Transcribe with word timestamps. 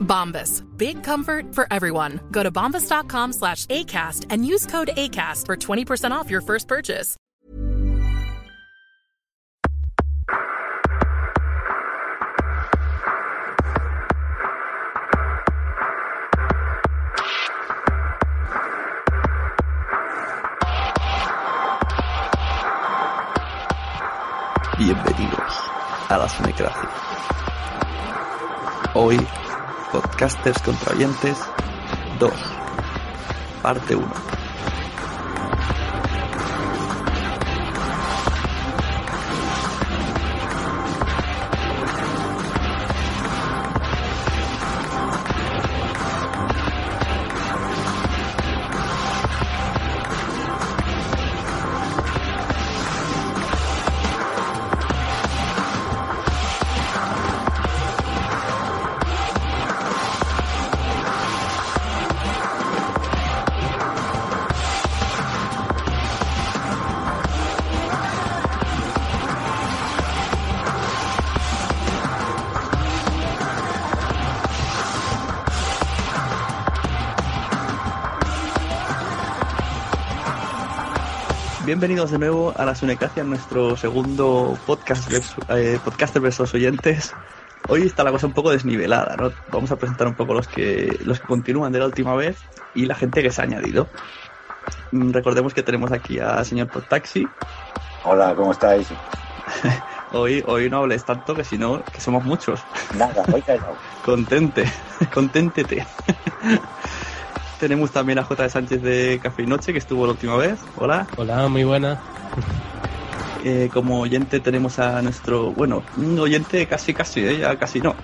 Bombas. 0.00 0.62
Big 0.76 1.02
comfort 1.02 1.54
for 1.54 1.66
everyone. 1.70 2.20
Go 2.30 2.44
to 2.44 2.52
bombas.com 2.52 3.32
slash 3.32 3.66
ACAST 3.66 4.26
and 4.30 4.46
use 4.46 4.66
code 4.66 4.90
ACAST 4.96 5.46
for 5.46 5.56
20% 5.56 6.12
off 6.12 6.30
your 6.30 6.40
first 6.40 6.68
purchase. 6.68 7.16
Bienvenidos 24.76 25.70
a 26.08 26.18
la 26.18 26.28
Sonecracia. 26.28 26.90
Hoy, 28.92 29.18
Podcasters 29.94 30.60
contra 30.60 30.92
Oyentes 30.92 31.38
2, 32.18 32.28
parte 33.62 33.94
1. 33.94 34.33
Bienvenidos 81.74 82.12
de 82.12 82.20
nuevo 82.20 82.54
a 82.56 82.64
la 82.64 82.76
Sunecracia, 82.76 83.24
nuestro 83.24 83.76
segundo 83.76 84.56
podcast 84.64 85.10
eh, 85.48 85.80
podcaster 85.84 86.22
versus 86.22 86.54
oyentes. 86.54 87.12
Hoy 87.66 87.82
está 87.82 88.04
la 88.04 88.12
cosa 88.12 88.28
un 88.28 88.32
poco 88.32 88.52
desnivelada, 88.52 89.16
¿no? 89.16 89.32
Vamos 89.50 89.72
a 89.72 89.76
presentar 89.76 90.06
un 90.06 90.14
poco 90.14 90.34
los 90.34 90.46
que 90.46 90.96
los 91.04 91.18
que 91.18 91.26
continúan 91.26 91.72
de 91.72 91.80
la 91.80 91.86
última 91.86 92.14
vez 92.14 92.38
y 92.76 92.86
la 92.86 92.94
gente 92.94 93.24
que 93.24 93.32
se 93.32 93.40
ha 93.40 93.44
añadido. 93.44 93.88
Mm, 94.92 95.10
Recordemos 95.10 95.52
que 95.52 95.64
tenemos 95.64 95.90
aquí 95.90 96.20
a 96.20 96.44
señor 96.44 96.68
Podtaxi. 96.68 97.26
Hola, 98.04 98.36
¿cómo 98.36 98.52
estáis? 98.52 98.86
Hoy, 100.12 100.44
hoy 100.46 100.70
no 100.70 100.78
hables 100.78 101.04
tanto 101.04 101.34
que 101.34 101.42
si 101.42 101.58
no, 101.58 101.82
que 101.86 102.00
somos 102.00 102.22
muchos. 102.24 102.60
Nada, 102.96 103.24
voy 103.26 103.42
callado. 103.42 103.74
Contente, 104.04 104.64
conténtete. 105.12 105.84
Tenemos 107.64 107.92
también 107.92 108.18
a 108.18 108.24
J. 108.24 108.42
de 108.42 108.50
Sánchez 108.50 108.82
de 108.82 109.18
Café 109.22 109.42
y 109.42 109.46
Noche, 109.46 109.72
que 109.72 109.78
estuvo 109.78 110.04
la 110.04 110.12
última 110.12 110.36
vez. 110.36 110.60
Hola. 110.76 111.06
Hola, 111.16 111.48
muy 111.48 111.64
buena. 111.64 111.98
Eh, 113.46 113.68
como 113.70 114.00
oyente 114.00 114.40
tenemos 114.40 114.78
a 114.78 115.02
nuestro, 115.02 115.52
bueno, 115.52 115.82
un 115.98 116.18
oyente 116.18 116.66
casi 116.66 116.94
casi, 116.94 117.20
¿eh? 117.20 117.38
ya 117.40 117.58
casi 117.58 117.78
no. 117.78 117.94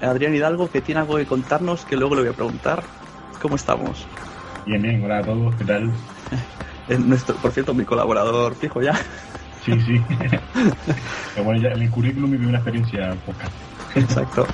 Adrián 0.00 0.32
Hidalgo, 0.32 0.70
que 0.70 0.80
tiene 0.80 1.00
algo 1.00 1.16
que 1.16 1.26
contarnos, 1.26 1.84
que 1.84 1.96
luego 1.96 2.14
le 2.14 2.20
voy 2.20 2.30
a 2.30 2.34
preguntar. 2.34 2.84
¿Cómo 3.42 3.56
estamos? 3.56 4.06
Bien, 4.64 4.80
bien, 4.80 5.02
hola 5.02 5.18
a 5.18 5.22
todos, 5.22 5.56
¿qué 5.56 5.64
tal? 5.64 5.90
Nuestro, 7.00 7.34
por 7.36 7.50
cierto, 7.50 7.74
mi 7.74 7.84
colaborador 7.84 8.54
fijo 8.54 8.80
ya. 8.80 8.94
Sí, 9.64 9.72
sí. 9.80 10.00
Pero 11.34 11.44
bueno, 11.44 11.60
ya 11.60 11.70
en 11.70 11.82
el 11.82 11.90
currículum 11.90 12.30
viví 12.30 12.46
una 12.46 12.58
experiencia 12.58 13.16
podcast. 13.26 13.52
Exacto. 13.96 14.46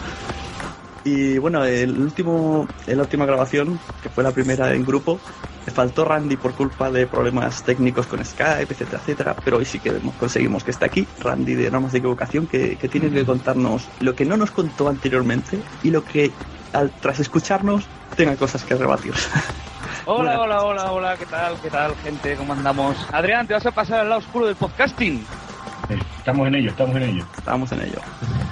Y 1.05 1.39
bueno, 1.39 1.65
el 1.65 1.99
último, 1.99 2.69
en 2.87 2.97
la 2.97 3.03
última 3.03 3.27
grabación, 3.27 3.79
que 4.03 4.09
fue 4.09 4.23
la 4.23 4.31
primera 4.31 4.73
en 4.73 4.85
grupo, 4.85 5.19
le 5.67 5.73
faltó 5.73 6.05
Randy 6.05 6.37
por 6.37 6.55
culpa 6.55 6.91
de 6.91 7.07
problemas 7.07 7.63
técnicos 7.63 8.07
con 8.07 8.25
Skype, 8.25 8.73
etcétera, 8.73 8.99
etcétera. 9.01 9.37
Pero 9.45 9.59
hoy 9.59 9.65
sí 9.65 9.79
que 9.79 9.93
conseguimos 10.19 10.65
que 10.65 10.71
esté 10.71 10.85
aquí, 10.85 11.07
Randy 11.21 11.55
de 11.55 11.71
Normas 11.71 11.93
de 11.93 11.99
Equivocación, 11.99 12.47
que, 12.47 12.77
que 12.77 12.89
tiene 12.89 13.11
que 13.11 13.25
contarnos 13.25 13.89
lo 14.01 14.15
que 14.15 14.25
no 14.25 14.37
nos 14.37 14.51
contó 14.51 14.89
anteriormente 14.89 15.59
y 15.83 15.91
lo 15.91 16.05
que, 16.05 16.31
al, 16.73 16.91
tras 17.01 17.21
escucharnos, 17.21 17.87
tenga 18.17 18.37
cosas 18.37 18.65
que 18.65 18.75
rebatir. 18.75 19.15
Hola, 20.05 20.41
hola, 20.41 20.65
hola, 20.65 20.91
hola, 20.91 21.17
¿qué 21.17 21.27
tal? 21.27 21.55
¿Qué 21.63 21.71
tal, 21.71 21.95
gente? 22.03 22.35
¿Cómo 22.35 22.55
andamos? 22.55 22.97
Adrián, 23.13 23.47
¿te 23.47 23.55
vas 23.55 23.67
a 23.67 23.71
pasar 23.71 24.01
al 24.01 24.09
lado 24.09 24.21
oscuro 24.21 24.47
del 24.47 24.57
podcasting? 24.57 25.25
Estamos 26.23 26.47
en 26.47 26.55
ello, 26.55 26.71
estamos 26.71 26.95
en 26.95 27.03
ello. 27.03 27.25
Estamos 27.37 27.73
en 27.73 27.81
ello. 27.81 27.99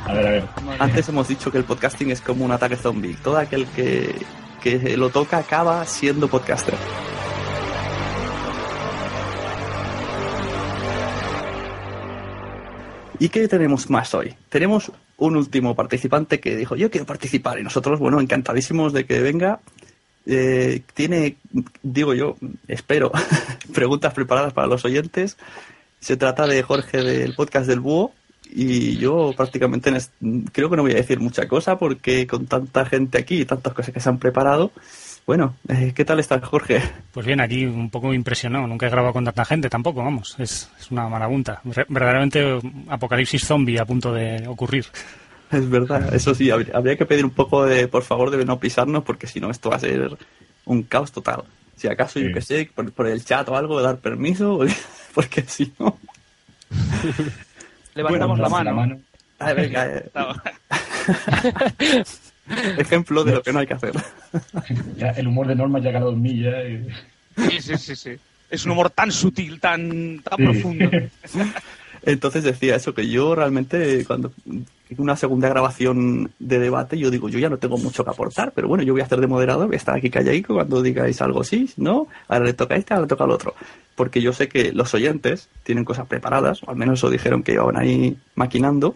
A 0.05 0.13
ver, 0.13 0.27
a 0.27 0.31
ver. 0.31 0.45
Antes 0.81 1.09
hemos 1.09 1.29
dicho 1.29 1.53
que 1.53 1.59
el 1.59 1.63
podcasting 1.63 2.11
es 2.11 2.21
como 2.21 2.45
un 2.45 2.51
ataque 2.51 2.75
zombie. 2.75 3.15
Todo 3.23 3.37
aquel 3.39 3.65
que, 3.69 4.13
que 4.61 4.97
lo 4.97 5.11
toca 5.11 5.39
acaba 5.39 5.87
siendo 5.87 6.27
podcaster. 6.27 6.75
¿Y 13.21 13.29
qué 13.29 13.47
tenemos 13.47 13.89
más 13.89 14.15
hoy? 14.15 14.35
Tenemos 14.49 14.91
un 15.19 15.37
último 15.37 15.77
participante 15.77 16.41
que 16.41 16.57
dijo, 16.57 16.75
yo 16.75 16.91
quiero 16.91 17.07
participar. 17.07 17.61
Y 17.61 17.63
nosotros, 17.63 18.01
bueno, 18.01 18.21
encantadísimos 18.21 18.93
de 18.93 19.07
que 19.07 19.21
venga. 19.21 19.61
Eh, 20.27 20.83
tiene, 20.93 21.37
digo 21.85 22.15
yo, 22.15 22.37
espero, 22.67 23.13
preguntas 23.73 24.13
preparadas 24.13 24.53
para 24.55 24.67
los 24.67 24.85
oyentes. 24.85 25.37
Se 26.01 26.17
trata 26.17 26.47
de 26.47 26.63
Jorge 26.63 27.03
del 27.03 27.35
podcast 27.35 27.67
del 27.67 27.81
Búho. 27.81 28.13
Y 28.53 28.97
yo 28.97 29.33
prácticamente 29.37 29.93
creo 30.51 30.69
que 30.69 30.77
no 30.77 30.83
voy 30.83 30.91
a 30.91 30.97
decir 30.97 31.21
mucha 31.21 31.47
cosa 31.47 31.79
porque 31.79 32.27
con 32.27 32.47
tanta 32.47 32.85
gente 32.85 33.19
aquí 33.19 33.43
y 33.43 33.45
tantas 33.45 33.73
cosas 33.73 33.95
que 33.95 34.01
se 34.01 34.09
han 34.09 34.19
preparado. 34.19 34.73
Bueno, 35.25 35.55
eh, 35.69 35.93
¿qué 35.95 36.05
tal 36.05 36.19
estás, 36.19 36.43
Jorge? 36.43 36.83
Pues 37.13 37.25
bien, 37.25 37.41
aquí 37.41 37.65
un 37.65 37.91
poco 37.91 38.13
impresionado. 38.13 38.67
Nunca 38.67 38.87
he 38.87 38.91
grabado 38.91 39.13
con 39.13 39.25
tanta 39.25 39.45
gente 39.45 39.71
tampoco, 39.71 40.03
vamos. 40.03 40.35
Es, 40.41 40.69
es 40.81 40.91
una 40.91 41.09
marabunta. 41.09 41.61
Verdaderamente 41.63 42.59
apocalipsis 42.89 43.47
zombie 43.47 43.79
a 43.79 43.85
punto 43.85 44.13
de 44.13 44.45
ocurrir. 44.49 44.87
Es 45.53 45.69
verdad, 45.69 46.13
eso 46.15 46.35
sí, 46.35 46.51
habría, 46.51 46.77
habría 46.77 46.97
que 46.97 47.07
pedir 47.07 47.25
un 47.25 47.33
poco 47.33 47.65
de, 47.65 47.89
por 47.89 48.03
favor, 48.03 48.31
de 48.31 48.45
no 48.45 48.59
pisarnos 48.59 49.05
porque 49.05 49.27
si 49.27 49.41
no 49.41 49.51
esto 49.51 49.71
va 49.71 49.77
a 49.77 49.81
ser 49.81 50.17
un 50.65 50.83
caos 50.83 51.13
total. 51.13 51.45
Si 51.77 51.89
acaso, 51.89 52.21
yo 52.21 52.33
que 52.33 52.43
sé, 52.43 52.71
por, 52.75 52.93
por 52.93 53.07
el 53.07 53.25
chat 53.25 53.49
o 53.49 53.57
algo, 53.57 53.81
dar 53.81 53.99
permiso. 53.99 54.61
porque 55.15 55.43
si 55.43 55.73
no... 55.79 55.99
Levantamos 57.95 58.39
Bueno, 58.39 58.65
la 58.65 58.73
mano. 58.73 59.01
A 59.41 59.53
ver, 59.53 59.57
venga, 59.69 59.87
eh, 61.79 62.05
ejemplo 62.79 63.25
de 63.25 63.33
lo 63.33 63.43
que 63.43 63.53
no 63.53 63.59
hay 63.61 63.67
que 63.67 63.75
hacer. 63.75 63.93
Ya, 64.97 65.11
el 65.11 65.27
humor 65.29 65.47
de 65.47 65.55
Norma 65.55 65.79
ya 65.81 65.91
ha 65.91 65.93
calado 65.95 66.13
en 66.13 66.23
mí 66.23 66.41
ya. 66.43 66.63
y- 66.63 66.87
Sí, 67.49 67.61
sí, 67.61 67.77
sí, 67.79 67.97
sí. 67.97 68.11
Es 68.51 68.65
un 68.67 68.73
humor 68.73 68.91
tan 68.91 69.11
sutil, 69.13 69.59
tan, 69.61 70.21
tan 70.21 70.37
Sí. 70.37 70.45
profundo. 70.45 70.91
Entonces 72.03 72.43
decía 72.45 72.77
eso, 72.77 72.93
que 72.95 73.09
yo 73.09 73.35
realmente 73.35 74.05
cuando 74.05 74.33
una 74.99 75.17
segunda 75.17 75.49
grabación 75.49 76.33
de 76.39 76.59
debate, 76.59 76.99
yo 76.99 77.11
digo, 77.11 77.29
yo 77.29 77.39
ya 77.39 77.49
no 77.49 77.59
tengo 77.59 77.79
mucho 77.79 78.05
que 78.05 78.11
aportar, 78.11 78.53
pero 78.53 78.69
bueno, 78.69 78.83
yo 78.83 78.93
voy 78.93 79.03
a 79.03 79.05
hacer 79.05 79.21
de 79.21 79.27
moderador, 79.27 79.67
voy 79.67 79.75
a 79.75 79.79
estar 79.79 79.97
aquí 79.97 80.11
calladico 80.11 80.55
cuando 80.55 80.83
digáis 80.83 81.21
algo 81.23 81.45
sí, 81.45 81.71
no, 81.77 82.09
ahora 82.29 82.47
le 82.47 82.55
toca 82.55 82.75
a 82.75 82.79
este, 82.79 82.95
ahora 82.95 83.03
le 83.03 83.09
toca 83.09 83.25
al 83.25 83.31
otro. 83.31 83.55
Porque 83.95 84.21
yo 84.21 84.33
sé 84.33 84.49
que 84.49 84.73
los 84.73 84.93
oyentes 84.95 85.49
tienen 85.63 85.85
cosas 85.85 86.07
preparadas, 86.07 86.63
o 86.65 86.71
al 86.71 86.77
menos 86.77 86.99
eso 86.99 87.11
dijeron 87.11 87.43
que 87.43 87.53
iban 87.53 87.77
ahí 87.77 88.17
maquinando. 88.35 88.95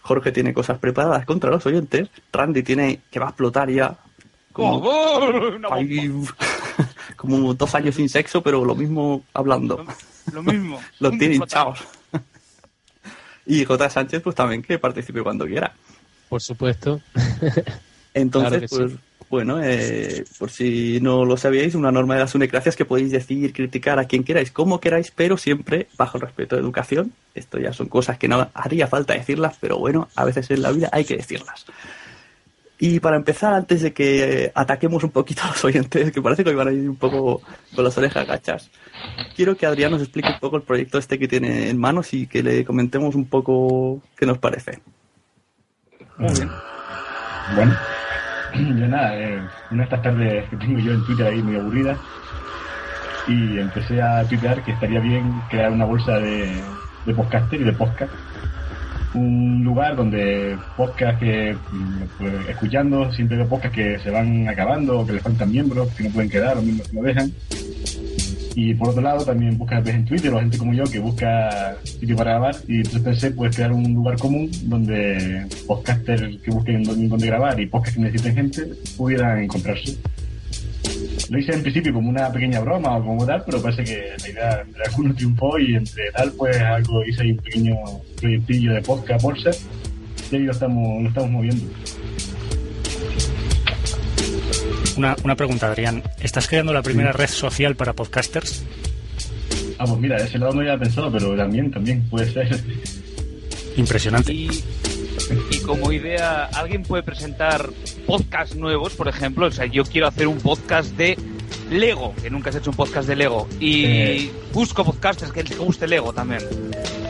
Jorge 0.00 0.32
tiene 0.32 0.54
cosas 0.54 0.78
preparadas 0.78 1.26
contra 1.26 1.50
los 1.50 1.64
oyentes, 1.66 2.08
Randy 2.32 2.62
tiene 2.62 3.00
que 3.10 3.20
va 3.20 3.26
a 3.26 3.28
explotar 3.30 3.70
ya 3.70 3.98
como, 4.52 4.78
una 4.78 5.68
ahí, 5.70 6.10
como 7.16 7.54
dos 7.54 7.74
años 7.74 7.94
sin 7.94 8.08
sexo, 8.08 8.42
pero 8.42 8.64
lo 8.64 8.74
mismo 8.74 9.22
hablando. 9.34 9.84
Lo 10.32 10.42
mismo. 10.42 10.80
Los 10.98 11.12
Un 11.12 11.18
tiene 11.18 11.34
hinchados. 11.36 11.80
Y 13.48 13.64
J. 13.64 13.90
Sánchez, 13.90 14.22
pues 14.22 14.36
también 14.36 14.62
que 14.62 14.78
participe 14.78 15.22
cuando 15.22 15.46
quiera. 15.46 15.72
Por 16.28 16.40
supuesto. 16.40 17.00
Entonces, 18.14 18.70
Claro 18.70 18.86
pues, 18.88 18.92
sí. 18.92 18.98
bueno, 19.30 19.60
eh, 19.62 20.24
por 20.38 20.50
si 20.50 21.00
no 21.00 21.24
lo 21.24 21.36
sabíais, 21.36 21.74
una 21.74 21.90
norma 21.90 22.14
de 22.14 22.20
las 22.20 22.34
unecracias 22.34 22.76
que 22.76 22.84
podéis 22.84 23.10
decir, 23.10 23.52
criticar 23.52 23.98
a 23.98 24.04
quien 24.04 24.22
queráis, 24.22 24.50
como 24.52 24.80
queráis, 24.80 25.10
pero 25.10 25.36
siempre 25.38 25.88
bajo 25.96 26.18
el 26.18 26.22
respeto 26.22 26.56
de 26.56 26.62
educación. 26.62 27.12
Esto 27.34 27.58
ya 27.58 27.72
son 27.72 27.88
cosas 27.88 28.18
que 28.18 28.28
no 28.28 28.50
haría 28.52 28.86
falta 28.86 29.14
decirlas, 29.14 29.56
pero 29.60 29.78
bueno, 29.78 30.08
a 30.14 30.24
veces 30.24 30.50
en 30.50 30.62
la 30.62 30.70
vida 30.72 30.90
hay 30.92 31.04
que 31.04 31.16
decirlas. 31.16 31.64
Y 32.80 33.00
para 33.00 33.16
empezar, 33.16 33.54
antes 33.54 33.82
de 33.82 33.92
que 33.92 34.52
ataquemos 34.54 35.02
un 35.02 35.10
poquito 35.10 35.42
a 35.44 35.48
los 35.48 35.64
oyentes, 35.64 36.12
que 36.12 36.22
parece 36.22 36.44
que 36.44 36.50
hoy 36.50 36.56
van 36.56 36.68
a 36.68 36.72
ir 36.72 36.88
un 36.88 36.96
poco 36.96 37.42
con 37.74 37.84
las 37.84 37.98
orejas 37.98 38.26
gachas, 38.26 38.70
quiero 39.34 39.56
que 39.56 39.66
Adrián 39.66 39.90
nos 39.90 40.02
explique 40.02 40.28
un 40.28 40.38
poco 40.38 40.56
el 40.56 40.62
proyecto 40.62 40.98
este 40.98 41.18
que 41.18 41.26
tiene 41.26 41.70
en 41.70 41.78
manos 41.78 42.14
y 42.14 42.28
que 42.28 42.42
le 42.42 42.64
comentemos 42.64 43.16
un 43.16 43.24
poco 43.26 44.00
qué 44.16 44.26
nos 44.26 44.38
parece. 44.38 44.80
Muy 46.18 46.32
bien. 46.34 46.50
Bueno, 47.56 47.76
yo 48.54 48.88
nada, 48.88 49.18
eh, 49.18 49.40
una 49.70 49.78
de 49.78 49.84
estas 49.84 50.02
tardes 50.02 50.48
que 50.48 50.56
tengo 50.56 50.78
yo 50.78 50.92
en 50.92 51.04
Twitter 51.04 51.26
ahí 51.26 51.42
muy 51.42 51.56
aburrida 51.56 51.98
y 53.26 53.58
empecé 53.58 54.00
a 54.00 54.24
tuitear 54.24 54.64
que 54.64 54.72
estaría 54.72 55.00
bien 55.00 55.40
crear 55.50 55.72
una 55.72 55.84
bolsa 55.84 56.18
de, 56.18 56.60
de 57.06 57.14
podcaster 57.14 57.60
y 57.60 57.64
de 57.64 57.72
podcast. 57.72 58.12
Un 59.14 59.64
lugar 59.64 59.96
donde 59.96 60.56
podcast 60.76 61.18
que, 61.18 61.54
mm, 61.54 62.02
pues, 62.18 62.48
escuchando, 62.48 63.10
siempre 63.12 63.36
veo 63.38 63.48
podcast 63.48 63.74
que 63.74 63.98
se 63.98 64.10
van 64.10 64.48
acabando, 64.48 65.06
que 65.06 65.14
les 65.14 65.22
faltan 65.22 65.50
miembros, 65.50 65.88
que 65.94 66.04
no 66.04 66.10
pueden 66.10 66.30
quedar, 66.30 66.58
o 66.58 66.62
miembros 66.62 66.88
que 66.88 66.96
no 66.96 67.02
dejan. 67.02 67.32
Y 68.54 68.74
por 68.74 68.88
otro 68.88 69.00
lado, 69.02 69.24
también 69.24 69.56
busca 69.56 69.80
ves 69.80 69.94
en 69.94 70.04
Twitter 70.04 70.34
o 70.34 70.40
gente 70.40 70.58
como 70.58 70.74
yo 70.74 70.84
que 70.84 70.98
busca 70.98 71.76
sitio 71.84 72.16
para 72.16 72.32
grabar. 72.32 72.56
Y 72.66 72.78
entonces 72.78 73.02
pensé, 73.02 73.30
pues, 73.30 73.54
crear 73.54 73.72
un 73.72 73.94
lugar 73.94 74.18
común 74.18 74.50
donde 74.64 75.46
podcasters 75.66 76.38
que 76.42 76.50
busquen 76.50 76.82
dónde 76.82 77.26
grabar 77.26 77.58
y 77.60 77.66
podcasts 77.66 77.96
que 77.96 78.02
necesiten 78.02 78.34
gente 78.34 78.74
pudieran 78.96 79.44
encontrarse. 79.44 79.96
Lo 81.30 81.38
hice 81.38 81.52
en 81.52 81.62
principio 81.62 81.92
como 81.92 82.08
una 82.08 82.32
pequeña 82.32 82.60
broma 82.60 82.96
o 82.96 83.04
como 83.04 83.26
tal, 83.26 83.42
pero 83.44 83.60
parece 83.60 83.84
que 83.84 84.12
la 84.18 84.28
idea 84.28 84.60
entre 84.66 84.84
algunos 84.84 85.16
triunfó 85.16 85.58
y 85.58 85.74
entre 85.74 86.10
tal, 86.12 86.32
pues, 86.32 86.56
algo 86.58 87.04
hice 87.04 87.22
ahí 87.22 87.32
un 87.32 87.38
pequeño 87.38 87.76
proyectillo 88.18 88.72
de 88.72 88.82
podcast 88.82 89.22
por 89.22 89.40
ser. 89.40 89.54
Y 90.30 90.36
ahí 90.36 90.42
lo 90.42 90.52
estamos, 90.52 91.02
lo 91.02 91.08
estamos 91.08 91.30
moviendo. 91.30 91.64
Una, 94.96 95.16
una 95.22 95.36
pregunta, 95.36 95.66
Adrián. 95.66 96.02
¿Estás 96.20 96.48
creando 96.48 96.72
la 96.72 96.82
primera 96.82 97.12
red 97.12 97.28
social 97.28 97.76
para 97.76 97.92
podcasters? 97.92 98.64
Ah, 99.78 99.84
pues 99.86 100.00
mira, 100.00 100.16
de 100.16 100.24
ese 100.24 100.38
lado 100.38 100.54
no 100.54 100.60
había 100.60 100.78
pensado, 100.78 101.12
pero 101.12 101.36
también, 101.36 101.70
también 101.70 102.02
puede 102.08 102.32
ser. 102.32 102.48
Impresionante. 103.76 104.32
Y, 104.32 104.48
y 105.50 105.58
como 105.60 105.92
idea, 105.92 106.44
¿alguien 106.46 106.82
puede 106.82 107.02
presentar 107.02 107.70
podcasts 108.06 108.56
nuevos, 108.56 108.94
por 108.94 109.08
ejemplo? 109.08 109.46
O 109.46 109.50
sea, 109.50 109.66
yo 109.66 109.84
quiero 109.84 110.06
hacer 110.06 110.26
un 110.28 110.38
podcast 110.38 110.96
de 110.96 111.18
Lego, 111.70 112.14
que 112.22 112.30
nunca 112.30 112.50
has 112.50 112.56
hecho 112.56 112.70
un 112.70 112.76
podcast 112.76 113.08
de 113.08 113.16
Lego. 113.16 113.48
Y 113.60 113.84
Eh. 113.84 114.30
busco 114.52 114.84
podcasters 114.84 115.32
que 115.32 115.42
les 115.44 115.58
guste 115.58 115.86
Lego 115.86 116.12
también. 116.12 116.42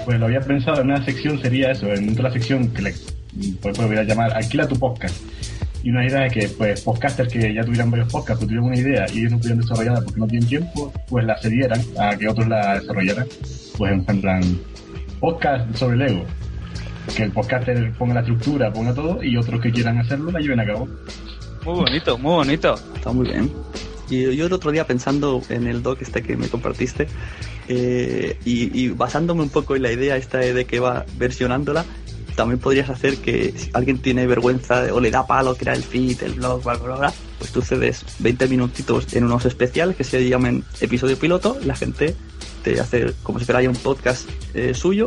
Pues 0.05 0.19
lo 0.19 0.27
había 0.27 0.41
pensado 0.41 0.81
en 0.81 0.89
una 0.91 1.05
sección, 1.05 1.41
sería 1.41 1.71
eso, 1.71 1.87
en 1.93 2.11
otra 2.11 2.33
sección 2.33 2.69
que 2.69 2.83
le 2.83 2.95
pues, 3.61 3.77
pues, 3.77 3.87
voy 3.89 3.97
a 3.97 4.03
llamar 4.03 4.33
Alquila 4.35 4.67
tu 4.67 4.77
podcast. 4.79 5.15
Y 5.85 5.91
una 5.91 6.05
idea 6.05 6.27
es 6.27 6.33
que, 6.33 6.49
pues, 6.49 6.81
podcasters 6.81 7.33
que 7.33 7.55
ya 7.55 7.63
tuvieran 7.63 7.89
varios 7.91 8.11
podcasts, 8.11 8.39
pues 8.45 8.49
tuvieran 8.49 8.65
una 8.65 8.77
idea 8.77 9.07
y 9.13 9.21
ellos 9.21 9.33
no 9.33 9.39
pudieran 9.39 9.61
desarrollarla 9.61 10.01
porque 10.01 10.21
no 10.21 10.27
tienen 10.27 10.49
tiempo, 10.49 10.93
pues 11.09 11.25
la 11.25 11.39
cedieran 11.41 11.81
a 12.01 12.17
que 12.17 12.27
otros 12.29 12.49
la 12.49 12.81
desarrollaran. 12.81 13.27
Pues 13.77 13.93
en 13.93 14.21
plan, 14.21 14.43
podcast 15.21 15.77
sobre 15.77 15.99
Lego. 15.99 16.25
Que 17.15 17.23
el 17.25 17.33
podcaster 17.33 17.93
ponga 17.93 18.15
la 18.15 18.21
estructura, 18.21 18.73
ponga 18.73 18.95
todo, 18.95 19.23
y 19.23 19.37
otros 19.37 19.61
que 19.61 19.73
quieran 19.73 19.99
hacerlo 19.99 20.31
la 20.31 20.41
lleven 20.41 20.61
a 20.61 20.67
cabo. 20.67 20.89
Muy 21.65 21.75
bonito, 21.75 22.19
muy 22.19 22.35
bonito. 22.35 22.75
Está 22.95 23.13
muy 23.13 23.29
bien. 23.29 23.53
Y 24.11 24.35
yo 24.37 24.47
el 24.47 24.53
otro 24.53 24.71
día 24.71 24.87
pensando 24.87 25.43
en 25.49 25.67
el 25.67 25.83
doc 25.83 26.01
este 26.01 26.23
que 26.23 26.37
me 26.37 26.49
compartiste 26.49 27.09
eh, 27.69 28.39
y, 28.45 28.81
y 28.81 28.89
basándome 28.89 29.43
un 29.43 29.51
poco 29.51 29.77
en 29.77 29.83
la 29.83 29.93
idea 29.93 30.17
esta 30.17 30.39
de 30.39 30.65
que 30.65 30.81
va 30.81 31.05
versionándola, 31.19 31.85
también 32.39 32.61
podrías 32.61 32.89
hacer 32.89 33.17
que 33.17 33.53
si 33.57 33.71
alguien 33.75 33.99
tiene 33.99 34.25
vergüenza 34.27 34.95
o 34.95 35.01
le 35.01 35.11
da 35.11 35.27
palo 35.27 35.57
crear 35.57 35.77
el 35.77 35.83
feed, 35.83 36.23
el 36.23 36.35
blog, 36.35 36.63
bla, 36.63 36.75
bla, 36.77 36.97
bla, 36.97 37.13
pues 37.37 37.51
tú 37.51 37.61
cedes 37.63 38.05
20 38.21 38.47
minutitos 38.47 39.13
en 39.15 39.25
unos 39.25 39.45
especiales 39.45 39.97
que 39.97 40.05
se 40.05 40.27
llamen 40.29 40.63
episodio 40.81 41.19
piloto, 41.19 41.59
la 41.65 41.75
gente 41.75 42.15
te 42.63 42.81
hace 42.81 43.13
como 43.25 43.41
si 43.41 43.45
fuera 43.45 43.61
ya 43.61 43.69
un 43.69 43.77
podcast 43.77 44.29
eh, 44.55 44.73
suyo 44.73 45.07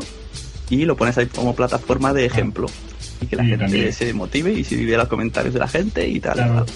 y 0.71 0.85
lo 0.85 0.95
pones 0.97 1.17
ahí 1.19 1.27
como 1.27 1.55
plataforma 1.55 2.13
de 2.13 2.25
ejemplo. 2.25 2.65
Y 3.21 3.27
que 3.27 3.35
la 3.35 3.43
Sí, 3.43 3.49
gente 3.49 3.65
también. 3.65 3.93
se 3.93 4.13
motive 4.13 4.51
y 4.53 4.63
se 4.63 4.75
vive 4.75 4.97
los 4.97 5.07
comentarios 5.07 5.53
de 5.53 5.59
la 5.59 5.67
gente 5.67 6.07
y 6.07 6.19
tal. 6.19 6.33
Claro. 6.33 6.65
tal. 6.65 6.75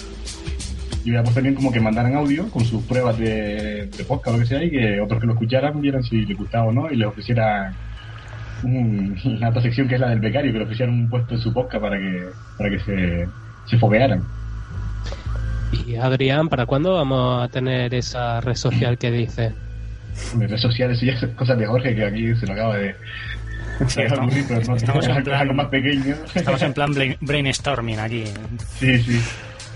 Y 1.04 1.12
pues 1.12 1.34
también 1.34 1.54
como 1.54 1.70
que 1.72 1.80
mandaran 1.80 2.14
audio 2.16 2.48
con 2.50 2.64
sus 2.64 2.82
pruebas 2.84 3.16
de, 3.18 3.86
de 3.96 4.04
podcast 4.04 4.28
o 4.28 4.32
lo 4.32 4.38
que 4.40 4.46
sea 4.46 4.62
y 4.64 4.70
que 4.70 5.00
otros 5.00 5.20
que 5.20 5.26
lo 5.26 5.32
escucharan 5.34 5.80
vieran 5.80 6.02
si 6.02 6.24
les 6.26 6.36
gustaba 6.36 6.64
o 6.66 6.72
no 6.72 6.90
y 6.90 6.96
les 6.96 7.06
ofrecieran 7.08 7.74
un- 8.64 9.16
una 9.24 9.48
otra 9.50 9.62
sección 9.62 9.86
que 9.88 9.94
es 9.94 10.00
la 10.00 10.08
del 10.10 10.20
becario, 10.20 10.52
que 10.52 10.58
le 10.58 10.64
ofrecieran 10.64 10.94
un 10.94 11.08
puesto 11.08 11.34
en 11.34 11.40
su 11.40 11.52
podcast 11.52 11.80
para 11.82 11.96
que, 11.98 12.26
para 12.58 12.70
que 12.70 12.78
se, 12.80 13.28
se 13.70 13.78
foguearan. 13.78 14.24
Y 15.86 15.96
Adrián, 15.96 16.48
¿para 16.48 16.66
cuándo 16.66 16.94
vamos 16.94 17.42
a 17.44 17.48
tener 17.48 17.92
esa 17.94 18.40
red 18.40 18.54
social 18.54 18.98
que 18.98 19.10
dice? 19.10 19.52
En 20.34 20.40
redes 20.40 20.60
sociales 20.60 21.02
y 21.02 21.08
esas 21.10 21.30
cosas 21.30 21.58
de 21.58 21.66
Jorge 21.66 21.94
que 21.94 22.04
aquí 22.04 22.34
se 22.36 22.46
lo 22.46 22.52
acaba 22.54 22.76
de... 22.78 22.94
estamos 23.86 25.08
en 25.08 25.24
plan- 25.24 25.40
algo 25.40 25.54
más 25.54 25.66
pequeño. 25.68 26.14
Estamos 26.34 26.62
en 26.62 26.72
plan 26.72 26.92
brain- 26.94 27.16
brainstorming 27.20 27.98
aquí. 27.98 28.24
Sí, 28.78 29.02
sí. 29.02 29.20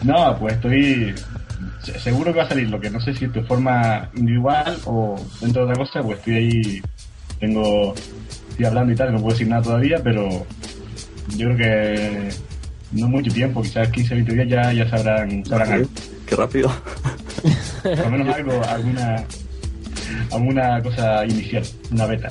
No, 0.03 0.37
pues 0.39 0.55
estoy 0.55 1.15
se- 1.83 1.99
seguro 1.99 2.33
que 2.33 2.39
va 2.39 2.45
a 2.45 2.49
salir, 2.49 2.69
lo 2.71 2.81
que 2.81 2.91
no 2.91 3.01
sé 3.01 3.15
si 3.15 3.27
de 3.27 3.43
forma 3.43 4.09
individual 4.17 4.79
o 4.87 5.17
dentro 5.41 5.67
de 5.67 5.73
otra 5.73 5.85
cosa, 5.85 6.03
pues 6.03 6.19
estoy 6.19 6.35
ahí, 6.37 6.83
tengo, 7.39 7.95
estoy 8.51 8.65
hablando 8.65 8.93
y 8.93 8.97
tal, 8.97 9.13
no 9.13 9.19
puedo 9.21 9.33
decir 9.33 9.49
nada 9.49 9.63
todavía, 9.63 9.99
pero 10.03 10.47
yo 11.37 11.55
creo 11.55 11.57
que 11.57 12.29
no 12.93 13.09
mucho 13.09 13.31
tiempo, 13.33 13.63
quizás 13.63 13.89
15, 13.89 14.15
20 14.15 14.33
días 14.35 14.49
ya, 14.49 14.73
ya 14.73 14.89
sabrán, 14.89 15.45
sabrán 15.45 15.73
algo. 15.73 15.89
Qué 16.27 16.37
rápido. 16.37 16.73
Por 17.83 17.99
lo 17.99 18.11
menos 18.11 18.35
algo, 18.35 18.63
alguna, 18.65 19.25
alguna 20.33 20.83
cosa 20.83 21.25
inicial, 21.27 21.63
una 21.91 22.07
beta. 22.07 22.29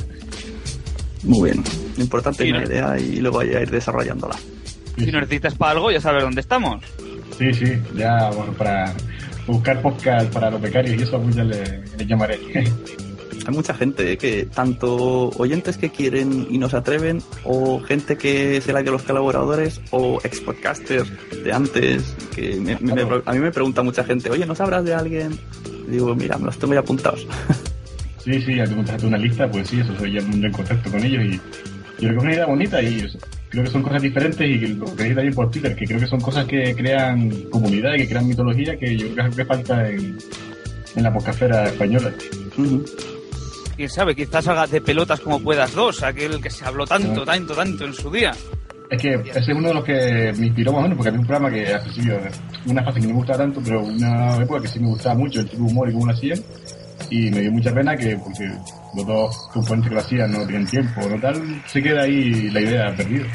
Muy 1.23 1.51
bien. 1.51 1.63
Lo 1.97 2.03
importante 2.03 2.43
Sí, 2.43 2.49
es 2.49 2.55
una 2.55 2.61
¿no? 2.65 2.67
idea 2.71 2.99
y 2.99 3.17
luego 3.19 3.43
ya 3.43 3.61
ir 3.61 3.69
desarrollándola. 3.69 4.35
Si 4.97 5.05
nos 5.11 5.21
necesitas 5.21 5.55
para 5.55 5.71
algo, 5.71 5.91
ya 5.91 6.01
sabes 6.01 6.23
dónde 6.23 6.41
estamos. 6.41 6.83
Sí, 7.37 7.53
sí, 7.53 7.65
ya, 7.95 8.29
bueno, 8.31 8.51
para 8.53 8.93
buscar 9.47 9.81
podcast 9.81 10.31
para 10.33 10.51
los 10.51 10.61
becarios 10.61 10.99
y 10.99 11.03
eso, 11.03 11.21
pues 11.21 11.35
ya 11.35 11.43
le, 11.43 11.83
le 11.97 12.05
llamaré. 12.05 12.39
Hay 13.47 13.55
mucha 13.55 13.73
gente 13.73 14.17
que, 14.17 14.45
tanto 14.53 15.29
oyentes 15.29 15.77
que 15.77 15.89
quieren 15.89 16.47
y 16.51 16.57
no 16.57 16.69
se 16.69 16.75
atreven, 16.77 17.21
o 17.45 17.79
gente 17.81 18.17
que 18.17 18.59
será 18.61 18.83
que 18.83 18.91
los 18.91 19.01
colaboradores, 19.03 19.79
o 19.91 20.19
ex 20.23 20.41
podcasters 20.41 21.09
de 21.43 21.51
antes, 21.51 22.15
que 22.35 22.57
me- 22.57 22.77
me- 22.81 22.93
me- 23.05 23.21
a 23.25 23.31
mí 23.31 23.39
me 23.39 23.51
pregunta 23.51 23.81
mucha 23.81 24.03
gente, 24.03 24.29
oye, 24.29 24.45
¿no 24.45 24.53
sabrás 24.53 24.83
de 24.83 24.93
alguien? 24.93 25.39
Y 25.87 25.91
digo, 25.91 26.13
mira, 26.15 26.37
me 26.37 26.45
los 26.47 26.59
tengo 26.59 26.73
ya 26.73 26.81
apuntados. 26.81 27.25
Sí, 28.29 28.39
sí, 28.41 28.59
al 28.59 28.75
montaste 28.75 29.07
una 29.07 29.17
lista, 29.17 29.49
pues 29.49 29.67
sí, 29.67 29.79
eso 29.79 29.95
soy 29.97 30.13
ya 30.13 30.19
en 30.19 30.51
contacto 30.51 30.91
con 30.91 31.03
ellos 31.03 31.23
y 31.23 31.31
yo 31.31 31.39
creo 31.97 32.11
que 32.11 32.17
es 32.17 32.23
una 32.23 32.33
idea 32.33 32.45
bonita 32.45 32.79
y 32.79 33.01
o 33.01 33.09
sea, 33.09 33.21
creo 33.49 33.63
que 33.63 33.71
son 33.71 33.81
cosas 33.81 34.03
diferentes 34.03 34.47
y 34.47 34.59
que 34.59 34.67
lo 34.67 34.85
que 34.95 35.03
dice 35.03 35.15
también 35.15 35.33
por 35.33 35.49
Twitter, 35.49 35.75
que 35.75 35.85
creo 35.87 35.99
que 35.99 36.05
son 36.05 36.21
cosas 36.21 36.45
que 36.45 36.75
crean 36.75 37.31
comunidad 37.49 37.95
y 37.95 38.01
que 38.01 38.09
crean 38.09 38.27
mitología 38.27 38.77
que 38.77 38.95
yo 38.95 39.07
creo 39.07 39.15
que 39.15 39.21
es 39.21 39.25
algo 39.25 39.35
que 39.35 39.45
falta 39.45 39.89
en, 39.89 40.17
en 40.95 41.03
la 41.03 41.11
podcastera 41.11 41.65
española. 41.69 42.13
Ujú. 42.55 42.85
quién 43.75 43.89
sabe, 43.89 44.15
quizás 44.15 44.47
haga 44.47 44.67
de 44.67 44.79
pelotas 44.79 45.19
como 45.21 45.39
puedas 45.39 45.73
dos, 45.73 46.03
aquel 46.03 46.39
que 46.39 46.51
se 46.51 46.65
habló 46.65 46.85
tanto, 46.85 47.25
tanto, 47.25 47.55
tanto 47.55 47.85
en 47.85 47.93
su 47.95 48.11
día. 48.11 48.31
Es 48.91 49.01
que 49.01 49.15
ese 49.15 49.39
es 49.39 49.49
uno 49.49 49.69
de 49.69 49.73
los 49.73 49.83
que 49.83 50.33
me 50.37 50.47
inspiró 50.47 50.71
más 50.71 50.81
o 50.81 50.83
menos, 50.83 50.97
porque 50.97 51.09
había 51.09 51.21
un 51.21 51.25
programa 51.25 51.51
que 51.51 51.73
al 51.73 51.81
principio, 51.81 52.19
una 52.67 52.83
fase 52.83 52.99
que 52.99 53.07
no 53.07 53.13
me 53.13 53.19
gustaba 53.19 53.39
tanto, 53.39 53.59
pero 53.63 53.81
una 53.83 54.35
época 54.37 54.61
que 54.61 54.67
sí 54.67 54.79
me 54.79 54.87
gustaba 54.87 55.15
mucho, 55.15 55.39
el 55.39 55.49
tipo 55.49 55.63
de 55.63 55.71
humor 55.71 55.89
y 55.89 55.93
cómo 55.93 56.05
lo 56.05 56.11
hacían, 56.11 56.39
y 57.09 57.29
me 57.31 57.41
dio 57.41 57.51
mucha 57.51 57.73
pena 57.73 57.95
que, 57.95 58.15
porque 58.17 58.49
los 58.95 59.05
dos 59.05 59.49
componentes 59.53 59.89
que 59.89 59.95
lo 59.95 60.01
hacían 60.01 60.31
no 60.31 60.45
tenían 60.45 60.65
tiempo, 60.65 61.01
no 61.09 61.19
tal, 61.19 61.63
se 61.67 61.81
queda 61.81 62.03
ahí 62.03 62.49
la 62.49 62.61
idea 62.61 62.95
perdida. 62.95 63.25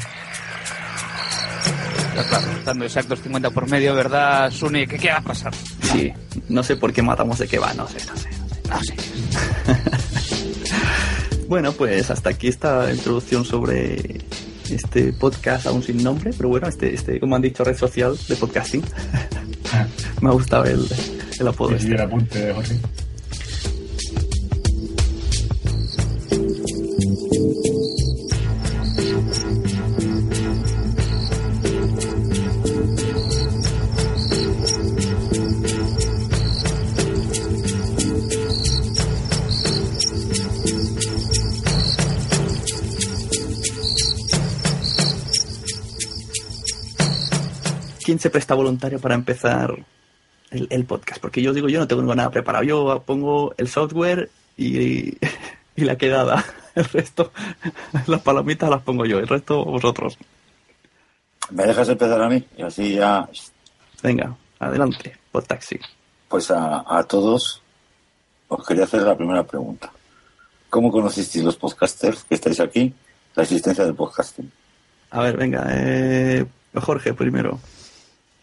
Claro, 2.29 2.47
dando 2.63 2.85
exactos 2.85 3.19
50 3.21 3.49
por 3.49 3.69
medio, 3.69 3.93
¿verdad, 3.93 4.49
Suni? 4.49 4.87
¿Qué 4.87 4.97
quieras 4.97 5.23
pasar? 5.23 5.53
Sí, 5.81 6.13
no 6.47 6.63
sé 6.63 6.77
por 6.77 6.93
qué 6.93 7.01
matamos 7.01 7.39
de 7.39 7.47
qué 7.47 7.59
va, 7.59 7.73
no 7.73 7.87
sé, 7.87 7.97
no 8.05 8.15
sé. 8.15 8.29
No 8.69 8.81
sé. 8.81 8.95
Bueno, 11.47 11.73
pues 11.73 12.09
hasta 12.09 12.31
aquí 12.31 12.47
esta 12.47 12.91
introducción 12.91 13.45
sobre 13.45 14.17
este 14.69 15.13
podcast 15.13 15.67
aún 15.67 15.83
sin 15.83 16.03
nombre, 16.03 16.31
pero 16.35 16.49
bueno, 16.49 16.67
este, 16.67 16.93
este 16.93 17.19
como 17.19 17.35
han 17.35 17.41
dicho, 17.43 17.63
red 17.63 17.77
social 17.77 18.17
de 18.27 18.35
podcasting. 18.35 18.81
Me 20.21 20.29
ha 20.29 20.33
gustado 20.33 20.65
el, 20.65 20.87
el 21.39 21.47
apodo. 21.47 21.69
Sí, 21.69 21.75
este. 21.75 21.93
el 21.93 22.01
apunte 22.01 22.39
de 22.39 22.53
Jorge. 22.53 22.75
¿Quién 27.35 27.51
se 48.19 48.29
presta 48.29 48.53
voluntario 48.53 48.99
para 48.99 49.15
empezar 49.15 49.75
el, 50.51 50.85
podcast? 50.85 51.19
Porque 51.19 51.41
yo 51.41 51.53
digo, 51.53 51.67
yo 51.67 51.79
no 51.79 51.87
tengo 51.87 52.15
nada 52.15 52.31
preparado. 52.31 52.63
Yo 52.63 53.03
pongo 53.05 53.53
el 53.57 53.67
software 53.67 54.29
y 54.55 55.17
la 55.75 55.97
quedada. 55.97 56.45
El 56.81 56.83
resto, 56.85 57.31
las 58.07 58.21
palomitas 58.21 58.69
las 58.69 58.81
pongo 58.81 59.05
yo. 59.05 59.19
El 59.19 59.27
resto, 59.27 59.63
vosotros. 59.63 60.17
¿Me 61.51 61.63
dejas 61.65 61.87
empezar 61.89 62.21
a 62.21 62.27
mí? 62.29 62.43
Y 62.57 62.63
así 62.63 62.95
ya, 62.95 63.27
Venga, 64.03 64.35
adelante, 64.59 65.15
podtaxi. 65.31 65.79
pues 66.27 66.51
a, 66.51 66.83
a 66.87 67.03
todos 67.03 67.61
os 68.47 68.65
quería 68.67 68.83
hacer 68.83 69.01
la 69.03 69.15
primera 69.15 69.43
pregunta. 69.43 69.91
¿Cómo 70.69 70.91
conocisteis 70.91 71.43
los 71.45 71.55
podcasters 71.55 72.23
que 72.25 72.35
estáis 72.35 72.59
aquí? 72.59 72.93
La 73.35 73.43
existencia 73.43 73.85
del 73.85 73.95
podcasting. 73.95 74.51
A 75.11 75.21
ver, 75.21 75.37
venga, 75.37 75.65
eh, 75.69 76.45
Jorge 76.75 77.13
primero. 77.13 77.59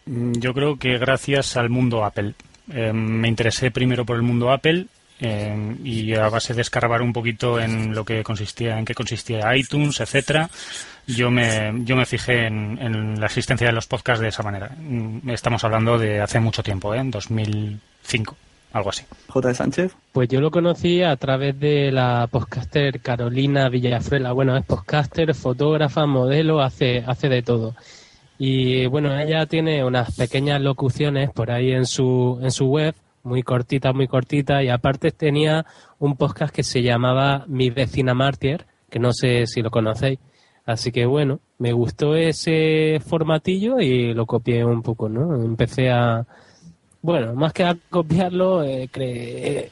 Mm, 0.05 0.33
Yo 0.39 0.53
creo 0.53 0.77
que 0.79 0.97
gracias 0.97 1.55
al 1.57 1.69
mundo 1.69 2.03
Apple. 2.03 2.33
Eh, 2.71 2.91
me 2.93 3.27
interesé 3.27 3.69
primero 3.71 4.05
por 4.05 4.15
el 4.15 4.21
mundo 4.23 4.51
Apple 4.51 4.87
eh, 5.19 5.75
y 5.83 6.13
a 6.15 6.29
base 6.29 6.53
de 6.53 6.61
escarbar 6.61 7.01
un 7.01 7.13
poquito 7.13 7.59
en 7.59 7.93
lo 7.93 8.03
que 8.03 8.23
consistía, 8.23 8.77
en 8.77 8.85
qué 8.85 8.93
consistía 8.93 9.55
iTunes, 9.55 9.99
etcétera, 9.99 10.49
yo 11.07 11.29
me, 11.29 11.71
yo 11.83 11.95
me 11.95 12.05
fijé 12.05 12.47
en, 12.47 12.77
en 12.81 13.19
la 13.19 13.25
existencia 13.25 13.67
de 13.67 13.73
los 13.73 13.87
podcasts 13.87 14.21
de 14.21 14.29
esa 14.29 14.43
manera. 14.43 14.71
Mm, 14.77 15.29
Estamos 15.29 15.63
hablando 15.63 15.97
de 15.97 16.21
hace 16.21 16.39
mucho 16.39 16.63
tiempo, 16.63 16.93
¿eh? 16.93 16.99
en 16.99 17.11
2005, 17.11 18.35
algo 18.73 18.89
así. 18.89 19.03
J. 19.27 19.47
de 19.47 19.55
Sánchez. 19.55 19.95
Pues 20.11 20.29
yo 20.29 20.39
lo 20.41 20.51
conocí 20.51 21.03
a 21.03 21.15
través 21.17 21.59
de 21.59 21.91
la 21.91 22.27
podcaster 22.31 23.01
Carolina 23.01 23.69
Villafuela. 23.69 24.31
Bueno, 24.31 24.55
es 24.57 24.65
podcaster, 24.65 25.33
fotógrafa, 25.35 26.05
modelo, 26.05 26.61
hace, 26.61 27.03
hace 27.05 27.29
de 27.29 27.41
todo. 27.41 27.75
Y 28.39 28.87
bueno, 28.87 29.17
ella 29.17 29.45
tiene 29.45 29.83
unas 29.83 30.15
pequeñas 30.15 30.59
locuciones 30.61 31.29
por 31.31 31.51
ahí 31.51 31.71
en 31.71 31.85
su, 31.85 32.39
en 32.41 32.51
su 32.51 32.65
web, 32.65 32.95
muy 33.23 33.41
cortita, 33.43 33.93
muy 33.93 34.07
cortita, 34.07 34.61
y 34.63 34.69
aparte 34.69 35.11
tenía 35.11 35.65
un 35.99 36.15
podcast 36.15 36.53
que 36.53 36.63
se 36.63 36.81
llamaba 36.81 37.45
Mi 37.47 37.69
vecina 37.69 38.13
Mártir, 38.13 38.65
que 38.89 38.99
no 38.99 39.11
sé 39.13 39.47
si 39.47 39.61
lo 39.61 39.71
conocéis. 39.71 40.19
Así 40.65 40.91
que 40.91 41.05
bueno, 41.05 41.39
me 41.57 41.73
gustó 41.73 42.15
ese 42.15 42.99
formatillo 43.05 43.79
y 43.79 44.13
lo 44.13 44.25
copié 44.25 44.63
un 44.63 44.81
poco, 44.81 45.09
¿no? 45.09 45.35
Empecé 45.43 45.89
a, 45.89 46.25
bueno, 47.01 47.33
más 47.33 47.51
que 47.53 47.63
a 47.63 47.75
copiarlo, 47.89 48.63
eh, 48.63 48.89
cre- 48.91 49.69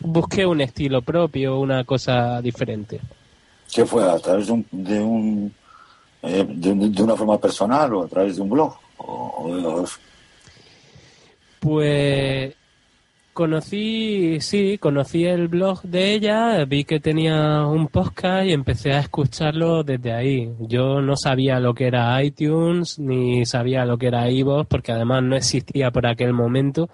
busqué 0.00 0.44
un 0.46 0.60
estilo 0.60 1.02
propio, 1.02 1.58
una 1.60 1.84
cosa 1.84 2.40
diferente. 2.42 3.00
¿Qué 3.72 3.84
fue? 3.84 4.08
¿A 4.10 4.18
través 4.18 4.46
de 4.46 4.52
un, 4.54 4.66
de, 4.72 5.00
un, 5.00 5.54
eh, 6.22 6.46
de, 6.48 6.70
un- 6.72 6.92
de 6.92 7.02
una 7.02 7.14
forma 7.16 7.38
personal 7.38 7.92
o 7.94 8.02
a 8.04 8.08
través 8.08 8.36
de 8.36 8.42
un 8.42 8.50
blog? 8.50 8.74
O, 8.96 9.34
o 9.44 9.54
de 9.56 9.62
los- 9.62 10.00
Pues 11.60 12.54
conocí, 13.38 14.40
sí, 14.40 14.78
conocí 14.78 15.24
el 15.24 15.46
blog 15.46 15.82
de 15.82 16.12
ella, 16.12 16.64
vi 16.64 16.82
que 16.82 16.98
tenía 16.98 17.64
un 17.66 17.86
podcast 17.86 18.44
y 18.44 18.52
empecé 18.52 18.90
a 18.90 18.98
escucharlo 18.98 19.84
desde 19.84 20.12
ahí. 20.12 20.50
Yo 20.58 21.00
no 21.00 21.14
sabía 21.16 21.60
lo 21.60 21.72
que 21.72 21.86
era 21.86 22.20
iTunes 22.20 22.98
ni 22.98 23.46
sabía 23.46 23.84
lo 23.84 23.96
que 23.96 24.08
era 24.08 24.28
iVoox 24.28 24.66
porque 24.66 24.90
además 24.90 25.22
no 25.22 25.36
existía 25.36 25.92
por 25.92 26.08
aquel 26.08 26.32
momento 26.32 26.90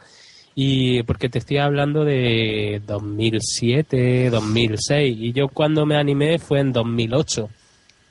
y 0.55 1.03
porque 1.05 1.31
te 1.31 1.39
estoy 1.39 1.57
hablando 1.57 2.05
de 2.05 2.83
2007, 2.87 4.29
2006 4.29 5.17
y 5.19 5.33
yo 5.33 5.49
cuando 5.49 5.87
me 5.87 5.97
animé 5.97 6.39
fue 6.39 6.61
en 6.61 6.75
2008. 6.75 7.49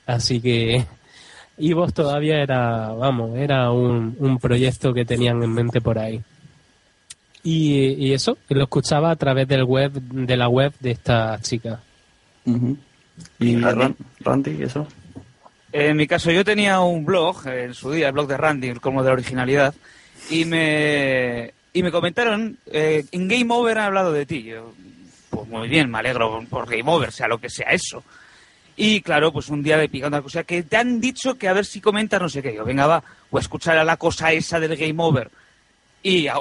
Así 0.06 0.40
que 0.40 0.84
iVoox 1.58 1.92
todavía 1.94 2.42
era, 2.42 2.88
vamos, 2.94 3.36
era 3.36 3.70
un, 3.70 4.16
un 4.18 4.38
proyecto 4.38 4.92
que 4.92 5.04
tenían 5.04 5.40
en 5.40 5.52
mente 5.52 5.80
por 5.80 6.00
ahí. 6.00 6.20
Y, 7.44 8.06
y 8.06 8.12
eso, 8.14 8.38
lo 8.48 8.62
escuchaba 8.64 9.10
a 9.10 9.16
través 9.16 9.46
del 9.46 9.62
web, 9.64 9.92
de 9.92 10.36
la 10.36 10.48
web 10.48 10.72
de 10.80 10.90
esta 10.92 11.38
chica. 11.42 11.78
Y 13.38 13.56
Ran- 13.56 13.94
Randy, 14.20 14.62
eso. 14.62 14.88
En 15.72 15.96
mi 15.96 16.06
caso, 16.06 16.30
yo 16.30 16.44
tenía 16.44 16.80
un 16.80 17.04
blog 17.04 17.46
eh, 17.46 17.64
en 17.64 17.74
su 17.74 17.90
día, 17.92 18.06
el 18.08 18.12
blog 18.14 18.28
de 18.28 18.36
Randy, 18.36 18.74
como 18.74 19.02
de 19.02 19.08
la 19.08 19.12
originalidad, 19.14 19.74
y 20.30 20.44
me, 20.46 21.52
y 21.72 21.82
me 21.82 21.90
comentaron, 21.90 22.56
eh, 22.66 23.04
en 23.12 23.28
Game 23.28 23.52
Over 23.52 23.78
han 23.78 23.84
hablado 23.86 24.12
de 24.12 24.24
ti. 24.24 24.42
Yo, 24.44 24.72
pues 25.30 25.46
muy 25.48 25.68
bien, 25.68 25.90
me 25.90 25.98
alegro 25.98 26.42
por 26.48 26.66
Game 26.70 26.90
Over, 26.90 27.12
sea 27.12 27.28
lo 27.28 27.38
que 27.38 27.50
sea 27.50 27.68
eso. 27.72 28.02
Y 28.76 29.02
claro, 29.02 29.32
pues 29.32 29.48
un 29.50 29.62
día 29.62 29.76
me 29.76 29.88
pica 29.88 30.06
una 30.08 30.22
cosa 30.22 30.44
que 30.44 30.62
te 30.62 30.76
han 30.76 31.00
dicho 31.00 31.34
que 31.36 31.46
a 31.48 31.52
ver 31.52 31.64
si 31.66 31.80
comentas 31.80 32.20
no 32.22 32.28
sé 32.28 32.42
qué. 32.42 32.54
Yo, 32.54 32.64
venga, 32.64 32.86
va, 32.86 32.96
a 33.32 33.38
escuchar 33.38 33.76
a 33.78 33.84
la 33.84 33.96
cosa 33.96 34.32
esa 34.32 34.58
del 34.58 34.76
Game 34.76 34.94
Over. 34.96 35.30
Y 36.02 36.26
a- 36.28 36.34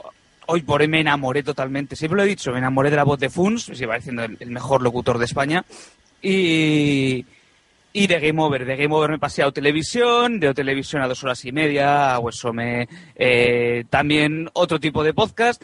hoy 0.48 0.62
por 0.62 0.82
hoy 0.82 0.88
me 0.88 1.00
enamoré 1.02 1.44
totalmente. 1.44 1.96
Siempre 1.96 2.18
lo 2.18 2.24
he 2.24 2.28
dicho, 2.28 2.52
me 2.52 2.60
enamoré 2.60 2.90
de 2.90 2.96
la 2.96 3.04
voz 3.04 3.20
de 3.20 3.30
Funs, 3.30 3.70
me 3.70 3.76
sigue 3.76 3.88
pareciendo 3.88 4.24
el, 4.24 4.38
el 4.40 4.52
mejor 4.52 4.82
locutor 4.82 5.18
de 5.18 5.26
España. 5.26 5.66
Y, 6.22 7.26
y 7.94 8.08
de 8.08 8.20
Game 8.20 8.42
Over. 8.42 8.66
De 8.66 8.76
Game 8.76 8.94
Over 8.94 9.12
me 9.12 9.20
pasé 9.20 9.44
a 9.44 9.52
televisión, 9.52 10.40
de 10.40 10.54
televisión 10.54 11.02
a 11.02 11.08
dos 11.08 11.24
horas 11.24 11.46
y 11.46 11.52
media, 11.52 12.16
a 12.16 12.20
Huesome, 12.20 12.88
eh, 13.16 13.86
también 13.90 14.50
otro 14.54 14.80
tipo 14.80 15.04
de 15.04 15.14
podcast. 15.14 15.62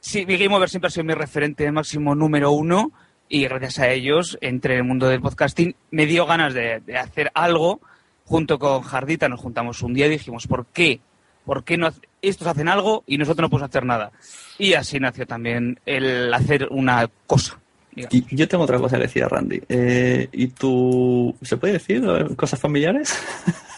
Sí, 0.00 0.24
Game 0.24 0.54
Over 0.54 0.70
siempre 0.70 0.88
ha 0.88 0.90
sido 0.90 1.04
mi 1.04 1.14
referente 1.14 1.70
máximo 1.70 2.14
número 2.14 2.52
uno 2.52 2.92
y 3.28 3.44
gracias 3.44 3.80
a 3.80 3.90
ellos 3.90 4.38
entré 4.40 4.74
en 4.74 4.80
el 4.80 4.84
mundo 4.84 5.08
del 5.08 5.20
podcasting. 5.20 5.74
Me 5.90 6.06
dio 6.06 6.26
ganas 6.26 6.54
de, 6.54 6.80
de 6.80 6.96
hacer 6.96 7.30
algo. 7.34 7.80
Junto 8.24 8.58
con 8.58 8.82
Jardita 8.82 9.28
nos 9.28 9.40
juntamos 9.40 9.82
un 9.82 9.94
día 9.94 10.06
y 10.06 10.10
dijimos, 10.10 10.46
¿por 10.46 10.66
qué? 10.66 11.00
¿Por 11.44 11.62
qué 11.62 11.76
no 11.76 11.92
estos 12.22 12.46
hacen 12.46 12.68
algo 12.68 13.04
y 13.06 13.18
nosotros 13.18 13.42
no 13.42 13.50
podemos 13.50 13.68
hacer 13.68 13.84
nada? 13.84 14.12
Y 14.58 14.74
así 14.74 14.98
nació 15.00 15.26
también 15.26 15.78
el 15.86 16.32
hacer 16.32 16.68
una 16.70 17.08
cosa. 17.26 17.58
digamos. 17.94 18.14
Y 18.14 18.36
yo 18.36 18.48
tengo 18.48 18.64
otra 18.64 18.78
cosa 18.78 18.96
que 18.96 19.02
decir 19.02 19.24
a 19.24 19.28
Randy. 19.28 19.62
Eh, 19.68 20.28
¿Y 20.32 20.48
tú, 20.48 21.34
se 21.42 21.56
puede 21.56 21.74
decir 21.74 22.02
eh, 22.06 22.34
cosas 22.36 22.60
familiares? 22.60 23.14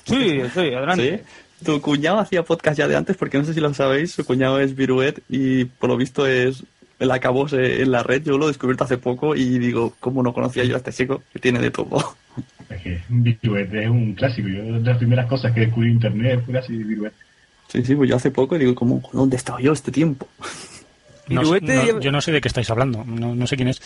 Sí, 0.05 0.41
sí, 0.55 0.61
adelante. 0.61 1.19
¿Sí? 1.19 1.65
Tu 1.67 1.83
cuñado 1.83 2.19
hacía 2.19 2.43
podcast 2.43 2.79
ya 2.79 2.89
de 2.89 2.97
antes, 2.97 3.17
porque 3.17 3.37
no 3.37 3.45
sé 3.45 3.53
si 3.53 3.61
lo 3.61 3.75
sabéis, 3.75 4.13
su 4.13 4.25
cuñado 4.25 4.59
es 4.59 4.75
Viruet 4.75 5.23
y 5.29 5.67
por 5.67 5.91
lo 5.91 5.99
visto 5.99 6.27
es 6.27 6.65
el 6.99 7.11
acabose 7.11 7.83
en 7.83 7.91
la 7.91 8.03
red. 8.03 8.23
Yo 8.23 8.39
lo 8.39 8.47
he 8.47 8.49
descubierto 8.49 8.85
hace 8.85 8.99
poco 8.99 9.35
y 9.35 9.59
digo, 9.59 9.95
¿cómo 10.01 10.23
no 10.23 10.33
conocía 10.33 10.65
yo 10.65 10.75
a 10.75 10.79
este 10.79 10.93
chico 10.93 11.23
que 11.33 11.39
tiene 11.39 11.59
de 11.59 11.71
todo? 11.71 12.17
Es 12.71 12.83
que 12.83 13.01
Viruet 13.09 13.73
es 13.75 13.89
un 13.89 14.15
clásico. 14.15 14.49
Yo, 14.49 14.63
de 14.63 14.81
las 14.81 14.99
primeras 14.99 15.27
cosas 15.27 15.53
que 15.53 15.61
descubrí 15.61 15.89
en 15.89 15.95
internet 15.95 16.43
fue 16.45 16.55
casi 16.55 16.77
Viruet. 16.77 17.13
Sí, 17.69 17.85
sí, 17.85 17.95
pues 17.95 18.09
yo 18.11 18.17
hace 18.17 18.31
poco 18.31 18.59
digo, 18.59 18.75
¿cómo, 18.75 19.03
¿dónde 19.13 19.37
he 19.37 19.39
estado 19.39 19.59
yo 19.61 19.73
este 19.73 19.93
tiempo? 19.93 20.27
No, 21.29 21.43
Viruete 21.43 21.75
no- 21.77 21.83
lleva- 21.85 22.01
yo 22.01 22.11
no 22.11 22.23
sé 22.23 22.33
de 22.33 22.41
qué 22.41 22.49
estáis 22.49 22.71
hablando, 22.71 23.05
no, 23.05 23.35
no 23.35 23.47
sé 23.47 23.55
quién 23.57 23.69
es. 23.69 23.83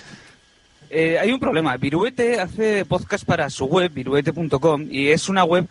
Eh, 0.90 1.18
hay 1.18 1.32
un 1.32 1.40
problema. 1.40 1.76
Viruete 1.76 2.38
hace 2.40 2.84
podcast 2.84 3.24
para 3.24 3.50
su 3.50 3.64
web, 3.64 3.90
viruete.com, 3.92 4.86
y 4.88 5.08
es 5.08 5.28
una 5.28 5.42
web 5.42 5.66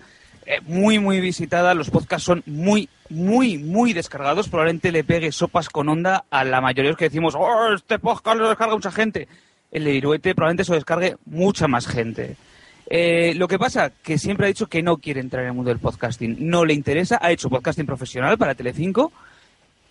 eh, 0.46 0.60
muy, 0.68 1.00
muy 1.00 1.22
visitada. 1.22 1.74
Los 1.74 1.89
podcasts 1.89 2.25
son 2.25 2.44
muy, 2.46 2.89
muy, 3.10 3.58
muy 3.58 3.94
descargados. 3.94 4.50
Probablemente 4.50 4.91
le 4.91 5.06
pegue 5.06 5.32
sopas 5.32 5.70
con 5.70 5.88
onda 5.88 6.25
a 6.30 6.44
la 6.44 6.60
mayoría 6.60 6.89
de 6.89 6.89
los 6.89 6.98
que 6.98 7.06
decimos, 7.06 7.36
oh, 7.38 7.74
este 7.74 8.00
podcast 8.00 8.38
lo 8.38 8.50
descarga 8.50 8.74
mucha 8.75 8.91
gente. 8.91 9.30
el 9.72 9.86
de 9.86 9.91
Viruete, 9.94 10.36
probablemente 10.36 10.65
se 10.65 10.72
lo 10.72 10.75
descargue 10.75 11.15
mucha 11.25 11.70
más 11.70 11.88
gente. 11.88 12.36
Eh, 12.93 13.33
lo 13.38 13.48
que 13.48 13.57
pasa, 13.57 13.89
que 14.03 14.17
siempre 14.17 14.45
ha 14.45 14.50
dicho 14.50 14.67
que 14.67 14.83
no 14.83 14.98
quiere 14.98 15.21
entrar 15.21 15.43
en 15.43 15.50
el 15.50 15.55
mundo 15.55 15.69
del 15.69 15.79
podcasting. 15.79 16.36
No 16.39 16.65
le 16.65 16.74
interesa, 16.74 17.19
ha 17.21 17.31
hecho 17.31 17.50
podcasting 17.50 17.86
profesional 17.86 18.38
para 18.38 18.53
Telecinco, 18.53 19.13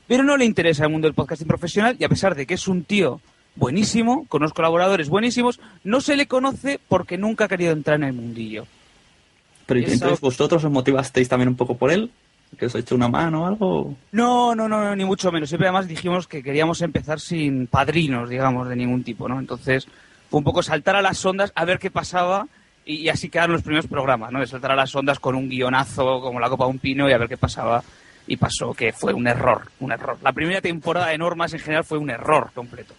pero 0.06 0.22
no 0.22 0.36
le 0.36 0.44
interesa 0.44 0.84
el 0.84 0.90
mundo 0.90 1.06
del 1.08 1.14
podcasting 1.14 1.48
profesional 1.48 1.96
y 1.98 2.04
a 2.04 2.10
pesar 2.10 2.34
de 2.34 2.44
que 2.46 2.54
es 2.54 2.68
un 2.68 2.84
tío 2.84 3.22
buenísimo, 3.56 4.26
con 4.28 4.42
unos 4.42 4.52
colaboradores 4.52 5.08
buenísimos, 5.08 5.60
no 5.82 6.02
se 6.02 6.14
le 6.14 6.26
conoce 6.26 6.78
porque 6.88 7.16
nunca 7.16 7.46
ha 7.46 7.48
querido 7.48 7.72
entrar 7.72 7.96
en 7.96 8.04
el 8.04 8.12
mundillo. 8.12 8.66
Pero 9.64 9.80
Esa- 9.80 9.94
entonces 9.94 10.20
vosotros 10.20 10.62
os 10.62 10.70
motivasteis 10.70 11.26
también 11.28 11.48
un 11.48 11.56
poco 11.56 11.78
por 11.78 11.90
él, 11.90 12.10
que 12.58 12.66
os 12.66 12.74
ha 12.74 12.80
hecho 12.80 12.94
una 12.96 13.08
mano 13.08 13.44
o 13.44 13.46
algo. 13.46 13.94
No, 14.12 14.54
no, 14.54 14.68
no, 14.68 14.84
no, 14.84 14.94
ni 14.94 15.06
mucho 15.06 15.32
menos. 15.32 15.48
Siempre 15.48 15.68
además 15.68 15.88
dijimos 15.88 16.26
que 16.28 16.42
queríamos 16.42 16.82
empezar 16.82 17.18
sin 17.18 17.66
padrinos, 17.66 18.28
digamos, 18.28 18.68
de 18.68 18.76
ningún 18.76 19.04
tipo, 19.04 19.26
¿no? 19.26 19.38
Entonces 19.38 19.86
fue 20.28 20.36
un 20.38 20.44
poco 20.44 20.62
saltar 20.62 20.96
a 20.96 21.02
las 21.02 21.24
ondas 21.24 21.50
a 21.54 21.64
ver 21.64 21.78
qué 21.78 21.90
pasaba 21.90 22.46
y, 22.84 22.94
y 22.96 23.08
así 23.08 23.28
quedaron 23.28 23.52
los 23.54 23.62
primeros 23.62 23.86
programas, 23.86 24.32
¿no? 24.32 24.40
De 24.40 24.46
saltar 24.46 24.72
a 24.72 24.76
las 24.76 24.94
ondas 24.94 25.18
con 25.18 25.34
un 25.34 25.48
guionazo 25.48 26.20
como 26.20 26.40
la 26.40 26.48
copa 26.48 26.64
de 26.64 26.70
un 26.70 26.78
pino 26.78 27.08
y 27.08 27.12
a 27.12 27.18
ver 27.18 27.28
qué 27.28 27.36
pasaba. 27.36 27.82
Y 28.26 28.36
pasó 28.36 28.72
que 28.74 28.92
fue 28.92 29.12
un 29.12 29.26
error, 29.26 29.62
un 29.80 29.90
error. 29.92 30.18
La 30.22 30.32
primera 30.32 30.60
temporada 30.60 31.08
de 31.08 31.18
Normas 31.18 31.52
en 31.52 31.58
general 31.60 31.84
fue 31.84 31.98
un 31.98 32.10
error 32.10 32.50
completo. 32.54 32.94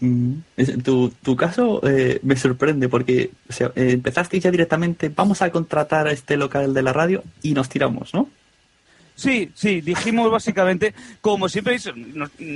Mm, 0.00 0.34
es- 0.56 0.82
Tu, 0.82 1.10
tu 1.22 1.36
caso 1.36 1.80
eh, 1.86 2.18
me 2.22 2.36
sorprende 2.36 2.88
porque 2.88 3.30
o 3.48 3.52
sea, 3.52 3.68
eh, 3.76 3.90
empezasteis 3.92 4.42
ya 4.42 4.50
directamente, 4.50 5.08
vamos 5.14 5.42
a 5.42 5.50
contratar 5.50 6.06
a 6.06 6.12
este 6.12 6.36
local 6.36 6.74
de 6.74 6.82
la 6.82 6.92
radio 6.92 7.22
y 7.42 7.52
nos 7.54 7.68
tiramos, 7.68 8.12
¿no? 8.14 8.28
Sí, 9.14 9.50
sí, 9.54 9.82
dijimos 9.82 10.30
básicamente, 10.30 10.94
como 11.20 11.48
siempre, 11.48 11.76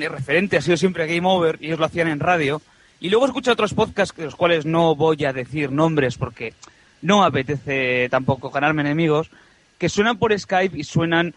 referente 0.09 0.57
ha 0.57 0.62
sido 0.62 0.76
siempre 0.78 1.07
Game 1.07 1.28
Over 1.28 1.59
y 1.61 1.66
ellos 1.66 1.78
lo 1.78 1.85
hacían 1.85 2.09
en 2.09 2.19
radio. 2.19 2.62
Y 3.00 3.11
luego 3.11 3.26
escucho 3.26 3.53
otros 3.53 3.75
podcasts, 3.75 4.17
de 4.17 4.25
los 4.25 4.37
cuales 4.37 4.65
no 4.65 4.95
voy 4.95 5.25
a 5.25 5.33
decir 5.33 5.71
nombres 5.71 6.17
porque 6.17 6.55
no 7.03 7.25
apetece 7.25 8.09
tampoco 8.11 8.50
ganarme 8.50 8.83
enemigos, 8.83 9.31
que 9.79 9.88
suenan 9.88 10.19
por 10.19 10.38
Skype 10.38 10.79
y 10.79 10.85
suenan 10.85 11.35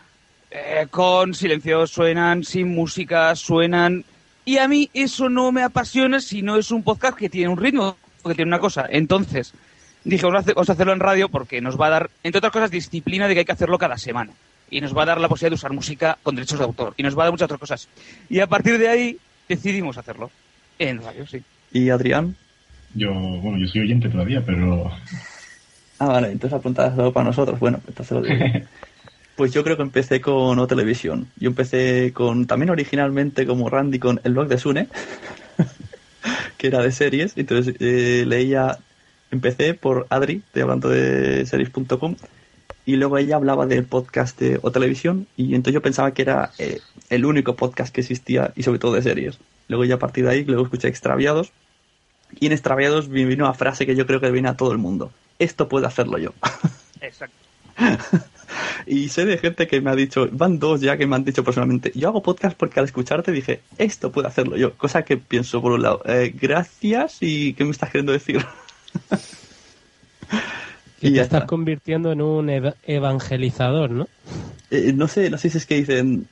eh, 0.52 0.88
con 0.90 1.34
silencio, 1.34 1.86
suenan 1.88 2.44
sin 2.44 2.74
música, 2.74 3.36
suenan... 3.36 4.06
Y 4.46 4.58
a 4.58 4.68
mí 4.68 4.90
eso 4.94 5.30
no 5.30 5.52
me 5.52 5.62
apasiona 5.62 6.22
si 6.22 6.42
no 6.42 6.58
es 6.58 6.72
un 6.72 6.82
podcast 6.82 7.18
que 7.18 7.30
tiene 7.30 7.50
un 7.50 7.58
ritmo, 7.58 7.98
que 8.26 8.34
tiene 8.34 8.50
una 8.50 8.60
cosa. 8.60 8.88
Entonces, 8.90 9.54
dije, 10.04 10.26
vamos 10.26 10.70
a 10.70 10.74
hacerlo 10.74 10.94
en 10.94 11.00
radio 11.00 11.30
porque 11.30 11.62
nos 11.62 11.80
va 11.80 11.88
a 11.88 11.92
dar, 11.92 12.10
entre 12.24 12.40
otras 12.40 12.54
cosas, 12.54 12.72
disciplina 12.72 13.28
de 13.28 13.34
que 13.34 13.40
hay 13.42 13.46
que 13.46 13.52
hacerlo 13.52 13.78
cada 13.78 13.98
semana. 13.98 14.32
Y 14.72 14.82
nos 14.82 14.96
va 14.96 15.04
a 15.04 15.08
dar 15.08 15.22
la 15.22 15.28
posibilidad 15.28 15.52
de 15.52 15.56
usar 15.56 15.74
música 15.74 16.18
con 16.24 16.36
derechos 16.36 16.58
de 16.58 16.66
autor. 16.66 16.94
Y 16.98 17.04
nos 17.04 17.18
va 17.18 17.24
a 17.24 17.26
dar 17.26 17.34
muchas 17.34 17.46
otras 17.46 17.60
cosas. 17.60 17.90
Y 18.30 18.40
a 18.40 18.48
partir 18.48 18.78
de 18.80 18.88
ahí 18.88 19.18
decidimos 19.48 19.98
hacerlo. 19.98 20.32
En 20.80 21.02
radio, 21.02 21.28
sí. 21.28 21.44
¿Y 21.72 21.90
Adrián? 21.90 22.36
Yo, 22.96 23.14
bueno, 23.14 23.60
yo 23.60 23.68
soy 23.68 23.82
oyente 23.82 24.10
todavía, 24.10 24.42
pero 24.44 24.92
Ah, 26.00 26.08
vale, 26.08 26.32
entonces 26.32 26.58
apuntadas 26.58 26.98
algo 26.98 27.12
para 27.12 27.26
nosotros. 27.26 27.60
Bueno, 27.60 27.80
pues 27.80 27.90
entonces 27.90 28.18
lo 28.18 28.24
digo. 28.24 28.68
Pues 29.36 29.54
yo 29.54 29.64
creo 29.64 29.78
que 29.78 29.84
empecé 29.84 30.20
con 30.20 30.60
O 30.60 30.68
Televisión. 30.68 31.30
Yo 31.38 31.48
empecé 31.48 32.12
con, 32.12 32.46
también 32.46 32.72
originalmente 32.72 33.46
como 33.46 33.70
Randy, 33.70 33.98
con 33.98 34.20
el 34.26 34.34
blog 34.34 34.50
de 34.50 34.58
Sune, 34.58 34.90
que 36.58 36.68
era 36.68 36.82
de 36.82 36.92
series. 36.92 37.38
Entonces 37.38 37.74
eh, 37.80 38.26
leía, 38.28 38.80
empecé 39.32 39.76
por 39.76 40.08
Adri, 40.10 40.42
estoy 40.46 40.64
hablando 40.64 40.90
de 40.90 41.46
series.com, 41.46 42.18
y 42.86 42.98
luego 42.98 43.18
ella 43.18 43.38
hablaba 43.38 43.66
del 43.66 43.86
podcast 43.86 44.38
de 44.42 44.60
O 44.62 44.74
Televisión, 44.74 45.26
y 45.38 45.56
entonces 45.56 45.76
yo 45.76 45.82
pensaba 45.82 46.14
que 46.14 46.24
era 46.24 46.52
eh, 46.60 46.82
el 47.10 47.24
único 47.24 47.56
podcast 47.56 47.96
que 47.96 48.02
existía, 48.02 48.52
y 48.58 48.64
sobre 48.64 48.80
todo 48.80 48.96
de 48.96 49.04
series. 49.04 49.40
Luego 49.70 49.86
ya 49.86 49.96
a 49.96 50.00
partir 50.00 50.26
de 50.26 50.32
ahí, 50.32 50.44
luego 50.44 50.64
escuché 50.64 50.90
Extraviados, 50.90 51.52
y 52.40 52.48
en 52.48 52.52
Extraviados 52.52 53.08
me 53.08 53.24
vino 53.24 53.46
una 53.46 53.54
frase 53.54 53.86
que 53.86 53.96
yo 53.96 54.06
creo 54.06 54.20
que 54.20 54.30
viene 54.32 54.50
a 54.50 54.58
todo 54.58 54.74
el 54.74 54.78
mundo. 54.78 55.12
Esto 55.40 55.70
puedo 55.70 55.88
hacerlo 55.88 56.18
yo. 56.18 56.34
Exacto. 57.00 57.36
Y 58.88 59.10
sé 59.10 59.26
de 59.26 59.38
gente 59.38 59.68
que 59.68 59.80
me 59.82 59.92
ha 59.92 59.96
dicho, 59.96 60.28
van 60.32 60.58
dos 60.58 60.82
ya 60.82 60.98
que 60.98 61.06
me 61.06 61.16
han 61.16 61.24
dicho 61.24 61.44
personalmente, 61.44 61.92
yo 61.94 62.08
hago 62.08 62.24
podcast 62.24 62.58
porque 62.58 62.80
al 62.80 62.86
escucharte 62.86 63.32
dije, 63.32 63.62
esto 63.78 64.12
puedo 64.12 64.28
hacerlo 64.28 64.58
yo. 64.58 64.74
Cosa 64.74 65.04
que 65.04 65.18
pienso 65.18 65.62
por 65.62 65.74
un 65.74 65.84
lado, 65.84 66.02
eh, 66.06 66.34
gracias 66.36 67.18
y 67.22 67.54
¿qué 67.54 67.64
me 67.64 67.70
estás 67.72 67.92
queriendo 67.92 68.12
decir? 68.12 68.44
Y 71.02 71.08
Y 71.08 71.10
te 71.12 71.16
ya 71.18 71.22
estás 71.24 71.40
está. 71.42 71.48
convirtiendo 71.48 72.12
en 72.12 72.22
un 72.22 72.50
eva- 72.50 72.76
evangelizador, 72.86 73.92
¿no? 73.92 74.08
Eh, 74.72 74.92
no 74.94 75.08
sé, 75.08 75.30
no 75.30 75.38
sé 75.38 75.50
si 75.50 75.58
es 75.60 75.66
que 75.66 75.76
dicen, 75.76 76.28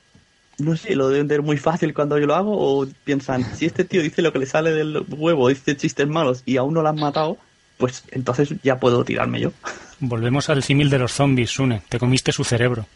no 0.58 0.76
sé, 0.76 0.94
lo 0.96 1.08
deben 1.08 1.28
ver 1.28 1.42
muy 1.42 1.56
fácil 1.56 1.94
cuando 1.94 2.18
yo 2.18 2.26
lo 2.26 2.34
hago 2.34 2.52
o 2.56 2.86
piensan, 3.04 3.44
si 3.56 3.66
este 3.66 3.84
tío 3.84 4.02
dice 4.02 4.22
lo 4.22 4.32
que 4.32 4.38
le 4.40 4.46
sale 4.46 4.72
del 4.72 5.04
huevo, 5.08 5.48
dice 5.48 5.76
chistes 5.76 6.06
malos 6.08 6.42
y 6.46 6.56
aún 6.56 6.74
no 6.74 6.82
lo 6.82 6.88
han 6.88 6.96
matado, 7.00 7.38
pues 7.76 8.02
entonces 8.10 8.48
ya 8.62 8.78
puedo 8.80 9.04
tirarme 9.04 9.40
yo. 9.40 9.52
Volvemos 10.00 10.48
al 10.50 10.62
símil 10.62 10.90
de 10.90 10.98
los 10.98 11.12
zombies, 11.12 11.50
Sune. 11.50 11.82
Te 11.88 11.98
comiste 11.98 12.32
su 12.32 12.44
cerebro. 12.44 12.86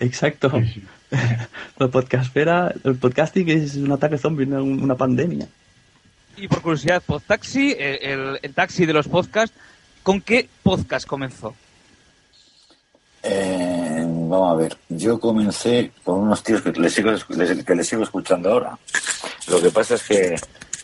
Exacto. 0.00 0.50
La 1.78 1.88
podcastfera, 1.88 2.72
el 2.84 2.96
podcasting 2.96 3.48
es 3.50 3.74
un 3.76 3.92
ataque 3.92 4.18
zombie, 4.18 4.46
una, 4.46 4.62
una 4.62 4.94
pandemia. 4.96 5.46
Y 6.36 6.48
por 6.48 6.62
curiosidad, 6.62 7.02
Podtaxi, 7.04 7.76
el, 7.78 7.98
el- 8.02 8.38
el 8.42 8.54
taxi 8.54 8.86
de 8.86 8.92
los 8.92 9.06
podcasts, 9.06 9.56
¿con 10.02 10.20
qué 10.20 10.48
podcast 10.62 11.06
comenzó? 11.06 11.54
Eh, 13.22 13.61
vamos 14.32 14.52
a 14.52 14.62
ver, 14.62 14.76
yo 14.88 15.20
comencé 15.20 15.92
con 16.02 16.20
unos 16.20 16.42
tíos 16.42 16.62
que 16.62 16.72
les 16.72 16.94
sigo, 16.94 17.12
que 17.66 17.74
les 17.74 17.86
sigo 17.86 18.02
escuchando 18.02 18.50
ahora. 18.50 18.78
Lo 19.48 19.60
que 19.60 19.70
pasa 19.70 19.94
es 19.94 20.02
que 20.04 20.36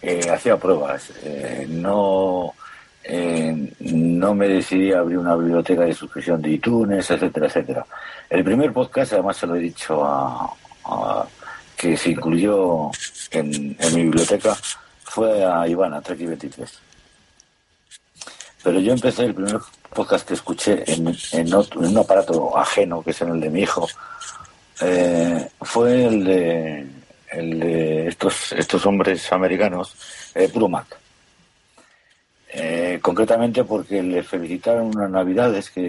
eh, 0.03 0.31
hacía 0.31 0.59
pruebas. 0.59 1.11
eh, 1.23 1.67
no, 1.69 2.53
eh, 3.03 3.73
no 3.81 4.35
me 4.35 4.49
decidí 4.49 4.93
a 4.93 4.99
abrir 4.99 5.17
una 5.17 5.35
biblioteca 5.35 5.83
de 5.83 5.95
suscripción 5.95 6.43
de 6.43 6.51
iTunes, 6.51 7.11
etcétera, 7.11 7.47
etcétera. 7.47 7.87
El 8.29 8.45
primer 8.45 8.71
podcast, 8.73 9.15
además 9.15 9.39
se 9.39 9.47
lo 9.47 9.57
he 9.57 9.61
dicho 9.61 10.05
a, 10.05 10.55
que 11.77 11.97
se 11.97 12.11
incluyó 12.11 12.91
en, 13.31 13.77
en 13.79 13.95
mi 13.95 14.03
biblioteca, 14.03 14.55
fue 15.05 15.45
a 15.45 15.67
Ivana, 15.67 16.03
Trek 16.03 16.19
23. 16.19 16.81
Pero 18.63 18.81
yo 18.81 18.93
empecé 18.93 19.25
el 19.25 19.35
primer 19.35 19.59
podcast 19.93 20.27
que 20.27 20.35
escuché 20.35 20.85
en, 20.87 21.55
otro- 21.55 21.83
en 21.85 21.91
un 21.91 21.99
aparato 21.99 22.57
ajeno, 22.57 23.03
que 23.03 23.11
es 23.11 23.21
en 23.23 23.31
el 23.31 23.41
de 23.41 23.51
mi 23.51 23.61
hijo, 23.63 23.87
eh, 24.81 25.49
fue 25.61 26.05
el 26.07 26.25
de, 26.25 26.87
el 27.33 27.61
de 27.61 28.09
estos, 28.09 28.53
estos 28.53 28.85
hombres 28.87 29.33
americanos, 29.33 29.95
eh, 30.35 30.49
Puro 30.49 30.69
Mac. 30.69 30.87
Eh, 32.51 32.99
concretamente 33.03 33.65
porque 33.65 34.03
le 34.03 34.23
felicitaron 34.23 34.87
unas 34.87 35.11
navidades 35.11 35.71
que, 35.71 35.83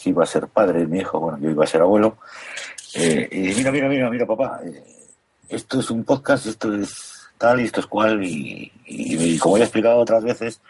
que 0.00 0.10
iba 0.10 0.22
a 0.22 0.26
ser 0.26 0.46
padre 0.48 0.86
mi 0.86 1.00
hijo, 1.00 1.20
bueno, 1.20 1.38
yo 1.38 1.50
iba 1.50 1.64
a 1.64 1.66
ser 1.66 1.82
abuelo, 1.82 2.16
eh, 2.94 3.28
y 3.30 3.40
dice, 3.42 3.58
mira, 3.58 3.70
mira, 3.70 3.88
mira, 3.88 4.10
mira, 4.10 4.26
papá, 4.26 4.60
esto 5.48 5.80
es 5.80 5.90
un 5.90 6.04
podcast, 6.04 6.46
esto 6.46 6.74
es 6.74 7.28
tal 7.36 7.60
y 7.60 7.64
esto 7.64 7.80
es 7.80 7.86
cual, 7.86 8.24
y, 8.24 8.72
como 9.38 9.58
ya 9.58 9.64
he 9.64 9.66
explicado 9.66 9.98
otras 9.98 10.24
veces, 10.24 10.60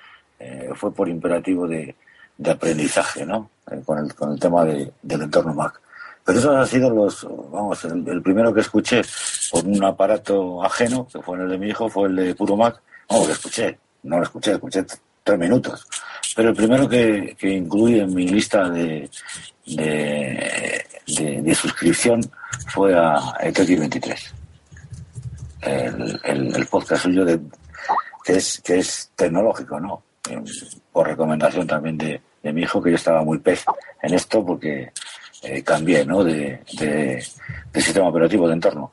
fue 0.75 0.93
por 0.93 1.09
imperativo 1.09 1.69
de, 1.69 1.95
de 2.37 2.51
aprendizaje, 2.51 3.25
¿no? 3.27 3.51
Eh, 3.71 3.81
con, 3.85 3.99
el, 3.99 4.15
con 4.15 4.33
el 4.33 4.41
tema 4.41 4.65
de- 4.65 4.93
del 5.03 5.23
entorno 5.23 5.55
Mac. 5.55 5.81
Pero 6.25 6.39
esos 6.39 6.57
han 6.57 6.67
sido 6.67 6.91
los, 6.91 7.27
vamos, 7.51 7.85
el, 7.85 8.23
primero 8.23 8.53
que 8.55 8.61
escuché 8.63 9.03
por 9.51 9.65
un 9.65 9.85
aparato 9.85 10.65
ajeno, 10.65 11.07
que 11.07 11.21
fue 11.21 11.39
el 11.39 11.49
de 11.51 11.59
mi 11.59 11.69
hijo, 11.69 11.89
fue 11.89 12.09
el 12.09 12.17
de 12.17 12.35
Puro 12.35 12.57
Mac. 12.57 12.81
No, 13.11 13.27
que 13.27 13.33
escuché, 13.33 13.79
no 14.05 14.17
lo 14.19 14.23
escuché, 14.23 14.53
escuché 14.53 14.85
tres 15.23 15.39
minutos. 15.39 15.87
Pero 16.35 16.49
el 16.51 16.57
primero 16.57 16.89
que, 16.89 17.37
que 17.39 17.51
incluí 17.51 18.01
en 18.01 18.15
mi 18.15 18.27
lista 18.27 18.69
de, 18.71 19.09
de, 19.67 21.55
suscripción 21.55 22.21
fue 22.73 22.99
a 22.99 23.35
Eteki 23.41 23.77
23. 23.77 24.35
El, 25.61 26.21
el, 26.25 26.57
el 26.57 26.67
podcast 26.67 27.03
suyo 27.05 27.25
de, 27.25 27.41
que 28.25 28.37
es, 28.37 28.61
que 28.65 28.79
es 28.79 29.11
tecnológico, 29.15 29.79
¿no? 29.79 30.03
Por 30.95 31.09
recomendación 31.09 31.67
también 31.67 31.99
de, 31.99 32.21
de 32.41 32.53
mi 32.53 32.63
hijo, 32.63 32.81
que 32.81 32.91
yo 32.91 32.97
estaba 32.97 33.25
muy 33.25 33.39
pez 33.39 33.65
en 34.01 34.15
esto 34.15 34.47
porque 34.47 34.93
eh, 35.43 35.63
cambié, 35.65 36.07
¿no? 36.07 36.23
De, 36.23 36.61
de, 36.79 37.25
de 37.73 37.81
sistema 37.83 38.09
operativo 38.09 38.47
de 38.47 38.55
entorno. 38.55 38.93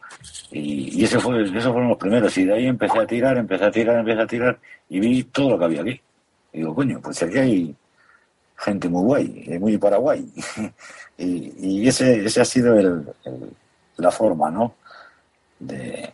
Y, 0.49 0.99
y 0.99 1.03
ese 1.05 1.19
fue, 1.19 1.43
esos 1.43 1.71
fueron 1.71 1.89
los 1.89 1.97
primeros. 1.99 2.35
Y 2.39 2.45
de 2.45 2.53
ahí 2.55 2.65
empecé 2.65 2.97
a 2.97 3.05
tirar, 3.05 3.37
empecé 3.37 3.65
a 3.65 3.71
tirar, 3.71 3.99
empecé 3.99 4.19
a 4.21 4.25
tirar 4.27 4.59
y 4.89 4.99
vi 4.99 5.23
todo 5.25 5.51
lo 5.51 5.59
que 5.59 5.65
había 5.65 5.81
aquí. 5.81 6.01
Y 6.53 6.57
digo, 6.57 6.73
coño, 6.73 6.99
pues 7.01 7.21
aquí 7.21 7.37
hay 7.37 7.75
gente 8.57 8.89
muy 8.89 9.03
guay, 9.03 9.43
eh, 9.47 9.59
muy 9.59 9.77
paraguay. 9.77 10.27
y 11.19 11.53
y 11.83 11.87
ese, 11.87 12.25
ese 12.25 12.41
ha 12.41 12.45
sido 12.45 12.77
el, 12.79 13.05
el- 13.25 13.51
la 13.97 14.09
forma, 14.11 14.49
¿no? 14.49 14.73
De, 15.59 16.11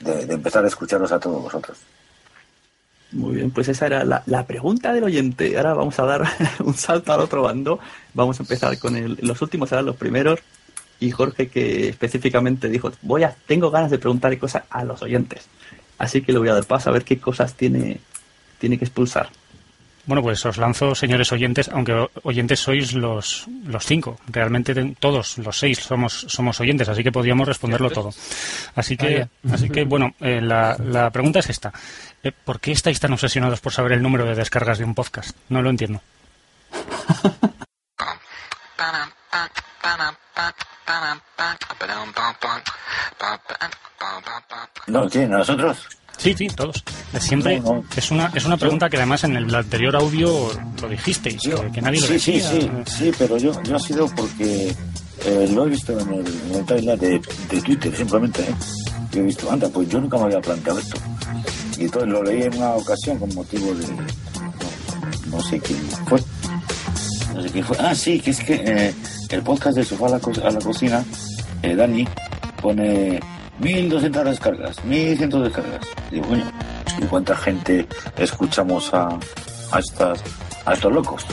de, 0.00 0.26
de 0.26 0.34
empezar 0.34 0.64
a 0.64 0.68
escucharos 0.68 1.12
a 1.12 1.20
todos 1.20 1.40
vosotros. 1.44 1.78
Muy 3.12 3.36
bien, 3.36 3.50
pues 3.50 3.68
esa 3.68 3.86
era 3.86 4.04
la, 4.04 4.22
la 4.26 4.46
pregunta 4.46 4.92
del 4.92 5.04
oyente. 5.04 5.56
Ahora 5.56 5.74
vamos 5.74 5.98
a 5.98 6.04
dar 6.04 6.28
un 6.64 6.74
salto 6.74 7.12
al 7.12 7.20
otro 7.20 7.42
bando. 7.42 7.78
Vamos 8.14 8.38
a 8.38 8.42
empezar 8.42 8.78
con 8.78 8.96
el, 8.96 9.18
los 9.22 9.40
últimos, 9.40 9.70
serán 9.70 9.86
los 9.86 9.96
primeros. 9.96 10.40
Y 11.00 11.10
Jorge 11.10 11.48
que 11.48 11.88
específicamente 11.88 12.68
dijo, 12.68 12.92
voy 13.02 13.22
a, 13.22 13.34
tengo 13.46 13.70
ganas 13.70 13.90
de 13.90 13.98
preguntar 13.98 14.36
cosas 14.38 14.64
a 14.68 14.84
los 14.84 15.00
oyentes. 15.02 15.46
Así 15.96 16.22
que 16.22 16.32
le 16.32 16.38
voy 16.38 16.48
a 16.48 16.54
dar 16.54 16.64
paso 16.64 16.90
a 16.90 16.92
ver 16.92 17.04
qué 17.04 17.18
cosas 17.18 17.54
tiene, 17.54 18.00
tiene 18.58 18.78
que 18.78 18.84
expulsar. 18.84 19.30
Bueno, 20.08 20.22
pues 20.22 20.44
os 20.46 20.56
lanzo, 20.56 20.94
señores 20.94 21.30
oyentes, 21.32 21.68
aunque 21.68 22.08
oyentes 22.22 22.60
sois 22.60 22.94
los, 22.94 23.46
los 23.66 23.84
cinco. 23.84 24.18
Realmente 24.26 24.74
todos, 24.98 25.36
los 25.36 25.58
seis, 25.58 25.80
somos, 25.80 26.24
somos 26.28 26.58
oyentes, 26.60 26.88
así 26.88 27.04
que 27.04 27.12
podríamos 27.12 27.46
responderlo 27.46 27.90
todo. 27.90 28.10
Así 28.74 28.96
que, 28.96 29.28
Vaya. 29.42 29.54
así 29.54 29.68
que 29.68 29.84
bueno, 29.84 30.14
eh, 30.20 30.40
la, 30.40 30.78
la 30.82 31.10
pregunta 31.10 31.40
es 31.40 31.50
esta. 31.50 31.74
Eh, 32.22 32.32
¿Por 32.32 32.58
qué 32.58 32.72
estáis 32.72 32.98
tan 32.98 33.12
obsesionados 33.12 33.60
por 33.60 33.74
saber 33.74 33.92
el 33.92 34.02
número 34.02 34.24
de 34.24 34.34
descargas 34.34 34.78
de 34.78 34.84
un 34.84 34.94
podcast? 34.94 35.36
No 35.50 35.60
lo 35.60 35.68
entiendo. 35.68 36.00
No, 44.86 45.08
¿quién? 45.08 45.30
¿Nosotros? 45.30 45.86
Sí, 46.18 46.34
sí, 46.36 46.48
todos. 46.48 46.82
Siempre 47.20 47.60
No, 47.60 47.74
no. 47.76 47.84
es 47.96 48.10
una 48.10 48.30
es 48.34 48.44
una 48.44 48.56
pregunta 48.56 48.90
que 48.90 48.96
además 48.98 49.24
en 49.24 49.36
el 49.36 49.54
anterior 49.54 49.94
audio 49.96 50.50
lo 50.82 50.88
dijisteis, 50.88 51.40
que, 51.40 51.70
que 51.72 51.80
nadie 51.80 52.00
lo 52.00 52.06
sí, 52.08 52.18
sí, 52.18 52.32
decía. 52.32 52.50
sí, 52.50 52.70
sí, 52.98 53.12
pero 53.18 53.38
yo, 53.38 53.52
yo 53.62 53.76
ha 53.76 53.78
sido 53.80 54.06
porque 54.14 54.74
eh, 55.24 55.48
lo 55.52 55.66
he 55.66 55.70
visto 55.70 55.98
en 55.98 56.12
el, 56.14 56.26
en 56.50 56.54
el 56.56 56.64
timeline 56.66 56.98
de, 56.98 57.20
de 57.50 57.62
Twitter, 57.62 57.96
simplemente. 57.96 58.42
¿eh? 58.42 58.54
Yo 59.12 59.20
he 59.20 59.24
visto, 59.24 59.50
anda, 59.50 59.68
pues 59.68 59.88
yo 59.88 60.00
nunca 60.00 60.18
me 60.18 60.24
había 60.24 60.40
planteado 60.40 60.78
esto. 60.80 60.96
Y 61.78 61.82
entonces 61.84 62.10
lo 62.10 62.22
leí 62.24 62.42
en 62.42 62.56
una 62.56 62.70
ocasión 62.70 63.18
con 63.18 63.32
motivo 63.34 63.72
de. 63.74 63.86
No, 63.86 65.36
no 65.36 65.40
sé 65.42 65.60
quién 65.60 65.78
fue. 66.06 66.20
No 67.34 67.42
sé 67.42 67.50
quién 67.50 67.64
fue. 67.64 67.76
Ah, 67.78 67.94
sí, 67.94 68.18
que 68.20 68.30
es 68.32 68.40
que 68.40 68.54
eh, 68.54 68.94
el 69.30 69.42
podcast 69.42 69.76
de 69.76 69.84
Sofá 69.84 70.06
a 70.06 70.10
la, 70.10 70.18
Co- 70.18 70.32
a 70.44 70.50
la 70.50 70.58
Cocina, 70.58 71.04
eh, 71.62 71.76
Dani, 71.76 72.06
pone 72.60 73.20
1200 73.60 74.24
descargas, 74.24 74.84
1100 74.84 75.30
descargas. 75.44 75.80
Digo, 76.10 76.26
coño, 76.26 76.50
¿y 77.00 77.04
cuánta 77.04 77.36
gente 77.36 77.86
escuchamos 78.16 78.92
a, 78.94 79.08
a, 79.72 79.78
estas, 79.78 80.20
a 80.64 80.72
estos 80.74 80.92
locos? 80.92 81.24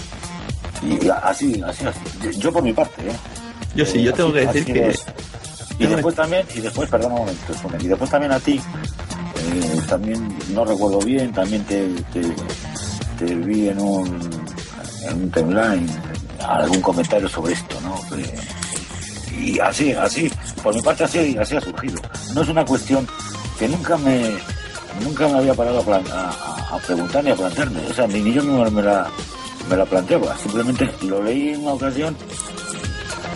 Y 0.84 1.08
así, 1.10 1.62
así, 1.66 1.86
así. 1.86 2.38
Yo 2.40 2.52
por 2.52 2.62
mi 2.64 2.74
parte, 2.74 3.08
¿eh? 3.10 3.16
Yo 3.76 3.86
sí, 3.86 4.04
yo 4.04 4.14
tengo 4.14 4.34
que 4.34 4.46
decir 4.46 4.66
que- 4.66 4.90
es. 4.90 5.06
Y 5.80 5.86
después 5.88 6.16
también, 6.16 6.46
y 6.56 6.60
después, 6.62 6.90
perdón 6.90 7.12
un 7.14 7.18
momento, 7.20 7.54
y 7.82 7.88
después 7.88 8.10
también 8.10 8.32
a 8.32 8.40
ti, 8.40 8.54
eh, 8.60 9.82
también, 9.90 10.38
no 10.54 10.64
recuerdo 10.64 11.00
bien, 11.00 11.34
también 11.34 11.64
te, 11.66 11.88
te, 12.14 12.22
te 13.20 13.36
vi 13.36 13.68
en 13.70 13.80
un, 13.82 14.08
en 15.10 15.14
un 15.24 15.32
timeline 15.32 15.86
algún 16.48 16.80
comentario 16.82 17.28
sobre 17.28 17.54
esto, 17.54 17.76
¿no? 17.82 17.96
Que- 18.16 18.56
y 19.38 19.60
así, 19.60 19.92
así, 19.92 20.32
por 20.64 20.74
mi 20.74 20.82
parte 20.82 21.04
así, 21.04 21.38
así 21.38 21.58
ha 21.58 21.62
surgido. 21.62 22.00
No 22.34 22.42
es 22.42 22.48
una 22.48 22.64
cuestión 22.64 23.06
que 23.60 23.68
nunca 23.68 23.98
me, 23.98 24.32
nunca 25.04 25.28
me 25.28 25.38
había 25.40 25.54
parado 25.54 25.80
a, 25.92 25.96
a- 25.96 26.76
a- 26.76 26.80
preguntar 26.80 27.24
ni 27.24 27.32
a 27.32 27.36
plantearme, 27.36 27.80
o 27.90 27.94
sea, 27.94 28.08
ni, 28.08 28.22
ni 28.22 28.34
yo 28.34 28.44
mismo 28.44 28.70
me 28.70 28.82
la, 28.84 29.08
me 29.70 29.76
la 29.78 29.86
planteaba, 29.86 30.38
simplemente 30.38 30.90
lo 31.04 31.22
leí 31.24 31.50
en 31.50 31.62
una 31.62 31.74
ocasión 31.74 32.16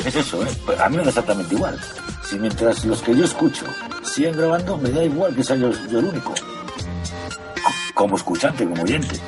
es 0.05 0.15
eso, 0.15 0.41
¿eh? 0.43 0.47
Pues 0.65 0.79
a 0.79 0.87
mí 0.89 0.95
me 0.97 1.03
da 1.03 1.09
exactamente 1.09 1.55
igual. 1.55 1.77
Si 2.23 2.37
mientras 2.39 2.85
los 2.85 3.01
que 3.01 3.13
yo 3.15 3.25
escucho 3.25 3.65
siguen 4.03 4.37
grabando, 4.37 4.77
me 4.77 4.89
da 4.91 5.03
igual 5.03 5.35
que 5.35 5.43
sea 5.43 5.57
yo, 5.57 5.71
yo 5.89 5.99
el 5.99 6.05
único. 6.05 6.33
Como 7.93 8.15
escuchante, 8.15 8.63
como 8.65 8.81
oyente. 8.83 9.19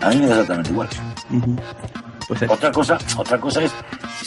A 0.00 0.08
mí 0.08 0.16
me 0.16 0.26
da 0.26 0.32
exactamente 0.34 0.70
igual. 0.70 0.88
Pues 2.28 2.42
otra 2.48 2.72
cosa, 2.72 2.98
otra 3.16 3.38
cosa 3.40 3.62
es 3.62 3.72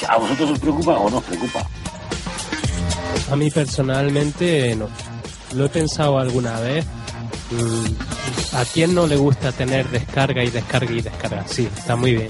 a 0.08 0.18
vosotros 0.18 0.52
os 0.52 0.60
preocupa 0.60 0.92
o 0.94 1.10
no 1.10 1.18
os 1.18 1.24
preocupa. 1.24 1.66
A 3.32 3.36
mí 3.36 3.50
personalmente 3.50 4.76
no. 4.76 4.88
Lo 5.54 5.66
he 5.66 5.70
pensado 5.70 6.18
alguna 6.20 6.60
vez. 6.60 6.86
Mm, 7.52 8.56
¿A 8.56 8.64
quién 8.66 8.96
no 8.96 9.08
le 9.08 9.18
gusta 9.18 9.52
tener 9.52 9.90
descarga 9.90 10.44
y 10.44 10.50
descarga 10.50 10.92
y 10.92 11.02
descarga? 11.02 11.44
Sí, 11.48 11.68
está 11.78 11.96
muy 11.96 12.14
bien. 12.16 12.28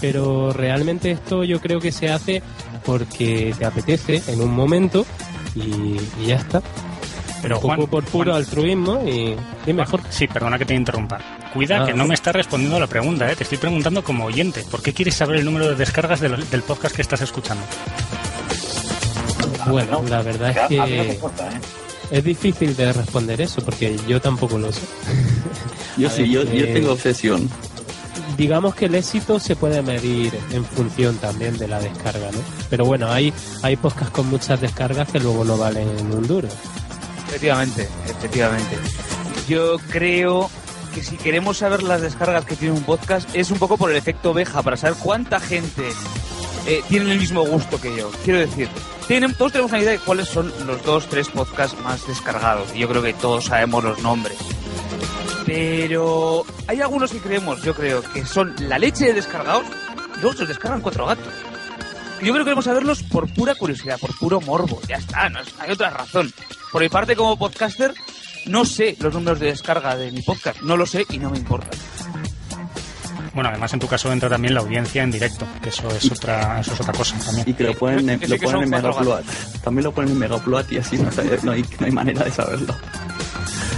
Pero 0.00 0.52
realmente 0.52 1.10
esto 1.10 1.42
yo 1.44 1.60
creo 1.60 1.80
que 1.80 1.90
se 1.92 2.10
hace 2.10 2.42
porque 2.84 3.54
te 3.58 3.64
apetece 3.64 4.22
en 4.28 4.40
un 4.42 4.52
momento 4.54 5.04
y, 5.54 5.96
y 6.22 6.26
ya 6.26 6.36
está. 6.36 6.62
Pero 7.40 7.56
un 7.56 7.62
poco 7.62 7.74
Juan- 7.76 7.86
por 7.88 8.04
puro 8.04 8.34
altruismo 8.34 9.02
y, 9.06 9.34
y 9.66 9.72
mejor. 9.72 10.00
Sí, 10.10 10.26
perdona 10.26 10.58
que 10.58 10.64
te 10.66 10.74
interrumpa. 10.74 11.18
Cuida 11.54 11.82
Ah. 11.82 11.86
que 11.86 11.94
no 11.94 12.06
me 12.06 12.14
estás 12.14 12.34
respondiendo 12.34 12.76
a 12.76 12.80
la 12.80 12.86
pregunta, 12.86 13.30
¿eh? 13.30 13.34
te 13.36 13.44
estoy 13.44 13.58
preguntando 13.58 14.04
como 14.04 14.24
oyente. 14.26 14.62
¿Por 14.70 14.82
qué 14.82 14.92
quieres 14.92 15.14
saber 15.14 15.36
el 15.38 15.44
número 15.46 15.68
de 15.68 15.74
descargas 15.76 16.20
del, 16.20 16.48
del 16.50 16.62
podcast 16.62 16.94
que 16.94 17.02
estás 17.02 17.20
escuchando? 17.22 17.64
Bueno, 19.66 20.02
la 20.08 20.22
verdad 20.22 20.50
es 20.50 20.56
A 20.58 20.68
mí 20.68 20.76
no 20.76 20.86
me 20.86 20.88
que 21.06 21.12
importa, 21.14 21.48
¿eh? 21.48 21.60
Es 22.10 22.24
difícil 22.24 22.76
de 22.76 22.92
responder 22.92 23.40
eso 23.40 23.62
porque 23.64 23.96
yo 24.08 24.20
tampoco 24.20 24.58
lo 24.58 24.72
sé. 24.72 24.82
Yo 25.96 26.08
A 26.08 26.10
sí, 26.10 26.22
ver, 26.22 26.30
yo, 26.30 26.42
yo 26.44 26.64
eh, 26.64 26.72
tengo 26.74 26.92
obsesión. 26.92 27.48
digamos 28.36 28.74
que 28.74 28.86
el 28.86 28.94
éxito 28.94 29.38
se 29.40 29.56
puede 29.56 29.82
medir 29.82 30.32
en 30.52 30.64
función 30.64 31.16
también 31.16 31.58
de 31.58 31.68
la 31.68 31.80
descarga, 31.80 32.30
¿no? 32.32 32.38
Pero 32.70 32.84
bueno, 32.84 33.10
hay, 33.10 33.32
hay 33.62 33.76
podcasts 33.76 34.10
con 34.12 34.28
muchas 34.28 34.60
descargas 34.60 35.08
que 35.10 35.20
luego 35.20 35.44
no 35.44 35.56
valen 35.58 35.88
un 36.12 36.26
duro. 36.26 36.48
Efectivamente, 37.28 37.88
efectivamente. 38.06 38.76
Yo 39.48 39.76
creo 39.90 40.50
que 40.94 41.02
si 41.02 41.16
queremos 41.16 41.58
saber 41.58 41.82
las 41.82 42.00
descargas 42.00 42.44
que 42.44 42.56
tiene 42.56 42.74
un 42.74 42.82
podcast 42.82 43.28
es 43.34 43.50
un 43.50 43.58
poco 43.58 43.76
por 43.76 43.90
el 43.90 43.96
efecto 43.96 44.30
oveja, 44.30 44.62
para 44.62 44.76
saber 44.76 44.96
cuánta 45.02 45.38
gente 45.40 45.82
eh, 46.68 46.82
tiene 46.86 47.12
el 47.12 47.18
mismo 47.18 47.42
gusto 47.46 47.80
que 47.80 47.96
yo. 47.96 48.10
Quiero 48.24 48.40
decir, 48.40 48.68
tienen, 49.06 49.34
todos 49.34 49.52
tenemos 49.52 49.72
una 49.72 49.80
idea 49.80 49.92
de 49.92 49.98
cuáles 49.98 50.28
son 50.28 50.52
los 50.66 50.82
dos, 50.84 51.06
tres 51.08 51.28
podcasts 51.28 51.80
más 51.82 52.06
descargados. 52.06 52.74
Y 52.74 52.80
yo 52.80 52.88
creo 52.88 53.02
que 53.02 53.14
todos 53.14 53.46
sabemos 53.46 53.82
los 53.82 54.02
nombres. 54.02 54.36
Pero 55.46 56.44
hay 56.66 56.82
algunos 56.82 57.10
que 57.10 57.20
creemos, 57.20 57.62
yo 57.62 57.74
creo, 57.74 58.02
que 58.02 58.26
son 58.26 58.54
la 58.58 58.78
leche 58.78 59.06
de 59.06 59.14
descargados 59.14 59.64
y 60.18 60.20
luego 60.20 60.34
se 60.34 60.40
los 60.40 60.48
descargan 60.48 60.82
cuatro 60.82 61.06
gatos. 61.06 61.32
Yo 62.20 62.32
creo 62.32 62.38
que 62.38 62.44
queremos 62.44 62.66
saberlos 62.66 63.02
por 63.02 63.32
pura 63.32 63.54
curiosidad, 63.54 63.98
por 63.98 64.14
puro 64.18 64.40
morbo. 64.42 64.78
Ya 64.86 64.96
está, 64.96 65.30
no 65.30 65.40
hay 65.60 65.70
otra 65.70 65.88
razón. 65.88 66.30
Por 66.70 66.82
mi 66.82 66.90
parte, 66.90 67.16
como 67.16 67.38
podcaster, 67.38 67.94
no 68.44 68.66
sé 68.66 68.94
los 69.00 69.14
números 69.14 69.40
de 69.40 69.46
descarga 69.46 69.96
de 69.96 70.12
mi 70.12 70.20
podcast. 70.20 70.60
No 70.60 70.76
lo 70.76 70.84
sé 70.84 71.06
y 71.08 71.18
no 71.18 71.30
me 71.30 71.38
importa. 71.38 71.70
Bueno, 73.38 73.50
además 73.50 73.72
en 73.72 73.78
tu 73.78 73.86
caso 73.86 74.10
entra 74.12 74.28
también 74.28 74.52
la 74.52 74.58
audiencia 74.62 75.00
en 75.04 75.12
directo, 75.12 75.46
que 75.62 75.68
eso 75.68 75.86
es 75.90 76.10
otra, 76.10 76.58
eso 76.58 76.72
es 76.74 76.80
otra 76.80 76.92
cosa 76.92 77.16
también. 77.24 77.48
Y 77.48 77.54
que 77.54 77.62
lo 77.62 77.74
ponen 77.74 78.18
sí 78.20 78.26
lo 78.26 78.36
ponen 78.38 78.62
en 78.64 78.70
Megaupload. 78.70 79.22
También 79.62 79.84
lo 79.84 79.92
ponen 79.92 80.10
en 80.10 80.18
Megaupload 80.18 80.64
y 80.72 80.78
así 80.78 80.98
no, 80.98 81.12
sabe- 81.12 81.38
no 81.44 81.52
hay, 81.52 81.64
no 81.78 81.86
hay 81.86 81.92
manera 81.92 82.24
de 82.24 82.32
saberlo. 82.32 82.74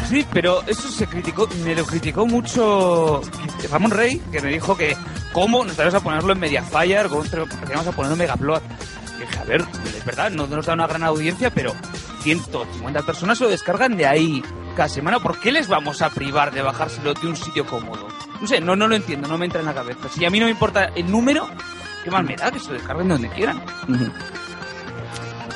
Sí, 0.09 0.27
pero 0.33 0.62
eso 0.66 0.88
se 0.88 1.07
criticó, 1.07 1.46
me 1.62 1.75
lo 1.75 1.85
criticó 1.85 2.25
mucho 2.27 3.20
Ramón 3.70 3.90
Rey, 3.90 4.18
que 4.33 4.40
me 4.40 4.49
dijo 4.49 4.75
que 4.79 4.96
cómo 5.35 5.62
nos 5.62 5.77
vamos 5.77 5.92
a 5.92 6.01
ponerlo 6.01 6.33
en 6.33 6.40
Mediafire, 6.40 7.11
cómo 7.11 7.23
que 7.25 7.37
vamos 7.37 7.87
a 7.87 7.92
ponerlo 7.92 8.14
en 8.14 8.18
Megaplot. 8.18 8.62
Y 9.18 9.20
dije, 9.20 9.38
a 9.40 9.44
ver, 9.44 9.64
es 9.94 10.05
verdad, 10.07 10.31
no 10.31 10.46
nos 10.46 10.64
da 10.64 10.73
una 10.73 10.87
gran 10.87 11.03
audiencia, 11.03 11.51
pero 11.51 11.75
150 12.23 13.03
personas 13.03 13.38
lo 13.40 13.49
descargan 13.51 13.94
de 13.99 14.07
ahí 14.07 14.42
cada 14.75 14.88
semana. 14.88 15.20
¿Por 15.20 15.38
qué 15.38 15.53
les 15.53 15.68
vamos 15.68 16.01
a 16.01 16.09
privar 16.09 16.51
de 16.51 16.62
bajárselo 16.62 17.12
de 17.12 17.27
un 17.27 17.37
sitio 17.37 17.66
cómodo? 17.66 18.09
No 18.40 18.46
sé, 18.46 18.61
no, 18.61 18.74
no 18.74 18.88
lo 18.88 18.96
entiendo, 18.96 19.29
no 19.29 19.37
me 19.37 19.44
entra 19.44 19.61
en 19.61 19.66
la 19.66 19.74
cabeza. 19.74 20.09
Si 20.09 20.24
a 20.24 20.31
mí 20.31 20.38
no 20.38 20.46
me 20.46 20.53
importa 20.53 20.87
el 20.94 21.11
número, 21.11 21.48
¿qué 22.05 22.11
más 22.11 22.24
me 22.24 22.37
da 22.37 22.50
que 22.50 22.59
se 22.59 22.72
descarguen 22.72 23.09
donde 23.09 23.29
quieran? 23.29 23.62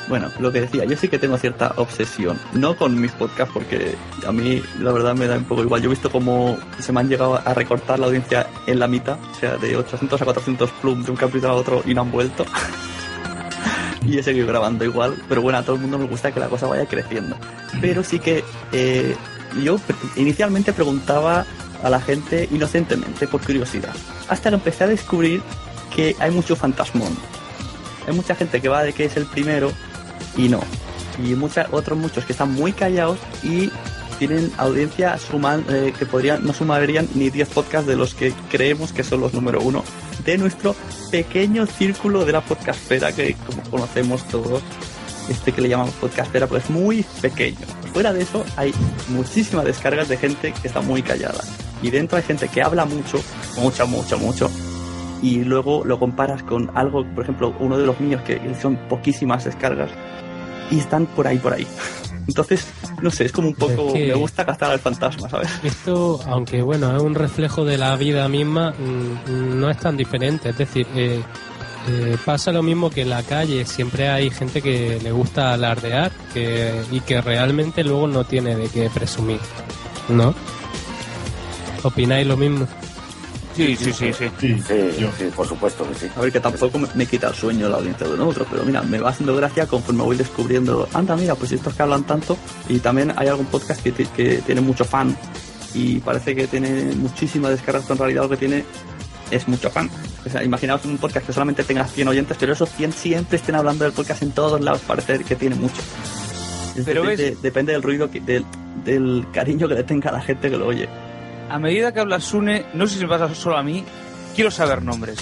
Bueno, 0.07 0.31
lo 0.39 0.53
que 0.53 0.61
decía, 0.61 0.85
yo 0.85 0.97
sí 0.97 1.09
que 1.09 1.19
tengo 1.19 1.39
cierta 1.39 1.73
obsesión, 1.77 2.39
no 2.53 2.77
con 2.77 3.01
mis 3.01 3.11
podcasts, 3.13 3.53
porque 3.55 3.97
a 4.27 4.33
mí 4.33 4.63
la 4.81 4.93
verdad 4.93 5.15
me 5.15 5.27
da 5.27 5.39
un 5.39 5.45
poco 5.45 5.63
igual. 5.63 5.81
Yo 5.81 5.87
he 5.87 5.91
visto 5.91 6.11
cómo 6.11 6.59
se 6.79 6.93
me 6.93 7.01
han 7.01 7.09
llegado 7.09 7.41
a 7.43 7.55
recortar 7.55 7.99
la 7.99 8.07
audiencia 8.07 8.47
en 8.67 8.79
la 8.79 8.87
mitad, 8.87 9.19
o 9.19 9.35
sea, 9.35 9.57
de 9.57 9.77
800 9.77 10.21
a 10.21 10.25
400 10.25 10.71
plum 10.83 11.03
de 11.03 11.11
un 11.11 11.17
capítulo 11.17 11.53
a 11.53 11.55
otro 11.55 11.83
y 11.87 11.95
no 11.95 12.03
han 12.03 12.11
vuelto. 12.11 12.45
y 14.07 14.19
he 14.19 14.23
seguido 14.23 14.47
grabando 14.47 14.85
igual, 14.85 15.17
pero 15.27 15.41
bueno, 15.41 15.59
a 15.59 15.63
todo 15.63 15.77
el 15.77 15.83
mundo 15.83 15.99
me 15.99 16.07
gusta 16.07 16.33
que 16.33 16.41
la 16.41 16.49
cosa 16.49 16.67
vaya 16.67 16.87
creciendo. 16.87 17.37
Pero 17.81 18.05
sí 18.05 18.19
que 18.19 18.45
eh, 18.73 19.17
yo 19.63 19.81
inicialmente 20.17 20.75
preguntaba 20.75 21.47
a 21.85 21.91
la 21.91 22.01
gente 22.01 22.49
inocentemente, 22.51 23.29
por 23.29 23.45
curiosidad, 23.45 23.95
hasta 24.29 24.49
que 24.49 24.57
empecé 24.57 24.85
a 24.85 24.89
descubrir 24.89 25.43
que 25.95 26.17
hay 26.19 26.31
mucho 26.31 26.57
fantasmón. 26.57 27.17
Hay 28.09 28.15
mucha 28.15 28.35
gente 28.35 28.61
que 28.61 28.69
va 28.69 28.83
de 28.83 28.93
que 28.93 29.05
es 29.05 29.17
el 29.17 29.27
primero 29.27 29.71
y 30.37 30.49
no. 30.49 30.61
Y 31.23 31.35
mucha, 31.35 31.69
otros 31.71 31.97
muchos 31.97 32.25
que 32.25 32.33
están 32.33 32.53
muy 32.53 32.73
callados 32.73 33.19
y 33.43 33.71
tienen 34.19 34.51
audiencia 34.57 35.19
suman, 35.19 35.65
eh, 35.69 35.93
que 35.97 36.07
podrían, 36.07 36.45
no 36.45 36.53
sumarían 36.53 37.09
ni 37.15 37.31
10 37.31 37.49
podcasts 37.51 37.87
de 37.87 37.97
los 37.97 38.15
que 38.15 38.33
creemos 38.51 38.93
que 38.93 39.05
son 39.05 39.21
los 39.21 39.35
número 39.35 39.61
uno 39.61 39.85
de 40.25 40.39
nuestro 40.39 40.75
pequeño 41.11 41.67
círculo 41.67 42.25
de 42.25 42.33
la 42.33 42.41
podcastfera 42.41 43.13
que 43.13 43.35
como 43.47 43.63
conocemos 43.71 44.27
todos 44.29 44.63
este 45.29 45.53
que 45.53 45.61
le 45.61 45.69
llamamos 45.69 45.95
podcastfera 45.95 46.47
pues 46.47 46.65
es 46.65 46.71
muy 46.71 47.05
pequeño 47.23 47.59
fuera 47.93 48.13
de 48.13 48.23
eso 48.23 48.45
hay 48.57 48.73
muchísimas 49.09 49.65
descargas 49.65 50.09
de 50.09 50.17
gente 50.17 50.53
que 50.61 50.69
está 50.69 50.81
muy 50.81 51.03
callada 51.03 51.41
y 51.83 51.91
dentro 51.91 52.17
hay 52.19 52.25
gente 52.25 52.49
que 52.49 52.63
habla 52.63 52.85
mucho 52.85 53.21
mucho 53.59 53.87
mucho 53.87 54.19
mucho 54.19 54.51
y 55.23 55.43
luego 55.43 55.85
lo 55.87 55.99
comparas 55.99 56.43
con 56.43 56.71
algo, 56.77 57.03
por 57.15 57.23
ejemplo, 57.25 57.55
uno 57.59 57.79
de 57.79 57.87
los 57.87 57.99
míos 57.99 58.21
que 58.27 58.39
son 58.61 58.77
poquísimas 58.91 59.45
descargas 59.45 59.91
y 60.71 60.79
están 60.81 61.07
por 61.07 61.27
ahí, 61.27 61.39
por 61.39 61.55
ahí. 61.55 61.67
Entonces, 62.29 62.67
no 63.01 63.11
sé, 63.11 63.25
es 63.25 63.33
como 63.33 63.49
un 63.49 63.55
poco. 63.55 63.87
Es 63.89 63.93
que- 63.95 64.07
Me 64.09 64.15
gusta 64.15 64.45
gastar 64.45 64.71
al 64.73 64.81
fantasma, 64.81 65.31
¿sabes? 65.31 65.49
Esto, 65.63 66.21
aunque 66.27 66.61
bueno, 66.61 66.95
es 66.95 67.03
un 67.03 67.15
reflejo 67.15 67.65
de 67.65 67.79
la 67.79 67.97
vida 67.97 68.29
misma, 68.29 68.73
mm, 68.73 69.59
no 69.59 69.71
es 69.71 69.79
tan 69.79 69.97
diferente. 69.97 70.51
Es 70.51 70.59
decir, 70.59 70.87
eh, 70.95 71.23
eh, 71.89 72.17
pasa 72.25 72.53
lo 72.53 72.63
mismo 72.63 72.91
que 72.91 73.03
en 73.03 73.11
la 73.11 73.23
calle. 73.23 73.65
Siempre 73.65 74.09
hay 74.09 74.31
gente 74.31 74.63
que 74.63 74.99
le 75.03 75.13
gusta 75.13 75.53
alardear 75.53 76.13
que, 76.33 76.83
y 76.91 77.01
que 77.01 77.21
realmente 77.21 77.85
luego 77.85 78.07
no 78.07 78.25
tiene 78.25 78.57
de 78.57 78.69
qué 78.69 78.91
presumir. 78.93 79.41
¿No? 80.09 80.35
¿Opináis 81.83 82.27
lo 82.27 82.37
mismo? 82.37 82.67
Sí, 83.55 83.77
sí, 83.77 83.93
sí, 83.93 84.13
sí. 84.13 84.29
Sí, 84.41 84.63
sí, 84.67 85.25
por 85.35 85.47
supuesto 85.47 85.89
que 85.89 85.95
sí. 85.95 86.07
A 86.17 86.21
ver, 86.21 86.33
que 86.33 86.41
tampoco 86.41 86.77
me, 86.79 86.89
me 86.95 87.07
quita 87.07 87.29
el 87.29 87.35
sueño 87.35 87.69
la 87.69 87.77
audiencia 87.77 88.07
de 88.07 88.15
un 88.15 88.21
otro, 88.23 88.45
pero 88.51 88.65
mira, 88.65 88.83
me 88.83 88.99
va 88.99 89.11
haciendo 89.11 89.37
gracia 89.37 89.67
conforme 89.67 90.03
voy 90.03 90.17
descubriendo, 90.17 90.89
anda, 90.93 91.15
mira, 91.15 91.37
pues 91.37 91.53
estos 91.53 91.73
que 91.73 91.83
hablan 91.83 92.03
tanto, 92.03 92.37
y 92.69 92.81
también 92.81 93.13
hay 93.17 93.29
algún 93.29 93.47
podcast 93.47 93.81
que, 93.81 93.93
que 93.93 94.43
tiene 94.45 94.61
mucho 94.61 94.85
fan, 94.85 95.17
y 95.73 96.01
parece 96.01 96.35
que 96.35 96.49
tiene 96.49 96.97
muchísimas 96.97 97.53
descargas, 97.53 97.85
pero 97.85 97.95
en 97.95 97.99
realidad 97.99 98.23
lo 98.23 98.31
que 98.31 98.37
tiene 98.39 98.65
es 99.35 99.49
mucho 99.49 99.71
fan. 99.71 99.91
O 100.25 100.29
sea, 100.31 100.43
imaginaos 100.43 100.85
un 100.85 100.99
podcast 100.99 101.27
que 101.27 101.33
solamente 101.33 101.65
tenga 101.65 101.87
100 101.87 102.09
oyentes, 102.09 102.37
pero 102.39 102.53
esos 102.53 102.69
100 102.71 102.93
siempre 102.93 103.37
estén 103.37 103.55
hablando 103.55 103.85
del 103.85 103.93
podcast 103.93 104.23
en 104.23 104.33
todos 104.33 104.61
lados, 104.61 104.81
parece 104.87 105.19
que 105.25 105.37
tiene 105.37 105.57
mucho. 105.57 105.81
Es 106.77 106.85
Pero 106.85 107.03
depende, 107.03 107.31
ves- 107.31 107.43
depende 107.43 107.73
del 107.73 107.83
ruido, 107.83 108.11
que- 108.11 108.21
del, 108.21 108.45
del 108.85 109.27
cariño 109.33 109.69
que 109.69 109.75
le 109.75 109.85
tenga 109.85 110.11
a 110.11 110.15
la 110.15 110.21
gente 110.23 110.51
que 110.51 110.57
lo 110.57 110.67
oye. 110.67 110.89
A 111.51 111.59
medida 111.59 111.93
que 111.93 112.01
hablas 112.01 112.25
Sune, 112.25 112.65
no 112.75 112.87
sé 112.87 112.97
si 112.97 113.03
me 113.03 113.09
pasa 113.09 113.35
solo 113.35 113.57
a 113.59 113.63
mí, 113.63 113.85
quiero 114.35 114.51
saber 114.51 114.83
nombres. 114.83 115.19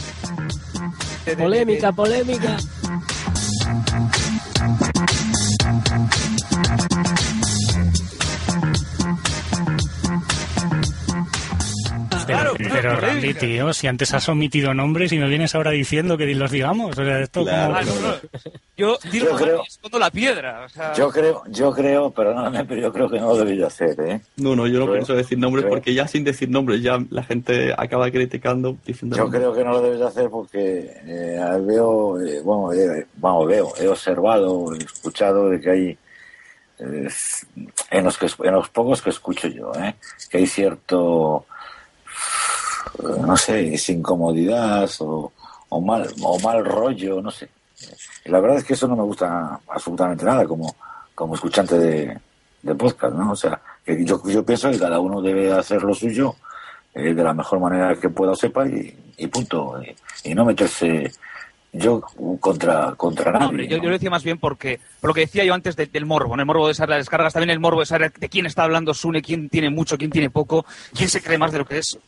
Polémica, 1.38 1.92
polémica. 1.92 2.56
Pero, 12.70 12.96
Randy, 13.00 13.34
tío, 13.34 13.72
si 13.72 13.86
antes 13.86 14.12
has 14.14 14.28
omitido 14.28 14.74
nombres 14.74 15.12
y 15.12 15.18
me 15.18 15.28
vienes 15.28 15.54
ahora 15.54 15.70
diciendo 15.70 16.16
que 16.18 16.26
los 16.34 16.50
digamos. 16.50 16.98
O 16.98 17.04
sea, 17.04 17.20
esto 17.20 17.42
Claro. 17.44 17.74
como- 17.86 18.08
Ah. 18.08 18.20
Yo 18.76 18.98
Yo 19.12 19.36
creo- 19.36 19.62
escondo 19.66 19.98
la 19.98 20.10
piedra. 20.10 20.64
O 20.64 20.68
sea, 20.68 20.92
Yo 20.94 21.10
creo, 21.10 21.42
yo 21.48 21.72
creo, 21.72 22.10
perdóname, 22.10 22.64
pero 22.64 22.80
yo 22.80 22.92
creo 22.92 23.08
que 23.08 23.20
no 23.20 23.28
lo 23.28 23.36
debí 23.44 23.56
de 23.58 23.66
hacer, 23.66 23.94
¿eh? 24.00 24.20
No, 24.36 24.56
no, 24.56 24.66
yo 24.66 24.78
no 24.84 24.90
pienso 24.92 25.14
decir 25.14 25.38
nombres 25.38 25.66
porque 25.66 25.94
ya 25.94 26.08
sin 26.08 26.24
decir 26.24 26.48
nombres 26.48 26.82
ya 26.82 26.98
la 27.10 27.22
gente 27.22 27.72
acaba 27.76 28.10
criticando 28.10 28.76
diciendo 28.84 29.16
Yo 29.16 29.28
creo 29.30 29.52
que 29.52 29.62
no 29.64 29.70
lo 29.72 29.82
debes 29.82 29.98
de 30.00 30.06
hacer 30.06 30.30
porque 30.30 30.90
eh, 31.06 31.38
veo, 31.60 32.20
eh, 32.20 32.40
bueno, 32.42 32.72
eh, 32.72 33.06
vamos, 33.16 33.46
veo, 33.46 33.72
he 33.78 33.86
observado, 33.88 34.74
he 34.74 34.78
escuchado 34.78 35.50
de 35.50 35.60
que 35.60 35.70
hay, 35.70 35.98
eh, 36.78 37.08
en, 37.90 38.04
los 38.04 38.18
que, 38.18 38.26
en 38.42 38.52
los 38.54 38.68
pocos 38.70 39.02
que 39.02 39.10
escucho 39.10 39.48
yo, 39.48 39.70
¿eh? 39.78 39.94
que 40.30 40.38
hay 40.38 40.46
cierto, 40.46 41.46
eh, 41.50 41.51
no 43.26 43.36
sé, 43.36 43.74
es 43.74 43.88
incomodidad 43.90 44.90
o, 45.00 45.32
o 45.68 45.80
mal, 45.80 46.08
o 46.22 46.38
mal 46.40 46.64
rollo, 46.64 47.20
no 47.22 47.30
sé. 47.30 47.48
La 48.26 48.40
verdad 48.40 48.58
es 48.58 48.64
que 48.64 48.74
eso 48.74 48.86
no 48.86 48.96
me 48.96 49.02
gusta 49.02 49.58
absolutamente 49.68 50.24
nada 50.24 50.44
como, 50.46 50.74
como 51.14 51.34
escuchante 51.34 51.78
de, 51.78 52.18
de 52.62 52.74
podcast, 52.74 53.14
¿no? 53.14 53.32
O 53.32 53.36
sea, 53.36 53.60
que 53.84 54.04
yo, 54.04 54.22
yo 54.28 54.44
pienso 54.44 54.70
que 54.70 54.78
cada 54.78 55.00
uno 55.00 55.20
debe 55.20 55.52
hacer 55.52 55.82
lo 55.82 55.94
suyo 55.94 56.36
eh, 56.94 57.14
de 57.14 57.24
la 57.24 57.34
mejor 57.34 57.58
manera 57.58 57.96
que 57.96 58.08
pueda 58.10 58.32
o 58.32 58.36
sepa 58.36 58.66
y, 58.68 58.96
y 59.16 59.26
punto. 59.26 59.80
Y, 59.82 60.30
y 60.30 60.34
no 60.34 60.44
meterse 60.44 61.10
yo 61.72 62.00
contra, 62.38 62.94
contra 62.96 63.32
no, 63.32 63.38
nadie. 63.38 63.48
hombre, 63.48 63.68
yo, 63.68 63.76
¿no? 63.78 63.82
yo 63.84 63.88
lo 63.88 63.94
decía 63.94 64.10
más 64.10 64.22
bien 64.22 64.38
porque, 64.38 64.78
por 65.00 65.08
lo 65.08 65.14
que 65.14 65.22
decía 65.22 65.42
yo 65.44 65.54
antes 65.54 65.74
de- 65.74 65.86
del 65.86 66.04
morbo, 66.06 66.36
¿no? 66.36 66.42
el 66.42 66.46
morbo 66.46 66.68
de 66.68 66.74
las 66.86 66.98
descargas, 66.98 67.32
también 67.32 67.50
el 67.50 67.60
morbo 67.60 67.80
de 67.80 67.86
saber 67.86 68.12
de 68.12 68.28
quién 68.28 68.46
está 68.46 68.62
hablando 68.64 68.92
Sune, 68.94 69.22
quién 69.22 69.48
tiene 69.48 69.70
mucho, 69.70 69.96
quién 69.98 70.10
tiene 70.10 70.28
poco, 70.30 70.64
quién 70.94 71.08
se 71.08 71.22
cree 71.22 71.38
más 71.38 71.50
de 71.50 71.58
lo 71.58 71.64
que 71.66 71.78
es. 71.78 71.98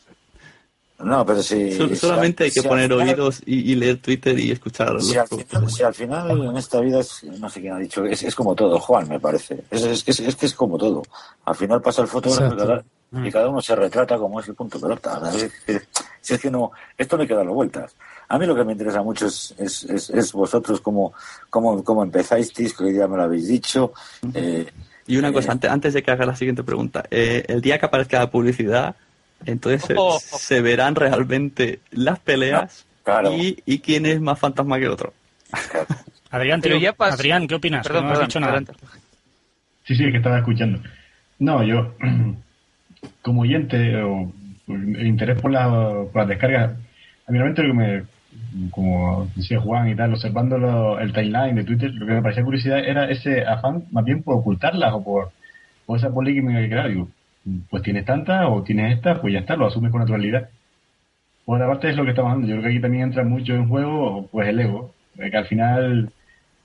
No, 0.99 1.25
pero 1.25 1.43
si... 1.43 1.73
Sol- 1.73 1.89
si 1.89 1.95
solamente 1.97 2.43
al- 2.43 2.45
hay 2.47 2.51
que 2.53 2.61
si 2.61 2.67
poner 2.67 2.89
final- 2.89 3.07
oídos 3.09 3.41
y, 3.45 3.71
y 3.71 3.75
leer 3.75 3.97
Twitter 3.97 4.37
y 4.39 4.51
escuchar 4.51 5.01
Si 5.01 5.17
al, 5.17 5.27
final, 5.27 5.69
si 5.69 5.83
al 5.83 5.93
final 5.93 6.41
en 6.45 6.57
esta 6.57 6.79
vida, 6.79 6.99
es, 7.01 7.23
no 7.39 7.49
sé 7.49 7.59
quién 7.61 7.73
ha 7.73 7.79
dicho, 7.79 8.05
es, 8.05 8.23
es 8.23 8.33
como 8.33 8.55
todo, 8.55 8.79
Juan, 8.79 9.07
me 9.09 9.19
parece. 9.19 9.61
Es, 9.69 9.83
es, 9.83 10.03
que 10.03 10.11
es, 10.11 10.19
es 10.21 10.35
que 10.35 10.45
es 10.45 10.53
como 10.53 10.77
todo. 10.77 11.03
Al 11.45 11.55
final 11.55 11.81
pasa 11.81 12.01
el 12.01 12.07
fotógrafo 12.07 12.43
y 12.43 12.53
Exacto. 12.53 12.83
cada, 13.11 13.27
y 13.27 13.31
cada 13.31 13.49
uno 13.49 13.61
se 13.61 13.75
retrata 13.75 14.17
como 14.17 14.39
es 14.39 14.47
el 14.47 14.55
punto 14.55 14.77
de 14.77 14.83
pelota. 14.83 15.19
¿sabes? 15.19 15.43
Es 15.43 15.51
que- 15.65 15.81
Si 16.21 16.33
es 16.33 16.39
que 16.39 16.49
no, 16.49 16.71
esto 16.97 17.17
no 17.17 17.21
hay 17.23 17.27
que 17.27 17.35
darle 17.35 17.51
vueltas. 17.51 17.93
A 18.29 18.39
mí 18.39 18.45
lo 18.47 18.55
que 18.55 18.63
me 18.63 18.71
interesa 18.71 19.03
mucho 19.03 19.27
es, 19.27 19.53
es, 19.59 19.83
es, 19.83 20.09
es 20.09 20.31
vosotros 20.33 20.79
cómo, 20.81 21.13
cómo, 21.51 21.83
cómo 21.83 22.01
empezáis, 22.03 22.51
que 22.53 22.93
ya 22.93 23.07
me 23.07 23.17
lo 23.17 23.23
habéis 23.23 23.47
dicho. 23.47 23.91
Eh, 24.33 24.65
Y 25.05 25.17
una 25.17 25.29
eh, 25.29 25.33
cosa, 25.33 25.51
antes, 25.51 25.69
antes 25.69 25.93
de 25.93 26.01
que 26.01 26.09
haga 26.09 26.25
la 26.25 26.35
siguiente 26.35 26.63
pregunta, 26.63 27.03
eh, 27.11 27.43
el 27.47 27.61
día 27.61 27.77
que 27.77 27.85
aparezca 27.85 28.17
la 28.17 28.31
publicidad, 28.31 28.95
entonces 29.45 29.83
se- 29.83 29.95
Oh. 29.97 30.19
se, 30.19 30.61
verán 30.61 30.95
realmente 30.95 31.79
las 31.91 32.19
peleas 32.19 32.85
Claro. 33.03 33.33
y, 33.33 33.61
y 33.65 33.79
quién 33.79 34.05
es 34.05 34.19
más 34.21 34.39
fantasma 34.39 34.77
que 34.79 34.85
el 34.85 34.91
otro. 34.91 35.13
Adrián, 36.31 36.61
tío, 36.61 36.77
ya 36.77 36.93
Adrián, 36.97 37.47
¿qué 37.47 37.55
opinas? 37.55 37.85
Perdón, 37.87 38.05
no 38.07 38.13
has 38.13 38.19
dicho 38.21 38.39
nada. 38.39 38.53
adelante. 38.53 38.73
Sí, 39.85 39.95
sí, 39.95 40.11
que 40.11 40.17
estaba 40.17 40.39
escuchando. 40.39 40.79
No, 41.39 41.63
yo, 41.63 41.93
como 43.21 43.41
oyente 43.41 43.95
o 44.01 44.31
por 44.65 44.75
el 44.77 45.05
interés 45.07 45.39
por, 45.39 45.51
la, 45.51 45.67
por 46.11 46.15
las 46.15 46.27
descargas, 46.27 46.71
a 47.27 47.31
mí 47.31 47.37
realmente 47.37 47.61
lo 47.63 47.69
que 47.69 47.73
me, 47.77 48.03
como 48.71 49.29
decía 49.35 49.59
Juan 49.59 49.89
y 49.89 49.95
tal, 49.95 50.13
observando 50.13 50.57
lo- 50.57 50.99
el 50.99 51.13
timeline 51.13 51.55
de 51.55 51.63
Twitter, 51.63 51.91
lo 51.93 52.05
que 52.05 52.13
me 52.13 52.21
parecía 52.21 52.43
curiosidad 52.43 52.79
era 52.79 53.09
ese 53.09 53.45
afán 53.45 53.83
más 53.91 54.03
bien 54.03 54.23
por 54.23 54.35
ocultarlas 54.37 54.93
o 54.93 55.03
por, 55.03 55.31
por 55.85 55.97
esa 55.99 56.09
polémica 56.11 56.59
que 56.59 56.69
crear. 56.69 56.89
Digo, 56.89 57.07
pues 57.69 57.83
tienes 57.83 58.05
tantas 58.05 58.47
o 58.49 58.63
tienes 58.63 58.97
estas, 58.97 59.19
pues 59.19 59.33
ya 59.33 59.39
está, 59.39 59.55
lo 59.55 59.67
asumes 59.67 59.91
con 59.91 60.01
naturalidad. 60.01 60.49
Por 61.45 61.57
otra 61.57 61.67
parte 61.67 61.89
es 61.89 61.95
lo 61.95 62.03
que 62.03 62.09
estamos 62.11 62.31
hablando. 62.31 62.47
Yo 62.47 62.55
creo 62.55 62.63
que 62.63 62.75
aquí 62.75 62.81
también 62.81 63.03
entra 63.03 63.23
mucho 63.23 63.53
en 63.53 63.67
juego 63.67 64.27
pues 64.31 64.47
el 64.47 64.59
ego, 64.59 64.93
que 65.15 65.37
al 65.37 65.45
final 65.45 66.11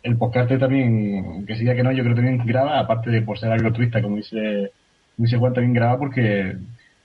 el 0.02 0.16
podcast 0.16 0.50
también, 0.58 1.44
que 1.46 1.56
siga 1.56 1.74
que 1.74 1.82
no, 1.82 1.92
yo 1.92 2.02
creo 2.02 2.14
que 2.14 2.22
también 2.22 2.46
graba, 2.46 2.78
aparte 2.78 3.10
de 3.10 3.22
por 3.22 3.38
ser 3.38 3.52
algo 3.52 3.68
altruista, 3.68 4.00
como 4.00 4.16
dice, 4.16 4.72
como 5.16 5.26
dice 5.26 5.36
Juan, 5.36 5.52
también 5.52 5.74
graba 5.74 5.98
porque 5.98 6.56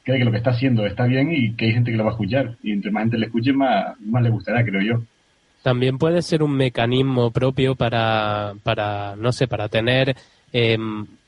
cree 0.04 0.20
que 0.20 0.26
lo 0.26 0.32
que 0.32 0.38
está 0.38 0.52
haciendo 0.52 0.86
está 0.86 1.06
bien 1.06 1.32
y 1.32 1.54
que 1.54 1.66
hay 1.66 1.74
gente 1.74 1.92
que 1.92 1.98
lo 1.98 2.06
va 2.06 2.12
a 2.12 2.14
escuchar. 2.14 2.56
Y 2.64 2.72
entre 2.72 2.92
más 2.92 3.04
gente 3.04 3.18
le 3.18 3.26
escuche, 3.26 3.52
más, 3.52 4.00
más 4.00 4.24
le 4.24 4.30
gustará, 4.30 4.64
creo 4.64 4.82
yo. 4.82 5.04
También 5.64 5.98
puede 5.98 6.22
ser 6.22 6.44
un 6.44 6.56
mecanismo 6.56 7.32
propio 7.32 7.76
para, 7.76 8.54
para 8.64 9.16
no 9.18 9.32
sé, 9.32 9.48
para 9.48 9.68
tener 9.68 10.16
eh, 10.54 10.78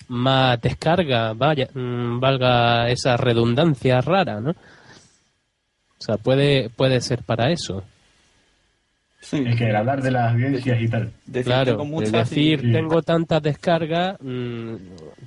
más 0.09 0.59
descarga, 0.61 1.33
vaya, 1.33 1.67
mm, 1.73 2.19
valga 2.19 2.89
esa 2.89 3.17
redundancia 3.17 4.01
rara, 4.01 4.39
¿no? 4.39 4.51
O 4.51 4.55
sea, 5.99 6.17
puede, 6.17 6.69
puede 6.69 7.01
ser 7.01 7.23
para 7.23 7.51
eso. 7.51 7.83
Sí. 9.19 9.43
Es 9.45 9.55
que 9.57 9.69
el 9.69 9.75
hablar 9.75 10.01
de 10.01 10.11
las 10.11 10.31
audiencias 10.31 10.79
y 10.79 10.87
tal. 10.87 11.11
Decir, 11.25 11.45
Claro, 11.51 11.83
muchas 11.85 12.11
decir, 12.29 12.63
y- 12.63 12.71
tengo 12.71 13.01
tantas 13.01 13.41
descargas, 13.41 14.15
mm, 14.21 14.75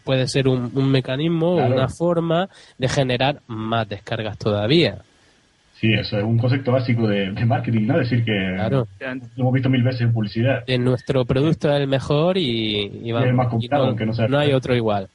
puede 0.04 0.26
ser 0.28 0.48
un, 0.48 0.70
un 0.74 0.90
mecanismo, 0.90 1.56
Claro. 1.56 1.74
una 1.74 1.88
forma 1.88 2.48
de 2.78 2.88
generar 2.88 3.40
más 3.48 3.88
descargas 3.88 4.38
todavía. 4.38 5.02
Sí, 5.80 5.92
eso 5.94 6.18
es 6.18 6.24
un 6.24 6.36
concepto 6.36 6.72
básico 6.72 7.08
de, 7.08 7.30
de 7.32 7.44
marketing, 7.46 7.86
¿no? 7.86 7.98
Decir 7.98 8.22
que 8.22 8.52
Claro. 8.54 8.86
lo 9.00 9.42
hemos 9.42 9.52
visto 9.54 9.70
mil 9.70 9.82
veces 9.82 10.02
en 10.02 10.12
publicidad. 10.12 10.64
Que 10.66 10.78
nuestro 10.78 11.24
producto 11.24 11.72
es 11.74 11.80
el 11.80 11.86
mejor 11.88 12.36
y, 12.36 13.00
y 13.02 13.12
vamos, 13.12 13.28
el 13.28 13.34
más 13.34 13.46
y 13.46 13.50
comprado, 13.50 13.84
no, 13.84 13.88
aunque 13.90 14.04
no 14.06 14.12
sea- 14.12 14.28
no 14.28 14.38
hay 14.38 14.52
otro 14.52 14.74
igual. 14.76 15.08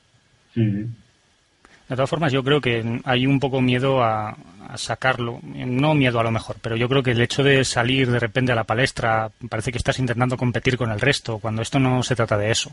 Sí, 0.56 0.62
sí. 0.72 0.86
De 1.88 1.96
todas 1.96 2.10
formas, 2.10 2.32
yo 2.34 2.44
creo 2.44 2.62
que 2.62 3.00
hay 3.04 3.28
un 3.28 3.40
poco 3.40 3.62
miedo 3.62 4.04
a, 4.04 4.36
a 4.70 4.78
sacarlo. 4.78 5.40
No 5.44 5.94
miedo 5.94 6.20
a 6.20 6.24
lo 6.24 6.32
mejor, 6.32 6.58
pero 6.62 6.76
yo 6.76 6.88
creo 6.90 7.04
que 7.04 7.12
el 7.12 7.22
hecho 7.22 7.44
de 7.44 7.64
salir 7.64 8.10
de 8.12 8.20
repente 8.20 8.52
a 8.52 8.56
la 8.56 8.64
palestra 8.64 9.30
parece 9.50 9.72
que 9.72 9.78
estás 9.78 10.00
intentando 10.00 10.38
competir 10.38 10.78
con 10.78 10.92
el 10.92 11.00
resto, 11.00 11.40
cuando 11.40 11.62
esto 11.62 11.80
no 11.80 12.04
se 12.04 12.16
trata 12.16 12.38
de 12.38 12.52
eso. 12.52 12.72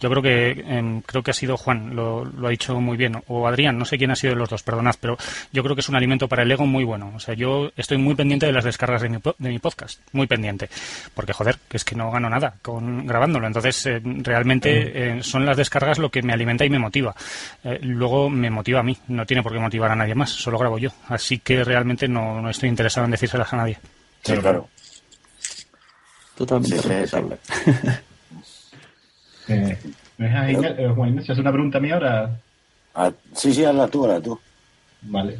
Yo 0.00 0.10
creo 0.10 0.22
que 0.22 0.50
em, 0.66 1.00
creo 1.02 1.22
que 1.22 1.30
ha 1.30 1.34
sido 1.34 1.56
Juan, 1.56 1.94
lo, 1.96 2.24
lo 2.24 2.46
ha 2.46 2.50
dicho 2.50 2.78
muy 2.80 2.96
bien, 2.96 3.22
o 3.28 3.46
Adrián, 3.46 3.78
no 3.78 3.84
sé 3.84 3.96
quién 3.98 4.10
ha 4.10 4.16
sido 4.16 4.34
de 4.34 4.38
los 4.40 4.48
dos, 4.48 4.62
perdonad, 4.62 4.94
pero 5.00 5.16
yo 5.52 5.62
creo 5.62 5.74
que 5.74 5.80
es 5.80 5.88
un 5.88 5.96
alimento 5.96 6.28
para 6.28 6.42
el 6.42 6.50
ego 6.50 6.66
muy 6.66 6.84
bueno. 6.84 7.12
O 7.14 7.20
sea, 7.20 7.34
yo 7.34 7.70
estoy 7.76 7.98
muy 7.98 8.14
pendiente 8.14 8.46
de 8.46 8.52
las 8.52 8.64
descargas 8.64 9.02
de 9.02 9.08
mi, 9.08 9.18
po- 9.18 9.34
de 9.38 9.48
mi 9.50 9.58
podcast, 9.58 10.00
muy 10.12 10.26
pendiente, 10.26 10.68
porque 11.14 11.32
joder, 11.32 11.58
que 11.68 11.76
es 11.76 11.84
que 11.84 11.94
no 11.94 12.10
gano 12.10 12.28
nada 12.28 12.54
con 12.62 13.06
grabándolo. 13.06 13.46
Entonces, 13.46 13.86
eh, 13.86 14.00
realmente 14.04 15.18
eh, 15.18 15.22
son 15.22 15.46
las 15.46 15.56
descargas 15.56 15.98
lo 15.98 16.10
que 16.10 16.22
me 16.22 16.32
alimenta 16.32 16.64
y 16.64 16.70
me 16.70 16.78
motiva. 16.78 17.14
Eh, 17.62 17.78
luego 17.82 18.28
me 18.28 18.50
motiva 18.50 18.80
a 18.80 18.82
mí, 18.82 18.96
no 19.08 19.24
tiene 19.24 19.42
por 19.42 19.52
qué 19.52 19.58
motivar 19.58 19.90
a 19.90 19.96
nadie 19.96 20.14
más, 20.14 20.30
solo 20.30 20.58
grabo 20.58 20.78
yo. 20.78 20.90
Así 21.08 21.23
que 21.38 21.64
realmente 21.64 22.08
no, 22.08 22.40
no 22.40 22.50
estoy 22.50 22.68
interesado 22.68 23.04
en 23.06 23.12
decírselas 23.12 23.52
a 23.52 23.56
nadie. 23.56 23.78
Sí, 24.22 24.34
claro. 24.36 24.68
Totalmente 26.36 26.78
Sí, 26.78 26.88
respetable. 26.88 27.38
Eh, 29.46 29.76
¿Me 30.16 30.24
dejas, 30.26 30.50
Igna- 30.50 30.74
eh, 30.78 30.88
Juan 30.94 31.10
Ignacio, 31.10 31.32
hacer 31.32 31.42
una 31.42 31.52
pregunta 31.52 31.76
a 31.76 31.80
mí 31.82 31.90
ahora? 31.90 32.40
Ah, 32.94 33.12
sí, 33.34 33.52
sí, 33.52 33.62
hazla 33.62 33.88
tú, 33.88 34.04
hazla 34.06 34.20
tú. 34.22 34.40
Vale. 35.02 35.38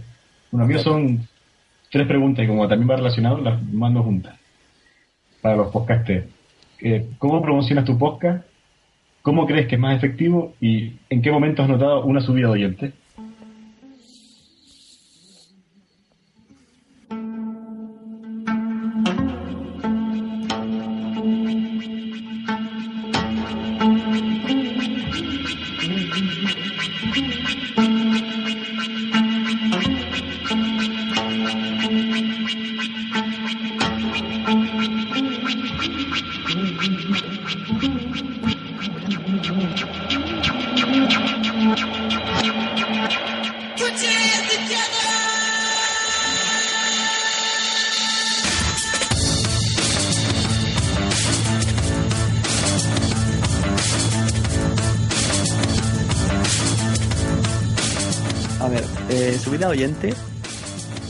Bueno, 0.51 0.67
mío 0.67 0.79
son 0.81 1.27
tres 1.91 2.07
preguntas 2.07 2.45
y 2.45 2.49
como 2.49 2.69
también 2.69 2.91
va 2.91 2.97
relacionado, 2.97 3.39
las 3.39 3.63
mando 3.63 4.03
juntas. 4.03 4.35
Para 5.41 5.57
los 5.57 5.69
podcasters. 5.73 6.27
Eh, 6.81 7.09
¿Cómo 7.19 7.41
promocionas 7.43 7.85
tu 7.85 7.99
podcast? 7.99 8.45
¿cómo 9.23 9.47
crees 9.47 9.67
que 9.69 9.77
es 9.77 9.81
más 9.81 9.97
efectivo 9.97 10.55
y 10.61 10.99
en 11.09 11.23
qué 11.23 11.31
momento 11.33 11.63
has 11.63 11.69
notado 11.71 12.05
una 12.05 12.21
subida 12.21 12.49
de 12.49 12.53
oyentes? 12.53 12.93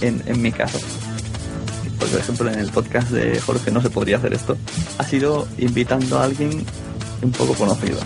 En, 0.01 0.43
mi 0.43 0.53
caso, 0.53 0.79
por 1.99 2.09
ejemplo 2.09 2.51
en 2.51 2.59
el 2.59 2.71
podcast 2.71 3.11
de 3.11 3.41
Jorge 3.41 3.71
no 3.71 3.81
se 3.81 3.91
podría 3.91 4.17
hacer 4.17 4.35
esto, 4.35 4.57
ha 4.99 5.05
sido 5.05 5.47
invitando 5.59 6.19
a 6.19 6.25
alguien 6.25 6.65
un 7.23 7.33
poco 7.33 7.55
conocido. 7.55 7.99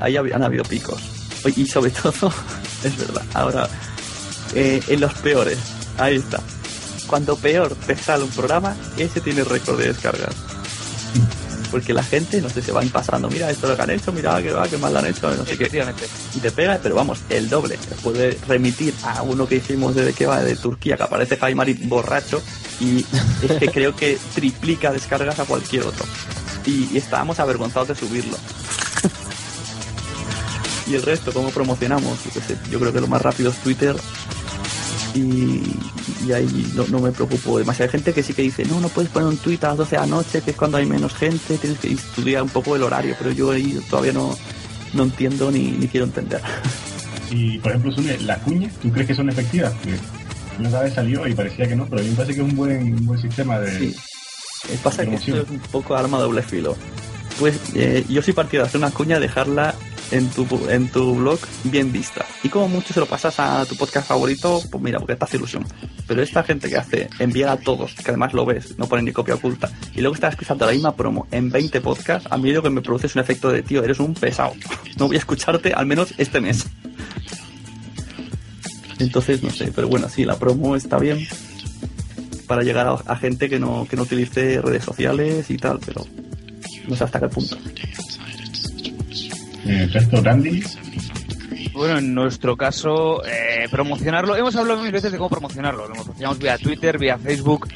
Ahí 0.00 0.16
han 0.16 0.42
habido 0.42 0.64
picos. 0.64 1.00
Y 1.56 1.66
sobre 1.66 1.90
todo, 2.02 2.32
es 2.82 2.96
verdad, 2.96 3.22
ahora, 3.34 3.68
eh, 4.54 4.80
en 4.88 5.00
los 5.00 5.12
peores, 5.14 5.58
ahí 5.98 6.16
está. 6.16 6.40
Cuando 7.06 7.36
peor 7.36 7.74
te 7.86 7.96
sale 7.96 8.24
un 8.24 8.30
programa, 8.30 8.74
ese 8.96 9.20
tiene 9.20 9.44
récord 9.44 9.78
de 9.78 9.88
descargas. 9.88 10.34
Porque 11.74 11.92
la 11.92 12.04
gente, 12.04 12.40
no 12.40 12.48
sé, 12.48 12.62
se 12.62 12.70
van 12.70 12.88
pasando, 12.88 13.28
mira 13.28 13.50
esto 13.50 13.66
lo 13.66 13.74
que 13.74 13.82
han 13.82 13.90
hecho, 13.90 14.12
mira 14.12 14.40
que 14.40 14.52
va, 14.52 14.68
que 14.68 14.78
mal 14.78 14.92
lo 14.92 15.00
han 15.00 15.06
hecho, 15.06 15.28
no 15.34 15.44
sé 15.44 15.58
qué. 15.58 15.84
Y 16.32 16.38
te 16.38 16.52
pega, 16.52 16.78
pero 16.80 16.94
vamos, 16.94 17.18
el 17.28 17.48
doble. 17.48 17.76
Te 17.76 17.96
puede 17.96 18.38
remitir 18.46 18.94
a 19.02 19.22
uno 19.22 19.44
que 19.48 19.56
hicimos 19.56 19.92
de 19.96 20.12
que 20.12 20.24
va 20.24 20.40
de 20.40 20.54
Turquía, 20.54 20.96
que 20.96 21.02
aparece 21.02 21.36
Jaimari 21.36 21.74
borracho, 21.74 22.40
y 22.78 23.04
es 23.42 23.58
que 23.58 23.68
creo 23.72 23.96
que 23.96 24.16
triplica 24.36 24.92
descargas 24.92 25.40
a 25.40 25.46
cualquier 25.46 25.82
otro. 25.82 26.06
Y, 26.64 26.90
y 26.92 26.98
estábamos 26.98 27.40
avergonzados 27.40 27.88
de 27.88 27.96
subirlo. 27.96 28.36
y 30.86 30.94
el 30.94 31.02
resto, 31.02 31.32
¿cómo 31.32 31.48
promocionamos? 31.48 32.24
Yo, 32.24 32.30
qué 32.34 32.40
sé, 32.40 32.56
yo 32.70 32.78
creo 32.78 32.92
que 32.92 33.00
lo 33.00 33.08
más 33.08 33.20
rápido 33.20 33.50
es 33.50 33.56
Twitter. 33.56 33.96
Y, 35.14 35.62
y 36.26 36.32
ahí 36.32 36.72
no, 36.74 36.86
no 36.88 36.98
me 36.98 37.12
preocupo 37.12 37.58
demasiado. 37.58 37.88
Hay 37.88 37.92
gente 37.92 38.12
que 38.12 38.22
sí 38.22 38.34
que 38.34 38.42
dice, 38.42 38.64
no, 38.64 38.80
no 38.80 38.88
puedes 38.88 39.10
poner 39.10 39.28
un 39.28 39.36
tweet 39.36 39.58
a 39.62 39.68
las 39.68 39.76
12 39.78 39.96
de 39.96 40.00
la 40.00 40.06
noche, 40.06 40.42
que 40.42 40.50
es 40.50 40.56
cuando 40.56 40.76
hay 40.76 40.86
menos 40.86 41.14
gente, 41.14 41.56
tienes 41.58 41.78
que 41.78 41.92
estudiar 41.92 42.42
un 42.42 42.48
poco 42.48 42.74
el 42.74 42.82
horario, 42.82 43.14
pero 43.18 43.30
yo 43.30 43.52
ahí 43.52 43.80
todavía 43.88 44.12
no, 44.12 44.36
no 44.92 45.02
entiendo 45.04 45.50
ni, 45.50 45.70
ni 45.70 45.86
quiero 45.86 46.06
entender. 46.06 46.40
Y, 47.30 47.58
por 47.58 47.70
ejemplo, 47.70 47.92
Sune, 47.92 48.18
las 48.20 48.38
cuñas, 48.38 48.72
¿tú 48.80 48.90
crees 48.90 49.08
que 49.08 49.14
son 49.14 49.28
efectivas? 49.28 49.72
Otra 50.66 50.82
vez 50.82 50.94
salió 50.94 51.26
y 51.26 51.34
parecía 51.34 51.66
que 51.68 51.76
no, 51.76 51.86
pero 51.86 52.00
a 52.00 52.04
mí 52.04 52.10
me 52.10 52.16
parece 52.16 52.34
que 52.34 52.40
es 52.40 52.48
un 52.48 52.56
buen, 52.56 52.94
un 52.94 53.06
buen 53.06 53.20
sistema 53.20 53.58
de... 53.58 53.78
Sí. 53.78 53.96
Eh, 54.70 54.78
Pasa 54.82 55.04
que 55.04 55.16
esto 55.16 55.42
es 55.42 55.50
un 55.50 55.58
poco 55.58 55.94
arma 55.94 56.18
doble 56.18 56.42
filo. 56.42 56.76
Pues 57.38 57.58
eh, 57.74 58.04
yo 58.08 58.22
soy 58.22 58.32
partidario 58.32 58.62
de 58.62 58.68
hacer 58.68 58.78
una 58.78 58.90
cuña, 58.90 59.18
dejarla 59.18 59.74
en 60.10 60.28
tu, 60.30 60.46
en 60.68 60.88
tu 60.88 61.14
blog 61.16 61.38
bien 61.64 61.92
vista. 61.92 62.24
Y 62.42 62.48
como 62.48 62.68
mucho 62.68 62.92
se 62.92 63.00
lo 63.00 63.06
pasas 63.06 63.38
a 63.38 63.64
tu 63.66 63.76
podcast 63.76 64.08
favorito, 64.08 64.62
pues 64.70 64.82
mira, 64.82 64.98
porque 64.98 65.16
te 65.16 65.24
hace 65.24 65.36
ilusión. 65.36 65.66
Pero 66.06 66.22
esta 66.22 66.42
gente 66.42 66.68
que 66.68 66.76
hace 66.76 67.08
enviar 67.18 67.50
a 67.50 67.56
todos, 67.56 67.94
que 67.94 68.10
además 68.10 68.32
lo 68.32 68.44
ves, 68.44 68.78
no 68.78 68.86
pone 68.86 69.02
ni 69.02 69.12
copia 69.12 69.34
oculta, 69.34 69.70
y 69.94 70.00
luego 70.00 70.14
estás 70.14 70.34
escuchando 70.34 70.66
la 70.66 70.72
misma 70.72 70.94
promo 70.94 71.26
en 71.30 71.50
20 71.50 71.80
podcasts, 71.80 72.28
a 72.30 72.36
mí 72.36 72.52
lo 72.52 72.62
que 72.62 72.70
me 72.70 72.82
produce 72.82 73.06
es 73.06 73.14
un 73.14 73.22
efecto 73.22 73.50
de 73.50 73.62
tío, 73.62 73.82
eres 73.82 74.00
un 74.00 74.14
pesado. 74.14 74.54
No 74.96 75.08
voy 75.08 75.16
a 75.16 75.18
escucharte 75.18 75.72
al 75.72 75.86
menos 75.86 76.14
este 76.18 76.40
mes. 76.40 76.66
Entonces, 79.00 79.42
no 79.42 79.50
sé, 79.50 79.72
pero 79.74 79.88
bueno, 79.88 80.08
sí, 80.08 80.24
la 80.24 80.38
promo 80.38 80.76
está 80.76 80.98
bien 80.98 81.26
para 82.46 82.62
llegar 82.62 82.86
a, 82.86 82.92
a 82.92 83.16
gente 83.16 83.48
que 83.48 83.58
no, 83.58 83.86
que 83.88 83.96
no 83.96 84.02
utilice 84.02 84.60
redes 84.60 84.84
sociales 84.84 85.50
y 85.50 85.56
tal, 85.56 85.80
pero 85.84 86.06
no 86.86 86.96
sé 86.96 87.04
hasta 87.04 87.20
qué 87.20 87.28
punto. 87.28 87.56
Eh, 89.66 89.88
resto, 89.92 90.22
Bueno, 91.72 91.98
en 91.98 92.14
nuestro 92.14 92.56
caso, 92.56 93.24
eh, 93.24 93.66
promocionarlo. 93.70 94.36
Hemos 94.36 94.54
hablado 94.56 94.82
mil 94.82 94.92
veces 94.92 95.10
de 95.10 95.18
cómo 95.18 95.30
promocionarlo. 95.30 95.88
Lo 95.88 95.94
promocionamos 95.94 96.38
vía 96.38 96.58
Twitter, 96.58 96.98
vía 96.98 97.18
Facebook. 97.18 97.68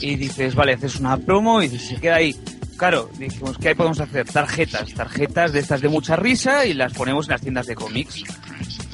Y 0.00 0.16
dices, 0.16 0.54
vale, 0.54 0.74
haces 0.74 0.96
una 1.00 1.16
promo 1.18 1.62
y 1.62 1.68
se 1.68 1.96
queda 1.96 2.16
ahí. 2.16 2.34
Claro, 2.76 3.10
dijimos, 3.18 3.58
¿qué 3.58 3.74
podemos 3.74 3.98
hacer? 4.00 4.24
Tarjetas, 4.26 4.94
tarjetas 4.94 5.52
de 5.52 5.58
estas 5.58 5.80
de 5.80 5.88
mucha 5.88 6.14
risa 6.14 6.64
y 6.64 6.74
las 6.74 6.92
ponemos 6.92 7.26
en 7.26 7.32
las 7.32 7.40
tiendas 7.40 7.66
de 7.66 7.74
cómics. 7.74 8.22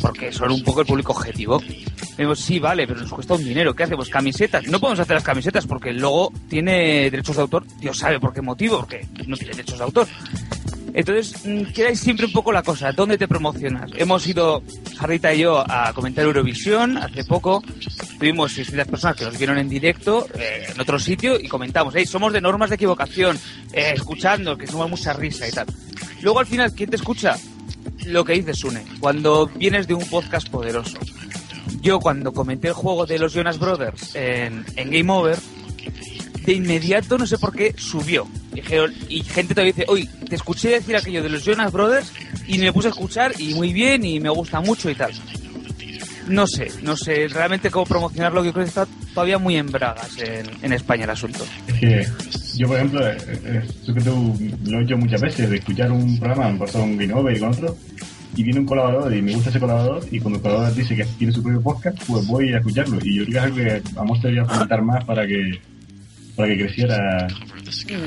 Porque 0.01 0.33
son 0.33 0.51
un 0.51 0.65
poco 0.65 0.81
el 0.81 0.87
público 0.87 1.13
objetivo. 1.13 1.61
Dijimos, 1.61 2.41
sí, 2.41 2.59
vale, 2.59 2.87
pero 2.87 3.01
nos 3.01 3.13
cuesta 3.13 3.35
un 3.35 3.45
dinero. 3.45 3.75
¿Qué 3.75 3.85
hacemos? 3.85 4.09
¿Camisetas? 4.09 4.67
No 4.67 4.81
podemos 4.81 5.01
hacer 5.01 5.15
las 5.15 5.25
camisetas 5.25 5.67
porque 5.67 5.91
el 5.91 5.99
logo 5.99 6.33
tiene 6.49 7.11
derechos 7.11 7.37
de 7.37 7.43
autor. 7.43 7.65
Dios 7.79 7.99
sabe 7.99 8.19
por 8.19 8.33
qué 8.33 8.41
motivo, 8.41 8.81
porque 8.81 9.07
no 9.27 9.37
tiene 9.37 9.53
derechos 9.55 9.79
de 9.79 9.85
autor. 9.85 10.09
Entonces, 10.95 11.45
mm, 11.45 11.73
quedáis 11.73 11.99
siempre 11.99 12.25
un 12.27 12.33
poco 12.33 12.53
la 12.53 12.63
cosa, 12.63 12.93
¿dónde 12.93 13.19
te 13.19 13.27
promocionas? 13.27 13.91
Hemos 13.97 14.25
ido, 14.29 14.63
Jarrita 14.97 15.35
y 15.35 15.41
yo, 15.41 15.65
a 15.69 15.93
comentar 15.93 16.25
Eurovisión 16.25 16.97
hace 16.97 17.25
poco. 17.25 17.63
Tuvimos 18.19 18.53
600 18.53 18.87
personas 18.87 19.17
que 19.17 19.25
nos 19.25 19.37
vieron 19.37 19.59
en 19.59 19.69
directo 19.69 20.29
eh, 20.39 20.67
en 20.69 20.81
otro 20.81 21.01
sitio 21.01 21.39
y 21.39 21.49
comentamos, 21.49 21.95
hey, 21.97 22.07
somos 22.07 22.33
de 22.33 22.41
normas 22.41 22.71
de 22.71 22.77
equivocación, 22.77 23.37
eh, 23.73 23.93
escuchando, 23.95 24.57
que 24.57 24.69
somos 24.69 24.89
mucha 24.89 25.13
risa 25.13 25.49
y 25.49 25.51
tal. 25.51 25.67
Luego 26.23 26.39
al 26.39 26.47
final, 26.47 26.73
¿quién 26.73 26.91
te 26.91 26.97
escucha? 26.97 27.37
Lo 28.07 28.25
que 28.25 28.35
dice 28.35 28.55
Sune, 28.55 28.85
cuando 29.01 29.49
vienes 29.49 29.89
de 29.89 29.95
un 29.95 30.09
podcast 30.09 30.49
poderoso. 30.49 30.97
Yo 31.81 31.99
cuando 31.99 32.33
comenté 32.33 32.69
el 32.69 32.75
juego 32.75 33.05
de 33.05 33.19
los 33.19 33.35
Jonas 33.35 33.59
Brothers 33.59 34.15
en, 34.15 34.65
en 34.77 34.91
Game 34.91 35.13
Over, 35.13 35.39
de 36.45 36.53
inmediato, 36.53 37.19
no 37.19 37.27
sé 37.27 37.39
por 37.39 37.55
qué, 37.55 37.75
subió. 37.77 38.27
Y 39.09 39.23
gente 39.23 39.55
todavía 39.55 39.73
dice, 39.73 39.85
oye, 39.89 40.09
te 40.29 40.37
escuché 40.37 40.71
decir 40.71 40.97
aquello 40.97 41.23
de 41.23 41.29
los 41.29 41.45
Jonas 41.45 41.73
Brothers 41.73 42.13
y 42.47 42.59
me 42.59 42.73
puse 42.73 42.89
a 42.89 42.91
escuchar 42.91 43.33
y 43.39 43.55
muy 43.55 43.73
bien 43.73 44.05
y 44.05 44.21
me 44.21 44.29
gusta 44.29 44.61
mucho 44.61 44.91
y 44.91 44.95
tal. 44.95 45.13
No 46.29 46.47
sé, 46.47 46.71
no 46.83 46.97
sé 46.97 47.29
realmente 47.29 47.71
cómo 47.71 47.85
promocionarlo, 47.85 48.41
que 48.41 48.49
yo 48.49 48.53
creo 48.53 48.65
que 48.65 48.69
está 48.69 48.87
todavía 49.13 49.39
muy 49.39 49.57
en 49.57 49.67
bragas 49.67 50.17
en, 50.19 50.47
en 50.63 50.73
España 50.73 51.05
el 51.05 51.11
asunto. 51.11 51.45
es 51.83 52.11
yo, 52.57 52.69
por 52.69 52.77
ejemplo, 52.77 53.07
eh, 53.07 53.17
eh, 53.45 53.63
tú 53.85 53.95
lo 54.65 54.81
he 54.81 54.85
hecho 54.85 54.97
muchas 54.97 55.21
veces, 55.21 55.51
de 55.51 55.57
escuchar 55.57 55.91
un 55.91 56.19
programa, 56.19 56.57
por 56.57 56.69
ejemplo, 56.69 57.05
un 57.05 57.13
Over 57.13 57.37
y 57.37 57.41
con 57.41 57.49
otro, 57.49 57.77
y 58.37 58.43
viene 58.43 58.61
un 58.61 58.67
colaborador 58.67 59.15
y 59.15 59.23
me 59.23 59.35
gusta 59.35 59.51
ese 59.51 59.61
colaborador, 59.61 60.05
y 60.11 60.21
cuando 60.21 60.39
el 60.39 60.43
colaborador 60.43 60.77
dice 60.77 60.95
que 60.95 61.05
tiene 61.19 61.33
su 61.33 61.43
propio 61.43 61.61
podcast, 61.63 61.99
pues 62.07 62.27
voy 62.27 62.53
a 62.53 62.59
escucharlo. 62.59 62.99
Y 63.03 63.19
yo 63.19 63.27
creo 63.27 63.55
que 63.55 63.83
a 63.97 64.05
Monster 64.05 64.33
iba 64.33 64.45
a 64.45 64.49
fomentar 64.49 64.83
más 64.83 65.05
para 65.05 65.27
que, 65.27 65.61
para 66.37 66.49
que 66.49 66.59
creciera 66.59 67.27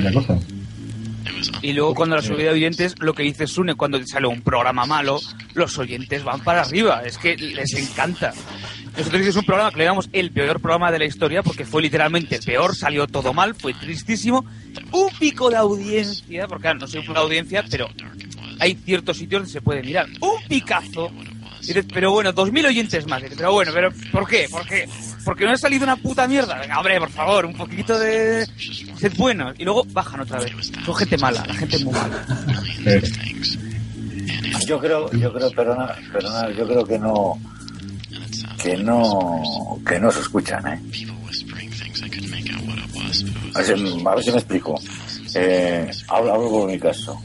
la 0.01 0.13
cosa. 0.13 0.37
Y 1.61 1.73
luego 1.73 1.93
cuando 1.93 2.15
la 2.15 2.21
subida 2.21 2.49
de 2.49 2.55
oyentes, 2.55 2.95
lo 2.99 3.13
que 3.13 3.23
dice 3.23 3.47
Sune, 3.47 3.75
cuando 3.75 4.03
sale 4.05 4.27
un 4.27 4.41
programa 4.41 4.85
malo, 4.85 5.19
los 5.53 5.77
oyentes 5.77 6.23
van 6.23 6.41
para 6.41 6.61
arriba, 6.61 7.03
es 7.05 7.17
que 7.17 7.35
les 7.35 7.73
encanta. 7.73 8.33
Nosotros 8.97 9.21
hicimos 9.21 9.37
un 9.37 9.45
programa 9.45 9.71
que 9.71 9.77
le 9.77 9.83
llamamos 9.83 10.09
el 10.11 10.31
peor 10.31 10.59
programa 10.59 10.91
de 10.91 10.99
la 10.99 11.05
historia, 11.05 11.43
porque 11.43 11.65
fue 11.65 11.81
literalmente 11.81 12.39
peor, 12.39 12.75
salió 12.75 13.07
todo 13.07 13.33
mal, 13.33 13.53
fue 13.53 13.73
tristísimo. 13.73 14.45
Un 14.91 15.09
pico 15.19 15.49
de 15.49 15.57
audiencia, 15.57 16.47
porque 16.47 16.63
claro, 16.63 16.79
no 16.79 16.87
soy 16.87 17.07
una 17.07 17.19
audiencia, 17.19 17.63
pero 17.69 17.89
hay 18.59 18.75
ciertos 18.75 19.17
sitios 19.17 19.41
donde 19.41 19.51
se 19.51 19.61
puede 19.61 19.83
mirar. 19.83 20.07
Un 20.19 20.47
picazo. 20.47 21.11
Y 21.61 21.67
dices, 21.67 21.85
pero 21.93 22.11
bueno, 22.11 22.31
dos 22.31 22.51
mil 22.51 22.65
oyentes 22.65 23.05
más. 23.07 23.21
Dices, 23.21 23.37
pero 23.37 23.51
bueno, 23.51 23.71
pero 23.73 23.91
¿por 24.11 24.27
qué? 24.27 24.47
¿Por 24.49 24.65
qué? 24.65 24.87
Porque 25.27 25.43
no 25.45 25.51
ha 25.51 25.57
salido 25.57 25.83
una 25.83 25.97
puta 25.97 26.25
mierda. 26.25 26.57
Venga, 26.57 26.77
hombre, 26.79 26.97
por 26.99 27.09
favor, 27.09 27.45
un 27.45 27.53
poquito 27.53 27.99
de... 27.99 28.47
Sed 28.97 29.11
buenos. 29.17 29.53
Y 29.59 29.65
luego 29.65 29.83
bajan 29.91 30.21
otra 30.21 30.39
vez. 30.39 30.53
Son 30.85 30.95
gente 30.95 31.17
mala, 31.17 31.43
la 31.45 31.53
gente 31.53 31.77
muy 31.83 31.93
mala. 31.93 32.25
Yo 34.65 34.79
creo, 34.79 35.11
yo 35.11 35.33
creo, 35.33 35.51
perdona, 35.51 35.95
perdona, 36.13 36.49
yo 36.51 36.65
creo 36.65 36.85
que 36.85 36.97
no, 36.97 37.37
que 38.63 38.77
no, 38.77 39.79
que 39.85 39.99
no 39.99 40.11
se 40.11 40.21
escuchan, 40.21 40.65
¿eh? 40.67 40.81
A 43.53 43.59
ver, 43.59 43.77
si- 43.77 44.05
a 44.05 44.15
ver 44.15 44.23
si 44.23 44.31
me 44.31 44.37
explico. 44.37 44.79
Eh, 45.35 45.91
hablo, 46.07 46.33
hablo 46.33 46.49
por 46.49 46.69
mi 46.71 46.79
caso. 46.79 47.19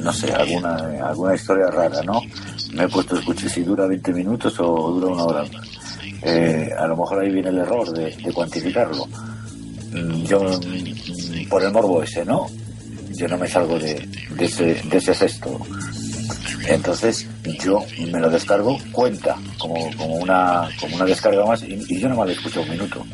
No 0.00 0.12
sé, 0.12 0.30
alguna, 0.32 0.76
alguna 1.08 1.34
historia 1.34 1.68
rara, 1.70 2.02
¿no? 2.02 2.20
Me 2.72 2.84
he 2.84 2.88
puesto 2.88 3.16
a 3.16 3.20
escuchar 3.20 3.48
si 3.50 3.62
dura 3.62 3.86
20 3.86 4.12
minutos 4.12 4.54
o 4.60 4.92
dura 4.92 5.06
una 5.14 5.24
hora. 5.24 5.44
Eh, 6.22 6.70
a 6.76 6.86
lo 6.86 6.96
mejor 6.96 7.20
ahí 7.20 7.30
viene 7.30 7.50
el 7.50 7.58
error 7.58 7.90
de, 7.92 8.32
cuantificarlo. 8.32 9.06
Mm, 9.92 10.24
Yo, 10.24 10.40
mm, 10.40 11.48
por 11.48 11.62
el 11.62 11.72
morbo 11.72 12.02
ese, 12.02 12.24
¿no? 12.24 12.46
Yo 13.10 13.28
no 13.28 13.38
me 13.38 13.48
salgo 13.48 13.78
de, 13.78 13.94
de 14.36 14.44
ese, 14.44 14.74
de 14.74 14.96
ese 14.98 15.14
sexto. 15.14 15.58
Entonces 16.66 17.26
yo 17.62 17.80
me 18.12 18.20
lo 18.20 18.28
descargo, 18.28 18.78
cuenta 18.92 19.36
como, 19.58 19.74
como, 19.96 20.16
una, 20.16 20.68
como 20.80 20.96
una 20.96 21.04
descarga 21.06 21.44
más 21.46 21.62
y, 21.62 21.82
y 21.88 21.98
yo 21.98 22.08
no 22.08 22.16
me 22.16 22.26
lo 22.26 22.32
escucho 22.32 22.60
un 22.60 22.70
minuto. 22.70 23.04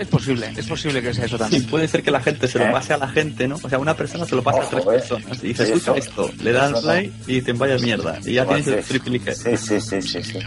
Es 0.00 0.08
posible, 0.08 0.50
es 0.56 0.66
posible 0.66 1.02
que 1.02 1.12
sea 1.12 1.26
eso 1.26 1.36
Sí, 1.36 1.42
también. 1.42 1.66
puede 1.66 1.86
ser 1.86 2.02
que 2.02 2.10
la 2.10 2.20
gente 2.20 2.48
se 2.48 2.58
lo 2.58 2.64
¿Eh? 2.64 2.70
pase 2.72 2.94
a 2.94 2.96
la 2.96 3.08
gente, 3.08 3.46
¿no? 3.46 3.56
O 3.62 3.68
sea, 3.68 3.78
una 3.78 3.94
persona 3.94 4.24
se 4.24 4.34
lo 4.34 4.42
pasa 4.42 4.62
a 4.62 4.68
tres 4.70 4.82
¿eh? 4.82 4.86
personas 4.86 5.44
y 5.44 5.48
dice, 5.48 5.66
Sí, 5.66 5.72
escucha 5.72 5.96
eso- 5.98 6.10
esto, 6.26 6.30
le 6.42 6.52
das 6.52 6.80
play 6.80 7.12
y 7.26 7.34
dicen, 7.34 7.58
vaya 7.58 7.76
mierda. 7.78 8.18
Y 8.24 8.32
ya 8.32 8.46
tienes 8.46 8.66
el 8.66 8.82
triplique. 8.82 9.34
Sí, 9.34 9.56
sí, 9.58 9.78
sí, 9.80 10.00
sí, 10.00 10.22
sí. 10.22 10.38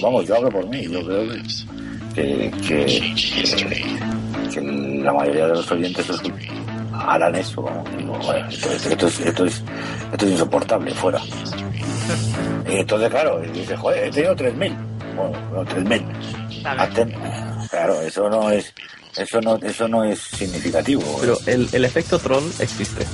Vamos, 0.00 0.26
yo 0.28 0.36
hablo 0.36 0.48
por 0.50 0.64
mí. 0.68 0.84
Yo 0.88 1.04
creo 1.04 1.28
que, 1.28 1.42
que, 2.14 2.52
que, 2.68 3.98
que 4.54 4.60
la 5.02 5.12
mayoría 5.12 5.46
de 5.48 5.54
los 5.54 5.70
oyentes 5.72 6.06
los- 6.08 6.22
harán 6.92 7.34
eso. 7.34 7.62
vamos. 7.62 7.88
Digo, 7.98 8.14
"Joder, 8.22 8.46
esto, 8.48 8.70
es, 8.72 8.86
esto, 8.86 9.06
es, 9.08 9.20
esto 10.12 10.24
es 10.26 10.32
insoportable, 10.32 10.94
fuera. 10.94 11.20
Y 12.70 12.76
entonces, 12.76 13.10
claro, 13.10 13.40
dice, 13.52 13.76
joder, 13.76 14.04
he 14.06 14.10
tenido 14.10 14.36
3.000. 14.36 14.72
Bueno, 15.16 15.32
no, 15.52 15.64
3.000. 15.64 16.04
Claro, 17.70 18.00
eso 18.02 18.28
no 18.28 18.50
es 18.50 18.72
eso 19.16 19.40
no 19.40 19.56
eso 19.56 19.88
no 19.88 20.04
es 20.04 20.20
significativo. 20.20 21.02
Pero 21.20 21.36
el, 21.46 21.68
el 21.72 21.84
efecto 21.84 22.18
troll 22.18 22.44
existe. 22.60 23.06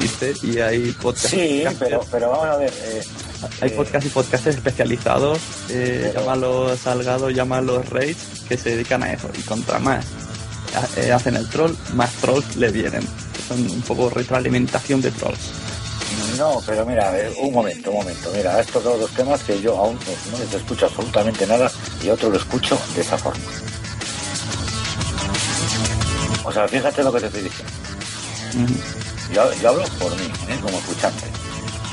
Existe 0.00 0.34
y 0.46 0.58
hay 0.58 0.90
podcasts. 0.92 1.28
Sí, 1.30 1.64
pero, 1.78 2.00
pero 2.10 2.30
vamos 2.30 2.46
a 2.46 2.56
ver. 2.56 2.70
eh, 2.70 3.02
Hay 3.60 3.70
eh, 3.70 3.72
podcasts 3.74 4.06
y 4.06 4.10
podcasts 4.10 4.46
especializados, 4.48 5.38
eh, 5.70 6.08
Pero- 6.08 6.20
llámalos 6.20 6.78
Salgado, 6.80 7.30
llámalos 7.30 7.88
Rage, 7.90 8.16
que 8.48 8.56
se 8.56 8.70
dedican 8.70 9.02
a 9.02 9.12
eso. 9.12 9.28
Y 9.38 9.42
contra 9.42 9.78
más 9.78 10.04
eh, 10.96 11.12
hacen 11.12 11.36
el 11.36 11.48
troll, 11.48 11.72
más 11.94 12.10
trolls 12.14 12.56
le 12.56 12.70
vienen. 12.72 13.06
Son 13.46 13.60
un 13.70 13.82
poco 13.82 14.08
retroalimentación 14.10 15.00
de 15.02 15.10
trolls. 15.10 15.38
No, 16.38 16.60
pero 16.66 16.84
mira, 16.84 17.08
a 17.08 17.12
ver, 17.12 17.32
un 17.38 17.52
momento, 17.52 17.90
un 17.90 17.98
momento. 17.98 18.30
Mira, 18.34 18.58
has 18.58 18.66
tocado 18.66 18.98
dos 18.98 19.10
temas 19.12 19.42
que 19.42 19.60
yo 19.60 19.76
aún 19.76 19.98
no, 20.30 20.38
les 20.38 20.52
escucho 20.52 20.86
absolutamente 20.86 21.46
nada 21.46 21.70
y 22.02 22.08
otro 22.08 22.30
lo 22.30 22.36
escucho 22.36 22.78
de 22.94 23.00
esa 23.00 23.16
forma. 23.16 23.42
O 26.44 26.52
sea, 26.52 26.68
fíjate 26.68 27.02
lo 27.02 27.12
que 27.12 27.20
te 27.20 27.26
estoy 27.26 27.42
diciendo. 27.42 27.72
Yo, 29.32 29.52
yo 29.54 29.68
hablo 29.70 29.84
por 29.98 30.10
mí, 30.16 30.26
¿eh? 30.48 30.58
como 30.60 30.76
escuchante. 30.78 31.26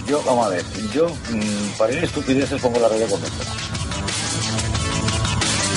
Yo, 0.07 0.21
vamos 0.23 0.47
a 0.47 0.49
ver, 0.49 0.65
yo 0.93 1.07
mm, 1.07 1.77
para 1.77 1.93
ir 1.93 2.03
estupideces 2.03 2.61
pongo 2.61 2.79
la 2.79 2.89
radio 2.89 3.07
convencional. 3.07 3.47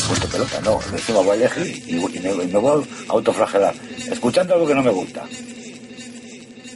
Punto 0.09 0.29
pelota, 0.29 0.61
no, 0.63 0.81
encima 0.93 1.21
voy 1.21 1.31
a 1.31 1.35
elegir 1.35 1.85
y, 1.87 1.97
y 1.97 2.21
me, 2.21 2.31
y 2.31 2.47
me 2.49 2.59
voy 2.59 2.83
a 2.83 3.13
autoflagelar, 3.13 3.75
escuchando 4.11 4.55
algo 4.55 4.67
que 4.67 4.75
no 4.75 4.83
me 4.83 4.91
gusta. 4.91 5.25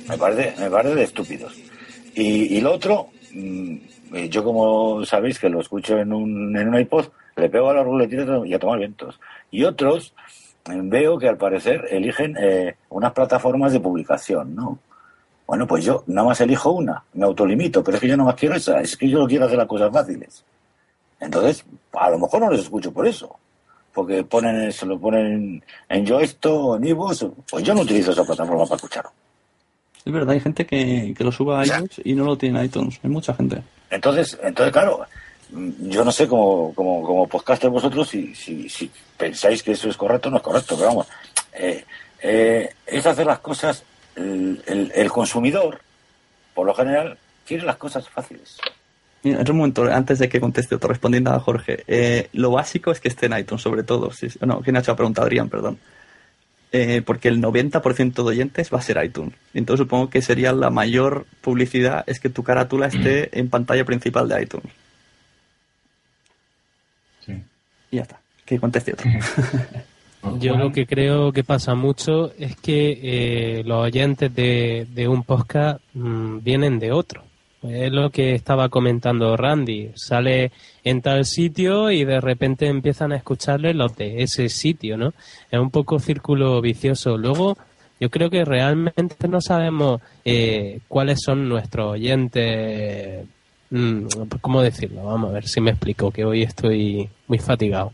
Me 0.08 0.16
parece, 0.16 0.54
me 0.58 0.70
parece 0.70 0.94
de 0.94 1.04
estúpidos. 1.04 1.54
Y, 2.14 2.56
y 2.56 2.60
lo 2.60 2.72
otro, 2.72 3.08
mm, 3.34 3.76
eh, 4.14 4.28
yo 4.28 4.42
como 4.42 5.04
sabéis 5.04 5.38
que 5.38 5.48
lo 5.48 5.60
escucho 5.60 5.98
en 5.98 6.12
un, 6.12 6.56
en 6.56 6.68
un 6.68 6.80
iPod, 6.80 7.06
le 7.36 7.48
pego 7.48 7.70
a 7.70 7.74
la 7.74 7.82
ruletita 7.82 8.40
y 8.44 8.54
a 8.54 8.58
tomar 8.58 8.78
vientos. 8.78 9.20
Y 9.50 9.64
otros, 9.64 10.14
eh, 10.70 10.80
veo 10.82 11.18
que 11.18 11.28
al 11.28 11.36
parecer 11.36 11.86
eligen 11.90 12.36
eh, 12.38 12.76
unas 12.88 13.12
plataformas 13.12 13.72
de 13.72 13.80
publicación, 13.80 14.54
¿no? 14.54 14.78
Bueno, 15.46 15.66
pues 15.66 15.84
yo 15.84 16.04
nada 16.06 16.28
más 16.28 16.40
elijo 16.40 16.72
una, 16.72 17.02
me 17.14 17.24
autolimito, 17.24 17.82
pero 17.82 17.96
es 17.96 18.00
que 18.02 18.08
yo 18.08 18.16
no 18.16 18.24
más 18.24 18.34
quiero 18.34 18.54
esa, 18.54 18.80
es 18.80 18.96
que 18.96 19.08
yo 19.08 19.26
quiero 19.26 19.46
hacer 19.46 19.56
las 19.56 19.66
cosas 19.66 19.90
fáciles. 19.92 20.44
Entonces, 21.20 21.64
a 21.92 22.10
lo 22.10 22.18
mejor 22.18 22.40
no 22.40 22.50
les 22.50 22.60
escucho 22.60 22.92
por 22.92 23.06
eso. 23.06 23.36
Porque 23.94 24.22
ponen, 24.24 24.70
se 24.70 24.86
lo 24.86 24.98
ponen 24.98 25.64
en 25.88 26.06
yo 26.06 26.20
esto 26.20 26.76
en 26.76 26.86
Ivos, 26.86 27.26
pues 27.50 27.64
yo 27.64 27.74
no 27.74 27.80
utilizo 27.80 28.12
esa 28.12 28.24
plataforma 28.24 28.64
para 28.64 28.76
escucharlo. 28.76 29.10
Es 30.08 30.14
verdad, 30.14 30.30
hay 30.30 30.40
gente 30.40 30.64
que, 30.64 31.12
que 31.14 31.22
lo 31.22 31.30
sube 31.30 31.54
a 31.54 31.66
iTunes 31.66 32.00
y 32.02 32.14
no 32.14 32.24
lo 32.24 32.38
tiene 32.38 32.58
en 32.60 32.64
iTunes. 32.64 32.98
Hay 33.04 33.10
mucha 33.10 33.34
gente. 33.34 33.60
Entonces, 33.90 34.38
entonces 34.42 34.72
claro, 34.72 35.00
yo 35.82 36.02
no 36.02 36.10
sé 36.10 36.26
como, 36.26 36.72
como, 36.74 37.02
como 37.02 37.26
podcaster 37.28 37.68
vosotros 37.68 38.08
si, 38.08 38.34
si, 38.34 38.70
si 38.70 38.90
pensáis 39.18 39.62
que 39.62 39.72
eso 39.72 39.86
es 39.90 39.98
correcto 39.98 40.28
o 40.28 40.30
no 40.30 40.38
es 40.38 40.42
correcto, 40.42 40.76
pero 40.76 40.88
vamos, 40.88 41.08
eh, 41.52 41.84
eh, 42.22 42.70
es 42.86 43.04
hacer 43.04 43.26
las 43.26 43.40
cosas, 43.40 43.82
el, 44.16 44.62
el- 44.66 44.92
el 44.94 45.10
consumidor, 45.12 45.78
por 46.54 46.66
lo 46.66 46.74
general, 46.74 47.18
quiere 47.46 47.64
las 47.64 47.76
cosas 47.76 48.08
fáciles. 48.08 48.56
Mira, 49.24 49.42
en 49.42 49.50
un 49.50 49.56
momento, 49.58 49.82
antes 49.92 50.18
de 50.20 50.30
que 50.30 50.40
conteste 50.40 50.74
otro, 50.74 50.88
respondiendo 50.88 51.32
a 51.32 51.38
Jorge, 51.40 51.84
eh, 51.86 52.28
lo 52.32 52.52
básico 52.52 52.92
es 52.92 53.00
que 53.00 53.08
esté 53.08 53.26
en 53.26 53.36
iTunes, 53.38 53.60
sobre 53.60 53.82
todo. 53.82 54.10
Si, 54.10 54.28
no, 54.40 54.60
¿quién 54.62 54.76
ha 54.76 54.78
hecho 54.80 54.92
la 54.92 54.96
pregunta? 54.96 55.20
Adrián, 55.20 55.50
perdón. 55.50 55.78
Eh, 56.70 57.02
porque 57.04 57.28
el 57.28 57.40
90% 57.40 58.12
de 58.12 58.22
oyentes 58.22 58.72
va 58.72 58.78
a 58.78 58.82
ser 58.82 59.02
iTunes. 59.02 59.34
Entonces 59.54 59.84
supongo 59.84 60.10
que 60.10 60.20
sería 60.20 60.52
la 60.52 60.68
mayor 60.68 61.26
publicidad 61.40 62.04
es 62.06 62.20
que 62.20 62.28
tu 62.28 62.42
carátula 62.42 62.88
esté 62.88 63.38
en 63.38 63.48
pantalla 63.48 63.84
principal 63.86 64.28
de 64.28 64.42
iTunes. 64.42 64.72
Sí. 67.24 67.32
Y 67.90 67.96
ya 67.96 68.02
está. 68.02 68.20
Que 68.44 68.58
conteste 68.58 68.92
otro. 68.92 69.10
Yo 70.40 70.56
lo 70.56 70.72
que 70.72 70.86
creo 70.86 71.32
que 71.32 71.44
pasa 71.44 71.74
mucho 71.74 72.32
es 72.38 72.56
que 72.56 72.98
eh, 73.02 73.62
los 73.64 73.84
oyentes 73.84 74.34
de, 74.34 74.86
de 74.90 75.08
un 75.08 75.22
podcast 75.22 75.80
mm, 75.94 76.40
vienen 76.42 76.78
de 76.78 76.92
otro. 76.92 77.27
Es 77.62 77.90
lo 77.90 78.10
que 78.10 78.34
estaba 78.34 78.68
comentando 78.68 79.36
Randy. 79.36 79.90
Sale 79.96 80.52
en 80.84 81.02
tal 81.02 81.24
sitio 81.24 81.90
y 81.90 82.04
de 82.04 82.20
repente 82.20 82.66
empiezan 82.66 83.12
a 83.12 83.16
escucharle 83.16 83.74
los 83.74 83.96
de 83.96 84.22
ese 84.22 84.48
sitio, 84.48 84.96
¿no? 84.96 85.12
Es 85.50 85.58
un 85.58 85.70
poco 85.70 85.98
círculo 85.98 86.60
vicioso. 86.60 87.16
Luego, 87.16 87.58
yo 87.98 88.10
creo 88.10 88.30
que 88.30 88.44
realmente 88.44 89.26
no 89.26 89.40
sabemos 89.40 90.00
eh, 90.24 90.80
cuáles 90.86 91.20
son 91.20 91.48
nuestros 91.48 91.94
oyentes. 91.94 93.26
mm, 93.70 94.06
¿Cómo 94.40 94.62
decirlo? 94.62 95.04
Vamos 95.04 95.30
a 95.30 95.34
ver 95.34 95.48
si 95.48 95.60
me 95.60 95.72
explico, 95.72 96.12
que 96.12 96.24
hoy 96.24 96.42
estoy 96.42 97.08
muy 97.26 97.38
fatigado. 97.38 97.92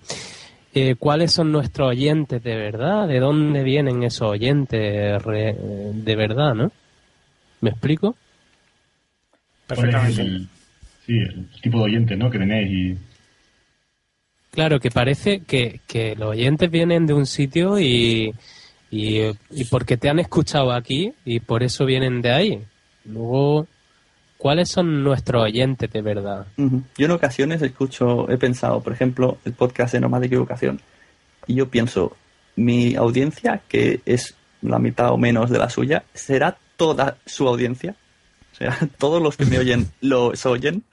Eh, 0.74 0.96
¿Cuáles 0.98 1.32
son 1.32 1.52
nuestros 1.52 1.88
oyentes 1.90 2.42
de 2.42 2.56
verdad? 2.56 3.08
¿De 3.08 3.18
dónde 3.18 3.62
vienen 3.62 4.02
esos 4.02 4.28
oyentes 4.28 5.24
de 5.24 6.16
verdad, 6.16 6.54
no? 6.54 6.70
¿Me 7.62 7.70
explico? 7.70 8.14
¿Cuál 9.66 10.08
es 10.08 10.18
el, 10.18 10.48
sí, 11.06 11.18
el 11.18 11.48
tipo 11.62 11.78
de 11.78 11.84
oyente 11.84 12.16
¿no? 12.16 12.30
que 12.30 12.38
tenéis 12.38 12.70
y 12.70 12.98
Claro, 14.54 14.78
que 14.78 14.90
parece 14.90 15.40
que, 15.40 15.80
que 15.88 16.14
los 16.14 16.30
oyentes 16.30 16.70
vienen 16.70 17.06
de 17.06 17.12
un 17.12 17.26
sitio 17.26 17.80
y, 17.80 18.32
y, 18.88 19.22
y 19.50 19.64
porque 19.68 19.96
te 19.96 20.08
han 20.08 20.20
escuchado 20.20 20.70
aquí 20.70 21.12
y 21.24 21.40
por 21.40 21.64
eso 21.64 21.84
vienen 21.84 22.22
de 22.22 22.30
ahí. 22.30 22.62
Luego, 23.04 23.66
¿cuáles 24.38 24.70
son 24.70 25.02
nuestros 25.02 25.42
oyentes 25.42 25.90
de 25.90 26.02
verdad? 26.02 26.46
Yo 26.56 27.06
en 27.06 27.10
ocasiones 27.10 27.62
escucho, 27.62 28.30
he 28.30 28.38
pensado, 28.38 28.80
por 28.80 28.92
ejemplo, 28.92 29.38
el 29.44 29.54
podcast 29.54 29.92
de 29.92 30.00
Normas 30.00 30.20
de 30.20 30.28
Equivocación, 30.28 30.80
y 31.48 31.56
yo 31.56 31.68
pienso, 31.68 32.16
mi 32.54 32.94
audiencia, 32.94 33.60
que 33.68 34.02
es 34.06 34.36
la 34.62 34.78
mitad 34.78 35.10
o 35.10 35.18
menos 35.18 35.50
de 35.50 35.58
la 35.58 35.68
suya, 35.68 36.04
¿será 36.14 36.56
toda 36.76 37.16
su 37.26 37.48
audiencia? 37.48 37.96
O 38.54 38.56
sea, 38.56 38.78
todos 38.98 39.20
los 39.22 39.36
que 39.36 39.44
me 39.46 39.58
oyen 39.58 39.90
los 40.00 40.46
oyen. 40.46 40.84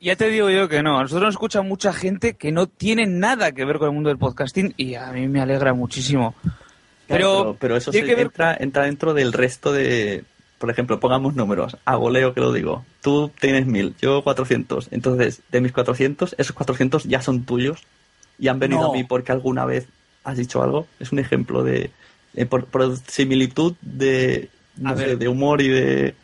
Ya 0.00 0.14
te 0.16 0.30
digo 0.30 0.48
yo 0.50 0.68
que 0.68 0.82
no. 0.82 0.98
A 0.98 1.02
nosotros 1.02 1.26
nos 1.26 1.34
escucha 1.34 1.62
mucha 1.62 1.92
gente 1.92 2.34
que 2.34 2.52
no 2.52 2.66
tiene 2.68 3.06
nada 3.06 3.52
que 3.52 3.64
ver 3.64 3.78
con 3.78 3.88
el 3.88 3.94
mundo 3.94 4.08
del 4.08 4.18
podcasting 4.18 4.74
y 4.76 4.94
a 4.94 5.10
mí 5.12 5.26
me 5.28 5.40
alegra 5.40 5.74
muchísimo. 5.74 6.34
Claro, 6.42 6.48
Pero, 7.08 7.56
pero, 7.58 7.76
eso 7.76 7.90
que 7.90 8.02
ver- 8.02 8.20
entra, 8.20 8.56
entra 8.60 8.84
dentro 8.84 9.14
del 9.14 9.32
resto 9.32 9.72
de, 9.72 10.24
por 10.58 10.70
ejemplo, 10.70 11.00
pongamos 11.00 11.34
números, 11.34 11.76
a 11.84 11.96
goleo 11.96 12.34
que 12.34 12.40
lo 12.40 12.52
digo, 12.52 12.84
tú 13.02 13.32
tienes 13.40 13.66
mil, 13.66 13.94
yo 14.00 14.22
400, 14.22 14.88
entonces 14.92 15.40
de 15.50 15.60
mis 15.62 15.72
400, 15.72 16.34
esos 16.38 16.52
400 16.54 17.04
ya 17.04 17.22
son 17.22 17.44
tuyos 17.44 17.82
y 18.38 18.48
han 18.48 18.58
venido 18.58 18.82
No. 18.82 18.90
a 18.90 18.92
mí 18.92 19.04
porque 19.04 19.32
alguna 19.32 19.64
vez 19.64 19.86
has 20.22 20.36
dicho 20.36 20.62
algo, 20.62 20.86
es 21.00 21.10
un 21.10 21.18
ejemplo 21.18 21.64
de, 21.64 21.90
eh, 22.34 22.44
por, 22.46 22.66
por 22.66 22.94
similitud 22.98 23.74
de, 23.80 24.50
no 24.76 24.96
sé, 24.96 25.16
de 25.16 25.28
humor 25.28 25.62
y 25.62 25.68
de... 25.68 26.14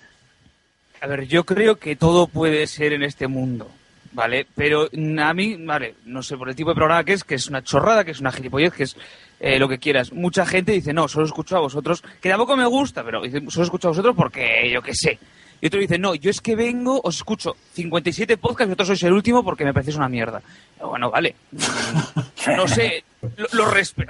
A 1.04 1.06
ver, 1.06 1.26
yo 1.28 1.44
creo 1.44 1.76
que 1.76 1.96
todo 1.96 2.26
puede 2.28 2.66
ser 2.66 2.94
en 2.94 3.02
este 3.02 3.28
mundo, 3.28 3.70
¿vale? 4.12 4.46
Pero 4.54 4.88
mm, 4.90 5.18
a 5.18 5.34
mí, 5.34 5.54
vale, 5.62 5.96
no 6.06 6.22
sé, 6.22 6.34
por 6.34 6.48
el 6.48 6.56
tipo 6.56 6.70
de 6.70 6.76
programa 6.76 7.04
que 7.04 7.12
es, 7.12 7.24
que 7.24 7.34
es 7.34 7.46
una 7.46 7.62
chorrada, 7.62 8.06
que 8.06 8.12
es 8.12 8.20
una 8.20 8.32
gilipollez, 8.32 8.72
que 8.72 8.84
es 8.84 8.96
eh, 9.38 9.58
lo 9.58 9.68
que 9.68 9.78
quieras. 9.78 10.14
Mucha 10.14 10.46
gente 10.46 10.72
dice, 10.72 10.94
no, 10.94 11.06
solo 11.06 11.26
escucho 11.26 11.58
a 11.58 11.60
vosotros, 11.60 12.02
que 12.22 12.30
tampoco 12.30 12.56
me 12.56 12.64
gusta, 12.64 13.04
pero 13.04 13.20
dice, 13.20 13.42
solo 13.48 13.64
escucho 13.64 13.88
a 13.88 13.90
vosotros 13.90 14.16
porque 14.16 14.70
yo 14.72 14.80
qué 14.80 14.94
sé. 14.94 15.18
Y 15.60 15.66
otro 15.66 15.78
dice, 15.78 15.98
no, 15.98 16.14
yo 16.14 16.30
es 16.30 16.40
que 16.40 16.56
vengo, 16.56 16.98
os 17.04 17.16
escucho 17.16 17.54
57 17.74 18.38
podcasts 18.38 18.64
y 18.64 18.68
vosotros 18.68 18.88
sois 18.88 19.02
el 19.02 19.12
último 19.12 19.44
porque 19.44 19.66
me 19.66 19.74
parecéis 19.74 19.98
una 19.98 20.08
mierda. 20.08 20.40
Bueno, 20.80 21.10
vale. 21.10 21.36
no 22.56 22.66
sé, 22.66 23.04
lo, 23.36 23.46
lo 23.52 23.70
respe- 23.72 24.06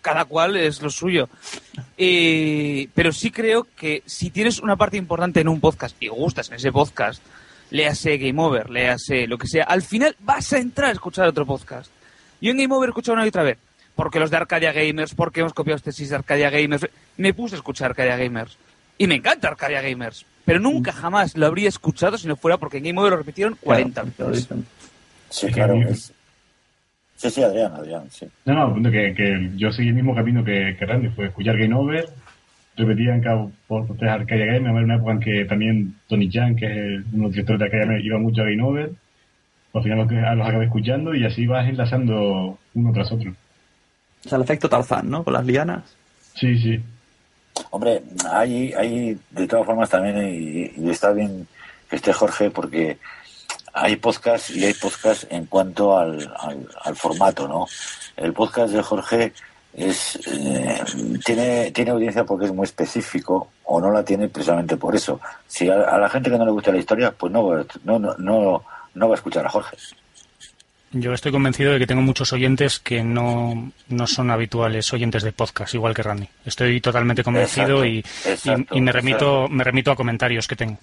cada 0.00 0.24
cual 0.24 0.56
es 0.56 0.80
lo 0.82 0.90
suyo. 0.90 1.28
Eh, 1.98 2.88
pero 2.94 3.12
sí 3.12 3.30
creo 3.30 3.66
que 3.76 4.02
si 4.06 4.30
tienes 4.30 4.60
una 4.60 4.76
parte 4.76 4.96
importante 4.96 5.40
en 5.40 5.48
un 5.48 5.60
podcast 5.60 5.96
y 6.00 6.08
gustas 6.08 6.48
en 6.48 6.54
ese 6.56 6.72
podcast, 6.72 7.22
léase 7.70 8.16
Game 8.18 8.40
Over, 8.42 8.70
léase 8.70 9.26
lo 9.26 9.38
que 9.38 9.46
sea, 9.46 9.64
al 9.64 9.82
final 9.82 10.16
vas 10.20 10.52
a 10.52 10.58
entrar 10.58 10.88
a 10.90 10.92
escuchar 10.92 11.28
otro 11.28 11.46
podcast. 11.46 11.90
Yo 12.40 12.50
en 12.52 12.58
Game 12.58 12.74
Over 12.74 12.88
he 12.88 12.90
escuchado 12.90 13.14
una 13.14 13.24
y 13.26 13.28
otra 13.28 13.42
vez, 13.42 13.58
porque 13.94 14.18
los 14.18 14.30
de 14.30 14.36
Arcadia 14.38 14.72
Gamers, 14.72 15.14
porque 15.14 15.40
hemos 15.40 15.52
copiado 15.52 15.78
tesis 15.80 16.08
de 16.08 16.16
Arcadia 16.16 16.48
Gamers, 16.50 16.86
me 17.16 17.34
puse 17.34 17.54
a 17.56 17.58
escuchar 17.58 17.90
Arcadia 17.90 18.16
Gamers. 18.16 18.56
Y 18.96 19.06
me 19.06 19.14
encanta 19.16 19.48
Arcadia 19.48 19.80
Gamers. 19.82 20.24
pero 20.44 20.58
nunca 20.58 20.92
jamás 20.92 21.36
lo 21.36 21.46
habría 21.46 21.68
escuchado 21.68 22.18
si 22.18 22.26
no 22.26 22.34
fuera 22.36 22.56
porque 22.56 22.78
en 22.78 22.84
Game 22.84 22.98
Over 23.00 23.12
lo 23.12 23.18
repitieron 23.18 23.56
40 23.60 24.02
veces. 24.18 24.48
Sí, 25.28 25.46
claro. 25.52 25.74
es- 25.88 26.12
Sí, 27.20 27.28
sí, 27.28 27.42
Adrián, 27.42 27.72
Adrián, 27.74 28.04
sí. 28.10 28.26
No, 28.46 28.54
no, 28.54 28.72
punto 28.72 28.90
que, 28.90 29.12
que 29.14 29.50
yo 29.56 29.70
seguí 29.70 29.88
el 29.88 29.94
mismo 29.94 30.14
camino 30.14 30.42
que, 30.42 30.74
que 30.78 30.86
Randy, 30.86 31.08
fue 31.10 31.26
escuchar 31.26 31.58
Game 31.58 31.74
Over, 31.74 32.08
repetía 32.78 33.14
en 33.14 33.20
cada 33.22 33.46
por 33.66 33.86
tres 33.98 34.10
Arcadia 34.10 34.46
Game, 34.46 34.66
a 34.66 34.72
ver 34.72 34.84
una 34.84 34.94
época 34.96 35.12
en 35.12 35.20
que 35.20 35.44
también 35.44 35.94
Tony 36.08 36.30
Chan, 36.30 36.56
que 36.56 36.64
es 36.64 36.72
el- 36.72 37.04
uno 37.12 37.16
de 37.16 37.22
los 37.24 37.32
directores 37.32 37.58
de 37.58 37.64
Arcadia 37.66 37.84
Game, 37.86 38.00
iba 38.02 38.18
mucho 38.18 38.40
a 38.40 38.44
Game 38.46 38.62
Over, 38.62 38.90
al 39.74 39.82
final 39.82 39.98
los, 39.98 40.10
los 40.38 40.48
acabé 40.48 40.64
escuchando 40.64 41.14
y 41.14 41.24
así 41.26 41.46
vas 41.46 41.68
enlazando 41.68 42.58
uno 42.72 42.92
tras 42.94 43.12
otro. 43.12 43.32
O 44.24 44.28
sea, 44.28 44.36
el 44.36 44.44
efecto 44.44 44.70
Tarzán, 44.70 45.10
¿no? 45.10 45.22
Con 45.22 45.34
las 45.34 45.44
lianas. 45.44 45.94
Sí, 46.34 46.58
sí. 46.58 46.80
Hombre, 47.70 48.00
hay, 48.32 48.72
hay 48.72 49.18
de 49.30 49.46
todas 49.46 49.66
formas 49.66 49.90
también, 49.90 50.16
y, 50.26 50.72
y 50.86 50.88
está 50.90 51.12
bien 51.12 51.46
que 51.90 51.96
esté 51.96 52.12
Jorge, 52.14 52.50
porque 52.50 52.96
hay 53.72 53.96
podcast 53.96 54.50
y 54.50 54.64
hay 54.64 54.74
podcast 54.74 55.24
en 55.30 55.46
cuanto 55.46 55.96
al, 55.98 56.32
al, 56.38 56.68
al 56.82 56.96
formato, 56.96 57.46
¿no? 57.48 57.66
El 58.16 58.32
podcast 58.32 58.72
de 58.72 58.82
Jorge 58.82 59.32
es 59.72 60.18
eh, 60.26 60.82
tiene, 61.24 61.70
tiene 61.70 61.90
audiencia 61.92 62.24
porque 62.24 62.46
es 62.46 62.52
muy 62.52 62.64
específico 62.64 63.50
o 63.64 63.80
no 63.80 63.90
la 63.92 64.04
tiene 64.04 64.28
precisamente 64.28 64.76
por 64.76 64.96
eso. 64.96 65.20
Si 65.46 65.68
a, 65.68 65.74
a 65.82 65.98
la 65.98 66.08
gente 66.08 66.30
que 66.30 66.36
no 66.38 66.44
le 66.44 66.50
gusta 66.50 66.72
la 66.72 66.78
historia, 66.78 67.12
pues 67.12 67.32
no, 67.32 67.46
va- 67.46 67.64
no, 67.84 67.98
no, 67.98 68.14
no, 68.18 68.64
no 68.94 69.08
va 69.08 69.14
a 69.14 69.16
escuchar 69.16 69.46
a 69.46 69.50
Jorge. 69.50 69.76
Yo 70.92 71.12
estoy 71.12 71.30
convencido 71.30 71.72
de 71.72 71.78
que 71.78 71.86
tengo 71.86 72.02
muchos 72.02 72.32
oyentes 72.32 72.80
que 72.80 73.04
no, 73.04 73.70
no 73.88 74.06
son 74.08 74.28
habituales 74.32 74.92
oyentes 74.92 75.22
de 75.22 75.30
podcast, 75.30 75.72
igual 75.74 75.94
que 75.94 76.02
Randy. 76.02 76.28
Estoy 76.44 76.80
totalmente 76.80 77.22
convencido 77.22 77.84
Exacto, 77.84 78.66
y, 78.66 78.76
y- 78.76 78.80
me 78.80 78.90
remito 78.90 79.44
exacto. 79.44 79.48
me 79.54 79.62
remito 79.64 79.92
a 79.92 79.96
comentarios 79.96 80.48
que 80.48 80.56
tengo. 80.56 80.78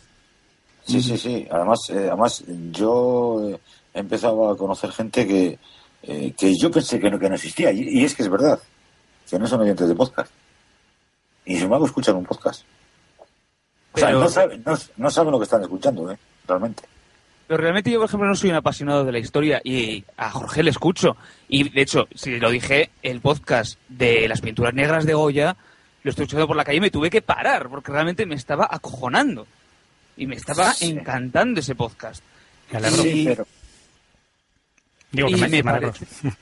Sí, 0.87 1.01
sí, 1.01 1.17
sí. 1.17 1.47
Además, 1.51 1.79
eh, 1.89 2.07
además 2.07 2.43
yo 2.71 3.49
eh, 3.49 3.59
he 3.93 3.99
empezado 3.99 4.49
a 4.49 4.57
conocer 4.57 4.91
gente 4.91 5.27
que, 5.27 5.59
eh, 6.03 6.33
que 6.37 6.53
yo 6.57 6.71
pensé 6.71 6.99
que 6.99 7.09
no, 7.11 7.19
que 7.19 7.27
no 7.29 7.35
existía. 7.35 7.71
Y, 7.71 7.99
y 7.99 8.05
es 8.05 8.15
que 8.15 8.23
es 8.23 8.29
verdad, 8.29 8.59
que 9.29 9.37
no 9.37 9.47
son 9.47 9.61
oyentes 9.61 9.87
de 9.87 9.95
podcast. 9.95 10.31
Y 11.45 11.55
sin 11.55 11.63
embargo 11.65 11.85
escuchan 11.85 12.15
un 12.15 12.25
podcast. 12.25 12.63
O 13.93 13.97
sea, 13.99 14.07
Pero- 14.07 14.19
no, 14.21 14.29
saben, 14.29 14.63
no, 14.65 14.77
no 14.97 15.11
saben 15.11 15.31
lo 15.31 15.39
que 15.39 15.43
están 15.43 15.61
escuchando, 15.61 16.11
¿eh? 16.11 16.17
Realmente. 16.47 16.83
Pero 17.47 17.61
realmente 17.61 17.89
yo, 17.91 17.99
por 17.99 18.07
ejemplo, 18.09 18.27
no 18.27 18.35
soy 18.35 18.49
un 18.49 18.57
apasionado 18.57 19.05
de 19.05 19.11
la 19.13 19.19
historia 19.19 19.61
y 19.63 20.03
a 20.17 20.29
Jorge 20.31 20.63
le 20.63 20.69
escucho. 20.69 21.15
Y 21.47 21.69
de 21.69 21.81
hecho, 21.81 22.07
si 22.13 22.37
lo 22.39 22.49
dije, 22.49 22.91
el 23.01 23.21
podcast 23.21 23.79
de 23.87 24.27
las 24.27 24.41
pinturas 24.41 24.73
negras 24.73 25.05
de 25.05 25.13
Goya 25.13 25.55
lo 26.03 26.09
estoy 26.09 26.23
escuchando 26.23 26.47
por 26.47 26.57
la 26.57 26.65
calle 26.65 26.77
y 26.77 26.81
me 26.81 26.91
tuve 26.91 27.09
que 27.09 27.21
parar 27.21 27.69
porque 27.69 27.91
realmente 27.91 28.25
me 28.25 28.35
estaba 28.35 28.67
acojonando. 28.69 29.47
Y 30.17 30.25
me 30.27 30.35
estaba 30.35 30.73
encantando 30.81 31.59
ese 31.59 31.75
podcast. 31.75 32.23
Me 32.71 32.77
alegro. 32.79 33.05
Y- 33.05 33.25
pero- 33.25 33.47
Digo 35.11 35.27
que 35.29 35.33
y 35.35 35.41
me, 35.41 35.47
me 35.47 35.63
me 35.63 35.69
alegro. 35.71 35.91
parece- 35.93 36.37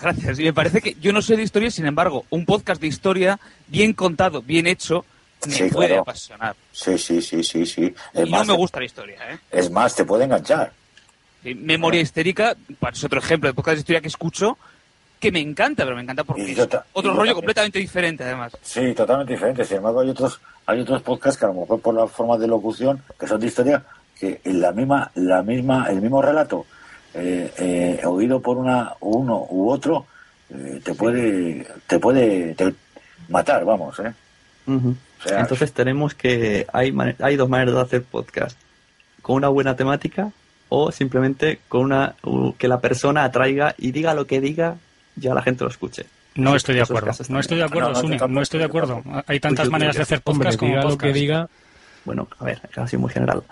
Gracias. 0.00 0.38
Y 0.38 0.44
me 0.44 0.52
parece 0.52 0.80
que 0.80 0.94
yo 1.00 1.12
no 1.12 1.20
sé 1.20 1.36
de 1.36 1.42
historia, 1.42 1.70
sin 1.70 1.86
embargo, 1.86 2.24
un 2.30 2.44
podcast 2.46 2.80
de 2.80 2.86
historia 2.86 3.38
bien 3.66 3.92
contado, 3.92 4.40
bien 4.42 4.66
hecho, 4.68 5.04
me 5.46 5.52
Sí, 5.52 5.64
puede 5.64 5.88
claro. 5.88 6.02
apasionar. 6.02 6.56
Sí, 6.72 6.96
sí, 6.98 7.20
sí, 7.20 7.42
sí, 7.42 7.66
sí. 7.66 7.94
Es 8.14 8.20
Y 8.26 8.30
no 8.30 8.38
más, 8.38 8.46
me 8.46 8.52
te- 8.54 8.58
gusta 8.58 8.78
la 8.78 8.86
historia, 8.86 9.32
¿eh? 9.32 9.38
Es 9.50 9.70
más, 9.70 9.94
te 9.96 10.04
puede 10.04 10.24
enganchar. 10.24 10.72
Memoria 11.42 12.00
histérica, 12.00 12.56
pues, 12.78 12.98
es 12.98 13.04
otro 13.04 13.18
ejemplo 13.20 13.48
de 13.48 13.54
podcast 13.54 13.74
de 13.76 13.80
historia 13.80 14.00
que 14.00 14.08
escucho 14.08 14.56
que 15.18 15.32
me 15.32 15.40
encanta, 15.40 15.84
pero 15.84 15.96
me 15.96 16.02
encanta 16.02 16.24
porque 16.24 16.52
es 16.52 16.58
otro 16.58 16.82
rollo 16.94 17.14
también. 17.16 17.34
completamente 17.34 17.78
diferente, 17.78 18.24
además. 18.24 18.56
Sí, 18.62 18.92
totalmente 18.94 19.32
diferente. 19.34 19.64
Sin 19.64 19.78
embargo, 19.78 20.00
hay 20.00 20.10
otros, 20.10 20.40
hay 20.66 20.80
otros 20.80 21.02
podcasts 21.02 21.38
que 21.38 21.44
a 21.46 21.48
lo 21.48 21.54
mejor 21.60 21.80
por 21.80 21.94
la 21.94 22.06
forma 22.06 22.36
de 22.38 22.46
locución, 22.46 23.02
que 23.18 23.26
son 23.26 23.40
de 23.40 23.46
historia, 23.46 23.82
que 24.18 24.40
en 24.44 24.60
la 24.60 24.72
misma, 24.72 25.10
la 25.14 25.42
misma, 25.42 25.86
el 25.90 26.00
mismo 26.00 26.20
relato, 26.22 26.66
eh, 27.14 27.52
eh, 27.58 28.00
oído 28.06 28.40
por 28.40 28.56
una, 28.58 28.92
uno 29.00 29.46
u 29.50 29.70
otro, 29.70 30.06
eh, 30.50 30.80
te 30.84 30.94
puede, 30.94 31.66
te 31.86 31.98
puede 31.98 32.54
te- 32.54 32.74
matar, 33.28 33.64
vamos, 33.64 33.98
¿eh? 34.00 34.12
Ujú. 34.66 34.94
O 35.24 35.28
sea, 35.28 35.40
Entonces 35.40 35.72
tenemos 35.72 36.14
que 36.14 36.66
hay 36.72 36.94
hay 37.20 37.36
dos 37.36 37.48
maneras 37.48 37.74
de 37.74 37.80
hacer 37.80 38.02
podcast 38.04 38.56
con 39.22 39.36
una 39.36 39.48
buena 39.48 39.74
temática 39.74 40.30
o 40.68 40.92
simplemente 40.92 41.58
con 41.68 41.80
una 41.82 42.14
que 42.58 42.68
la 42.68 42.80
persona 42.80 43.24
atraiga 43.24 43.74
y 43.78 43.90
diga 43.90 44.14
lo 44.14 44.26
que 44.26 44.40
diga 44.40 44.76
ya 45.18 45.34
la 45.34 45.42
gente 45.42 45.64
lo 45.64 45.70
escuche. 45.70 46.06
No 46.34 46.54
estoy 46.54 46.76
de 46.76 46.82
acuerdo. 46.82 47.10
No 47.28 47.40
estoy 47.40 47.56
de 47.58 47.64
acuerdo, 47.64 47.92
No, 48.02 48.28
no, 48.28 48.42
estoy 48.42 48.58
de 48.60 48.66
acuerdo. 48.66 49.02
Hay 49.04 49.22
Pues 49.26 49.40
tantas 49.40 49.68
maneras 49.68 49.96
de 49.96 50.02
hacer 50.02 50.20
Hombre, 50.24 50.50
podcast 50.50 50.58
como 50.58 50.70
diga 50.72 50.82
lo 50.82 50.88
podcast. 50.90 51.12
que 51.14 51.18
diga. 51.20 51.48
Bueno, 52.04 52.28
a 52.38 52.44
ver, 52.44 52.60
ha 52.76 52.86
sido 52.86 53.00
muy 53.00 53.10
general. 53.12 53.42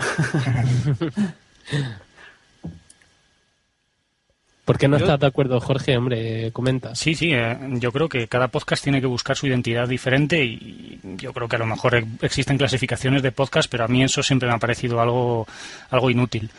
¿Por 4.65 4.79
qué 4.79 4.89
no 4.89 4.99
Yo- 4.99 5.05
estás 5.05 5.21
de 5.21 5.27
acuerdo, 5.29 5.61
Jorge? 5.61 5.97
Hombre, 5.97 6.51
comenta. 6.53 6.95
Sí, 6.97 7.15
sí, 7.15 7.31
eh, 7.33 7.57
yo 7.75 7.93
creo 7.93 8.09
que 8.09 8.27
cada 8.27 8.49
podcast 8.49 8.83
tiene 8.83 9.01
que 9.01 9.07
buscar 9.07 9.37
su 9.37 9.47
identidad 9.47 9.87
diferente 9.87 10.45
y 10.45 10.99
yo 11.19 11.33
creo 11.33 11.47
que 11.49 11.55
a 11.55 11.61
lo 11.61 11.67
mejor 11.67 11.95
e- 11.95 12.05
existen 12.23 12.59
clasificaciones 12.59 13.23
de 13.23 13.31
podcast, 13.31 13.71
pero 13.71 13.85
a 13.85 13.89
mí 13.89 14.03
eso 14.03 14.25
siempre 14.25 14.49
me 14.49 14.55
ha 14.57 14.59
parecido 14.59 15.01
algo, 15.01 15.47
algo 15.91 16.11
inútil. 16.11 16.51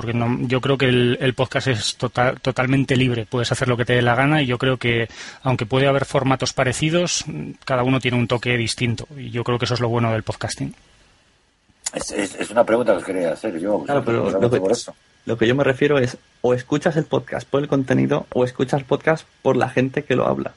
Porque 0.00 0.14
no, 0.14 0.38
yo 0.48 0.62
creo 0.62 0.78
que 0.78 0.86
el, 0.86 1.18
el 1.20 1.34
podcast 1.34 1.66
es 1.66 1.96
total- 1.98 2.40
totalmente 2.40 2.96
libre, 2.96 3.26
puedes 3.28 3.52
hacer 3.52 3.68
lo 3.68 3.76
que 3.76 3.84
te 3.84 3.92
dé 3.92 4.00
la 4.00 4.14
gana 4.14 4.40
y 4.40 4.46
yo 4.46 4.56
creo 4.56 4.78
que, 4.78 5.08
aunque 5.42 5.66
puede 5.66 5.86
haber 5.88 6.06
formatos 6.06 6.54
parecidos, 6.54 7.22
cada 7.66 7.82
uno 7.82 8.00
tiene 8.00 8.16
un 8.16 8.26
toque 8.26 8.56
distinto 8.56 9.06
y 9.14 9.28
yo 9.30 9.44
creo 9.44 9.58
que 9.58 9.66
eso 9.66 9.74
es 9.74 9.80
lo 9.80 9.90
bueno 9.90 10.10
del 10.10 10.22
podcasting. 10.22 10.74
es, 11.92 12.10
es- 12.12 12.34
es 12.36 12.50
una 12.50 12.64
pregunta 12.64 12.96
que 12.96 13.04
quería 13.04 13.32
hacer 13.34 13.58
yo. 13.60 13.82
Claro, 13.84 14.02
pero 14.04 14.20
precisamente 14.22 14.46
lo 14.46 14.50
que- 14.50 14.60
por 14.60 14.72
eso. 14.72 14.94
Lo 15.26 15.36
que 15.36 15.46
yo 15.46 15.54
me 15.54 15.64
refiero 15.64 15.98
es 15.98 16.16
o 16.40 16.54
escuchas 16.54 16.96
el 16.96 17.04
podcast 17.04 17.46
por 17.46 17.60
el 17.60 17.68
contenido 17.68 18.26
o 18.32 18.42
escuchas 18.44 18.80
el 18.80 18.86
podcast 18.86 19.26
por 19.42 19.54
la 19.58 19.68
gente 19.68 20.02
que 20.02 20.16
lo 20.16 20.26
habla. 20.26 20.54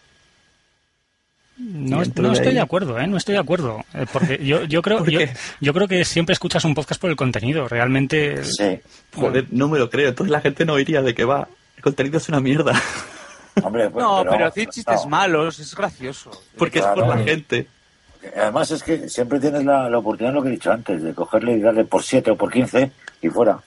No, 1.57 1.97
no 1.97 2.31
estoy 2.33 2.47
ahí- 2.49 2.53
de 2.55 2.59
acuerdo, 2.61 2.99
¿eh? 2.99 3.05
No 3.07 3.17
estoy 3.17 3.33
de 3.33 3.39
acuerdo. 3.39 3.83
Eh, 3.93 4.05
porque 4.11 4.39
yo, 4.43 4.63
yo 4.63 4.81
creo 4.81 4.99
¿Por 4.99 5.09
yo, 5.11 5.73
creo 5.73 5.87
que 5.87 6.03
siempre 6.03 6.33
escuchas 6.33 6.65
un 6.65 6.73
podcast 6.73 6.99
por 6.99 7.09
el 7.11 7.15
contenido. 7.15 7.67
Realmente 7.67 8.43
Sí. 8.43 8.79
Joder, 9.15 9.45
no 9.51 9.67
me 9.67 9.77
lo 9.77 9.89
creo. 9.89 10.09
Entonces 10.09 10.31
la 10.31 10.41
gente 10.41 10.65
no 10.65 10.73
oiría 10.73 11.01
de 11.01 11.13
que 11.13 11.25
va. 11.25 11.47
El 11.77 11.83
contenido 11.83 12.17
es 12.17 12.27
una 12.29 12.39
mierda. 12.39 12.73
Hombre, 13.61 13.87
pues, 13.91 14.03
No, 14.03 14.19
pero 14.23 14.31
vamos, 14.39 14.55
decir 14.55 14.69
chistes 14.69 15.01
no. 15.03 15.09
malos 15.09 15.59
es 15.59 15.75
gracioso. 15.75 16.31
Porque 16.57 16.79
es 16.79 16.85
por 16.85 17.07
la 17.07 17.17
gente. 17.19 17.67
Además 18.35 18.71
es 18.71 18.81
que 18.81 19.07
siempre 19.09 19.39
tienes 19.39 19.63
la, 19.63 19.89
la 19.89 19.97
oportunidad, 19.99 20.33
lo 20.33 20.41
que 20.41 20.47
he 20.49 20.53
dicho 20.53 20.71
antes, 20.71 21.03
de 21.03 21.13
cogerle 21.13 21.53
y 21.57 21.61
darle 21.61 21.85
por 21.85 22.01
7 22.01 22.31
o 22.31 22.35
por 22.35 22.51
15 22.51 22.89
y 23.21 23.29
fuera. 23.29 23.59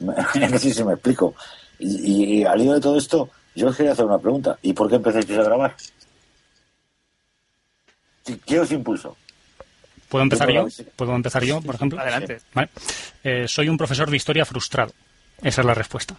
no 0.00 0.58
sé 0.58 0.72
si 0.72 0.82
me 0.84 0.94
explico. 0.94 1.34
Y, 1.78 2.12
y- 2.12 2.38
y 2.40 2.44
al 2.44 2.60
hilo 2.60 2.74
de 2.74 2.80
todo 2.80 2.96
esto, 2.98 3.30
yo 3.54 3.68
os 3.68 3.76
quería 3.76 3.92
hacer 3.92 4.04
una 4.04 4.18
pregunta. 4.18 4.58
¿Y 4.62 4.72
por 4.72 4.88
qué 4.88 4.96
empezasteis 4.96 5.38
a 5.38 5.42
grabar? 5.44 5.74
¿Qué- 8.24 8.38
¿Qué 8.38 8.60
os 8.60 8.70
impulsó? 8.72 9.16
¿Puedo 10.08 10.22
empezar 10.24 10.50
Yo. 10.50 10.66
¿Puedo 10.96 11.14
empezar 11.14 11.44
yo, 11.44 11.60
por 11.60 11.76
ejemplo? 11.76 12.00
Adelante. 12.00 12.40
Vale. 12.52 12.68
Eh, 13.22 13.46
soy 13.46 13.68
un 13.68 13.76
profesor 13.78 14.10
de 14.10 14.16
historia 14.16 14.44
frustrado. 14.44 14.92
Esa 15.40 15.60
es 15.60 15.66
la 15.66 15.74
respuesta. 15.74 16.16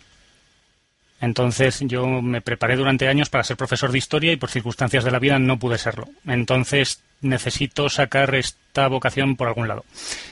Entonces 1.19 1.79
yo 1.81 2.07
me 2.07 2.41
preparé 2.41 2.75
durante 2.77 3.07
años 3.07 3.29
para 3.29 3.43
ser 3.43 3.57
profesor 3.57 3.91
de 3.91 3.97
historia 3.97 4.31
y 4.31 4.37
por 4.37 4.49
circunstancias 4.49 5.03
de 5.03 5.11
la 5.11 5.19
vida 5.19 5.37
no 5.39 5.59
pude 5.59 5.77
serlo. 5.77 6.07
Entonces 6.25 7.01
necesito 7.19 7.89
sacar 7.89 8.33
esta 8.33 8.87
vocación 8.87 9.35
por 9.35 9.47
algún 9.49 9.67
lado. 9.67 9.83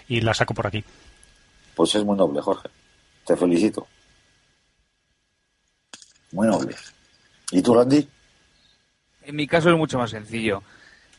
Y 0.08 0.22
la 0.22 0.34
saco 0.34 0.54
por 0.54 0.66
aquí. 0.66 0.84
Pues 1.76 1.94
es 1.96 2.04
muy 2.04 2.18
noble, 2.18 2.42
Jorge. 2.42 2.70
Te 3.26 3.36
felicito. 3.38 3.88
Muy 6.32 6.48
noble. 6.48 6.76
¿Y 7.52 7.62
tú, 7.62 7.74
Randy? 7.76 8.08
En 9.24 9.36
mi 9.36 9.48
caso 9.48 9.70
es 9.70 9.76
mucho 9.78 9.98
más 9.98 10.10
sencillo. 10.12 10.64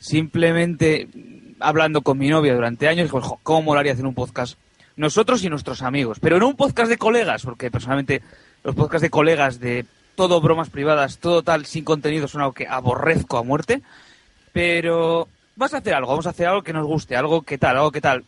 Simplemente 0.01 1.09
hablando 1.61 2.01
con 2.01 2.19
mi 2.19 2.29
novia 2.29 2.55
durante 2.55 2.89
años, 2.89 3.11
pues, 3.11 3.25
¿cómo 3.43 3.63
molaría 3.63 3.93
hacer 3.93 4.07
un 4.07 4.15
podcast? 4.15 4.59
Nosotros 4.97 5.45
y 5.45 5.51
nuestros 5.51 5.83
amigos, 5.83 6.19
pero 6.21 6.39
no 6.39 6.49
un 6.49 6.57
podcast 6.57 6.91
de 6.91 6.99
colegas, 6.99 7.43
porque 7.43 7.71
personalmente 7.71 8.23
los 8.65 8.75
podcasts 8.75 9.03
de 9.03 9.11
colegas 9.11 9.61
de 9.61 9.85
todo 10.15 10.41
bromas 10.41 10.71
privadas, 10.71 11.19
todo 11.19 11.43
tal, 11.43 11.67
sin 11.67 11.85
contenido, 11.85 12.29
son 12.29 12.41
algo 12.41 12.55
que 12.55 12.67
aborrezco 12.67 13.39
a 13.39 13.43
muerte. 13.43 13.83
Pero 14.53 15.29
vas 15.55 15.75
a 15.75 15.79
hacer 15.79 15.95
algo, 15.95 16.09
vamos 16.09 16.27
a 16.27 16.31
hacer 16.31 16.47
algo 16.47 16.63
que 16.63 16.73
nos 16.73 16.87
guste, 16.87 17.15
algo 17.15 17.43
que 17.43 17.59
tal, 17.59 17.77
algo 17.77 17.93
que 17.93 18.01
tal. 18.01 18.25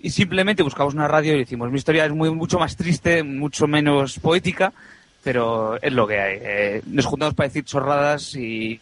Y 0.00 0.10
simplemente 0.10 0.62
buscamos 0.62 0.94
una 0.94 1.08
radio 1.08 1.34
y 1.34 1.38
decimos, 1.40 1.70
mi 1.70 1.76
historia 1.76 2.06
es 2.06 2.12
muy, 2.12 2.30
mucho 2.30 2.58
más 2.58 2.74
triste, 2.74 3.22
mucho 3.22 3.68
menos 3.68 4.18
poética, 4.18 4.72
pero 5.22 5.80
es 5.80 5.92
lo 5.92 6.06
que 6.06 6.20
hay. 6.20 6.38
Eh, 6.40 6.82
nos 6.86 7.06
juntamos 7.06 7.34
para 7.34 7.48
decir 7.48 7.64
chorradas 7.64 8.34
y 8.34 8.80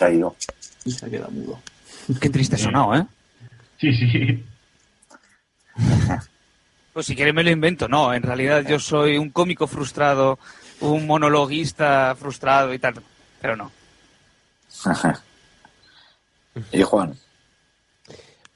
Se 0.00 0.06
ha 0.06 0.10
ido. 0.10 0.34
Y 0.86 0.92
se 0.92 1.10
queda 1.10 1.28
mudo. 1.28 1.60
Qué 2.18 2.30
triste 2.30 2.54
ha 2.54 2.58
sonado, 2.58 2.96
¿eh? 2.96 3.06
Sí, 3.78 3.92
sí. 3.92 4.44
Pues 6.92 7.06
si 7.06 7.14
quieres 7.14 7.34
me 7.34 7.44
lo 7.44 7.50
invento. 7.50 7.86
No, 7.86 8.12
en 8.14 8.22
realidad 8.22 8.66
yo 8.66 8.80
soy 8.80 9.16
un 9.16 9.30
cómico 9.30 9.66
frustrado, 9.66 10.38
un 10.80 11.06
monologuista 11.06 12.16
frustrado 12.18 12.72
y 12.74 12.78
tal. 12.78 12.94
Pero 13.42 13.56
no. 13.56 13.70
¿Y 16.72 16.82
Juan? 16.82 17.14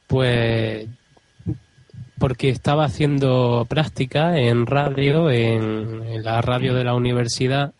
Pues 0.06 0.88
porque 2.18 2.48
estaba 2.48 2.86
haciendo 2.86 3.66
práctica 3.68 4.38
en 4.38 4.66
radio, 4.66 5.30
en, 5.30 6.02
en 6.04 6.24
la 6.24 6.40
radio 6.40 6.74
de 6.74 6.84
la 6.84 6.94
universidad, 6.94 7.74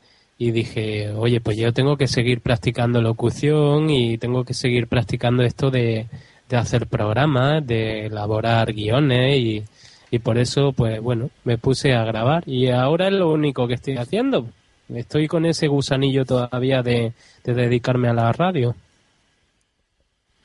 y 0.49 0.51
dije, 0.53 1.11
oye, 1.13 1.41
pues 1.41 1.57
yo 1.57 1.73
tengo 1.73 1.97
que 1.97 2.07
seguir 2.07 2.41
practicando 2.41 3.01
locución 3.01 3.89
y 3.91 4.19
tengo 4.19 4.45
que 4.45 4.55
seguir 4.55 4.87
practicando 4.89 5.43
esto 5.43 5.71
de, 5.71 6.07
de 6.49 6.57
hacer 6.57 6.87
programas, 6.87 7.67
de 7.67 8.07
elaborar 8.07 8.73
guiones 8.73 9.39
y, 9.39 9.65
y 10.11 10.19
por 10.19 10.39
eso, 10.39 10.73
pues 10.73 11.01
bueno, 11.01 11.31
me 11.45 11.57
puse 11.59 11.95
a 11.95 12.05
grabar 12.05 12.43
y 12.47 12.69
ahora 12.71 13.07
es 13.09 13.15
lo 13.15 13.33
único 13.33 13.67
que 13.67 13.75
estoy 13.75 13.97
haciendo. 13.97 14.47
Estoy 14.89 15.29
con 15.29 15.47
ese 15.47 15.67
gusanillo 15.67 16.25
todavía 16.27 16.83
de, 16.83 17.13
de 17.43 17.55
dedicarme 17.55 18.09
a 18.09 18.13
la 18.13 18.31
radio. 18.33 18.75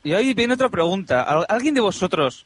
Y 0.04 0.14
ahí 0.14 0.34
viene 0.34 0.54
otra 0.54 0.70
pregunta. 0.70 1.24
¿Al- 1.24 1.46
¿Alguien 1.50 1.74
de 1.74 1.82
vosotros 1.82 2.46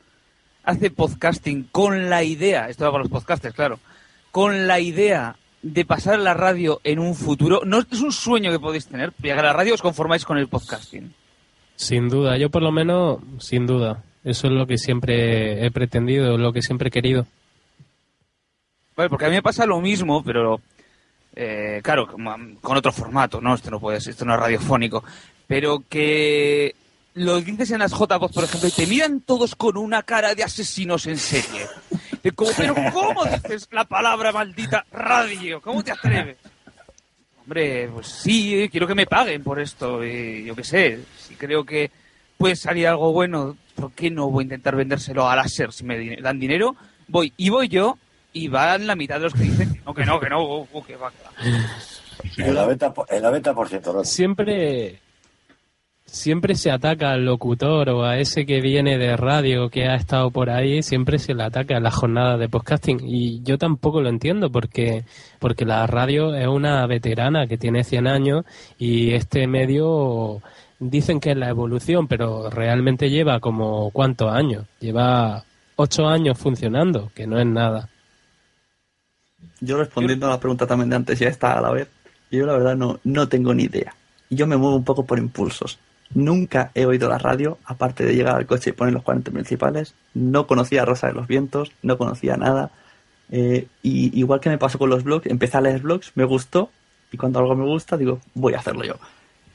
hace 0.64 0.89
podcasting 0.89 1.68
con 1.72 2.10
la 2.10 2.24
idea, 2.24 2.70
esto 2.70 2.86
va 2.86 2.91
para 2.93 3.04
los 3.04 3.12
podcasters, 3.12 3.54
claro, 3.54 3.80
con 4.32 4.66
la 4.66 4.80
idea 4.80 5.36
de 5.64 5.86
pasar 5.86 6.16
a 6.16 6.18
la 6.18 6.36
radio 6.36 6.80
en 6.84 6.99
un 6.99 7.16
futuro? 7.16 7.61
¿No 7.66 7.80
es 7.80 8.01
un 8.01 8.11
sueño 8.11 8.51
que 8.51 8.59
podéis 8.59 8.86
tener? 8.86 9.14
Llegar 9.22 9.45
a 9.45 9.49
la 9.49 9.53
radio 9.53 9.74
os 9.74 9.82
conformáis 9.82 10.26
con 10.26 10.38
el 10.38 10.47
podcasting. 10.47 11.14
Sin 11.76 12.09
duda, 12.09 12.38
yo 12.38 12.49
por 12.51 12.61
lo 12.61 12.72
menos, 12.72 13.20
sin 13.39 13.66
duda. 13.66 14.03
Eso 14.24 14.47
es 14.47 14.53
lo 14.53 14.68
que 14.68 14.78
siempre 14.78 15.66
he 15.66 15.72
pretendido, 15.72 16.38
lo 16.38 16.53
que 16.53 16.61
siempre 16.61 16.89
he 16.89 16.91
querido. 16.91 17.26
Vale, 18.95 19.09
porque 19.09 19.26
a 19.26 19.30
mí 19.30 19.36
me 19.36 19.41
pasa 19.41 19.66
lo 19.66 19.82
mismo, 19.82 20.24
pero 20.24 20.61
eh, 21.36 21.82
claro, 21.84 22.07
con 22.07 22.78
otro 22.78 22.91
formato, 22.91 23.41
¿no? 23.41 23.55
Esto 23.55 23.72
no 23.72 23.80
puede 23.80 23.99
ser, 23.99 24.11
esto 24.11 24.26
no 24.26 24.34
es 24.36 24.39
radiofónico. 24.39 25.03
Pero 25.47 25.84
que 25.89 26.76
lo 27.16 27.41
dices 27.41 27.72
en 27.72 27.80
las 27.80 27.93
J-Voz, 27.93 28.32
por 28.32 28.43
ejemplo, 28.43 28.70
y 28.70 28.72
te 28.72 28.88
miran 28.88 29.22
todos 29.22 29.55
con 29.55 29.78
una 29.78 30.03
cara 30.03 30.36
de 30.36 30.43
asesinos 30.43 31.07
en 31.07 31.18
serie. 31.18 31.68
De 32.24 32.32
como, 32.32 32.52
pero 32.56 32.74
¿cómo 32.94 33.26
dices 33.26 33.68
la 33.72 33.84
palabra 33.84 34.32
maldita 34.32 34.86
radio? 34.92 35.62
¿Cómo 35.62 35.84
te 35.84 35.92
atreves? 35.92 36.38
Hombre, 37.42 37.90
pues 37.90 38.08
sí, 38.08 38.70
quiero 38.72 38.88
que 38.88 38.96
me 38.96 39.06
paguen 39.06 39.44
por 39.44 39.60
esto. 39.60 40.04
Y 40.06 40.46
yo 40.46 40.56
qué 40.56 40.64
sé, 40.64 41.00
si 41.18 41.36
creo 41.36 41.66
que 41.66 41.92
puede 42.38 42.56
salir 42.56 42.88
algo 42.88 43.12
bueno, 43.12 43.58
¿por 43.76 43.92
qué 43.92 44.10
no 44.10 44.30
voy 44.30 44.44
a 44.44 44.46
intentar 44.46 44.78
vendérselo 44.78 45.30
a 45.30 45.36
láser? 45.36 45.74
Si 45.74 45.84
me 45.84 46.16
dan 46.22 46.40
dinero, 46.40 46.78
voy 47.10 47.34
y 47.36 47.50
voy 47.50 47.68
yo 47.68 47.98
y 48.32 48.48
van 48.48 48.88
la 48.88 48.96
mitad 48.96 49.16
de 49.16 49.24
los 49.24 49.34
que 49.34 49.44
dicen 49.44 49.74
que 49.74 49.82
no, 49.86 49.94
que 49.94 50.06
no, 50.06 50.20
que 50.22 50.30
no, 50.30 50.42
oh, 50.42 50.68
oh, 50.72 50.84
que 50.84 50.96
va. 50.96 51.12
El 52.38 52.56
90%, 52.56 53.06
el 53.10 53.24
90% 53.24 53.94
Rocky. 53.94 54.08
Siempre, 54.08 55.00
siempre 56.14 56.53
se 56.53 56.70
ataca 56.70 57.11
al 57.11 57.26
locutor 57.26 57.89
o 57.89 58.05
a 58.05 58.20
ese 58.20 58.45
que 58.45 58.61
viene 58.61 58.99
de 58.99 59.18
radio 59.18 59.70
que 59.70 59.88
ha 59.88 59.95
estado 59.95 60.30
por 60.30 60.51
ahí, 60.51 60.84
siempre 60.84 61.18
se 61.18 61.34
le 61.34 61.43
ataca 61.43 61.76
en 61.76 61.84
la 61.84 61.89
jornada 61.89 62.38
de 62.38 62.47
podcasting. 62.47 62.99
Y 63.03 63.41
yo 63.41 63.57
tampoco 63.57 63.99
lo 63.99 64.09
entiendo 64.09 64.51
porque, 64.51 65.05
porque 65.39 65.66
la 65.66 65.88
radio 65.88 66.36
es 66.36 66.47
una 66.47 66.86
veterana 66.86 67.47
que 67.47 67.57
tiene 67.57 67.84
100 67.84 68.07
años 68.07 68.45
y 68.78 69.11
este 69.14 69.47
medio 69.47 70.41
dicen 70.80 71.20
que 71.20 71.32
es 71.32 71.38
la 71.38 71.49
evolución, 71.49 72.07
pero 72.07 72.47
realmente 72.47 73.09
lleva 73.09 73.39
como 73.39 73.89
cuántos 73.89 74.32
años? 74.32 74.68
Lleva 74.80 75.43
ocho 75.78 76.07
años 76.07 76.38
funcionando, 76.38 77.11
que 77.16 77.26
no 77.26 77.39
es 77.39 77.47
nada. 77.47 77.89
Yo 79.61 79.78
respondiendo 79.78 80.28
a 80.28 80.30
la 80.30 80.39
pregunta 80.39 80.68
también 80.68 80.91
de 80.91 80.95
antes, 80.95 81.18
ya 81.18 81.28
está 81.28 81.57
a 81.57 81.61
la 81.61 81.72
vez. 81.72 81.88
Yo 82.30 82.45
la 82.45 82.53
verdad 82.53 82.76
no, 82.76 82.99
no 83.03 83.28
tengo 83.28 83.51
ni 83.55 83.64
idea. 83.64 83.95
Yo 84.30 84.45
me 84.45 84.57
muevo 84.57 84.76
un 84.76 84.84
poco 84.84 85.05
por 85.05 85.18
impulsos. 85.18 85.80
Nunca 86.16 86.72
he 86.76 86.86
oído 86.86 87.09
la 87.09 87.18
radio, 87.18 87.57
aparte 87.66 88.05
de 88.05 88.16
llegar 88.16 88.36
al 88.36 88.45
coche 88.45 88.70
y 88.70 88.74
poner 88.74 88.93
los 88.93 89.03
40 89.03 89.32
principales. 89.32 89.95
No 90.14 90.47
conocía 90.47 90.84
a 90.84 90.86
Rosa 90.86 91.07
de 91.07 91.14
los 91.14 91.28
Vientos, 91.28 91.72
no 91.82 91.97
conocía 91.97 92.38
nada. 92.38 92.72
Eh, 93.32 93.68
y 93.82 94.18
igual 94.20 94.39
que 94.39 94.49
me 94.49 94.57
pasó 94.57 94.78
con 94.78 94.89
los 94.89 95.03
blogs, 95.03 95.26
empecé 95.28 95.57
a 95.57 95.61
leer 95.61 95.82
blogs, 95.82 96.11
me 96.16 96.24
gustó. 96.24 96.70
Y 97.11 97.18
cuando 97.18 97.39
algo 97.39 97.55
me 97.55 97.66
gusta, 97.66 97.97
digo, 97.97 98.20
voy 98.34 98.53
a 98.53 98.59
hacerlo 98.59 98.84
yo. 98.84 98.95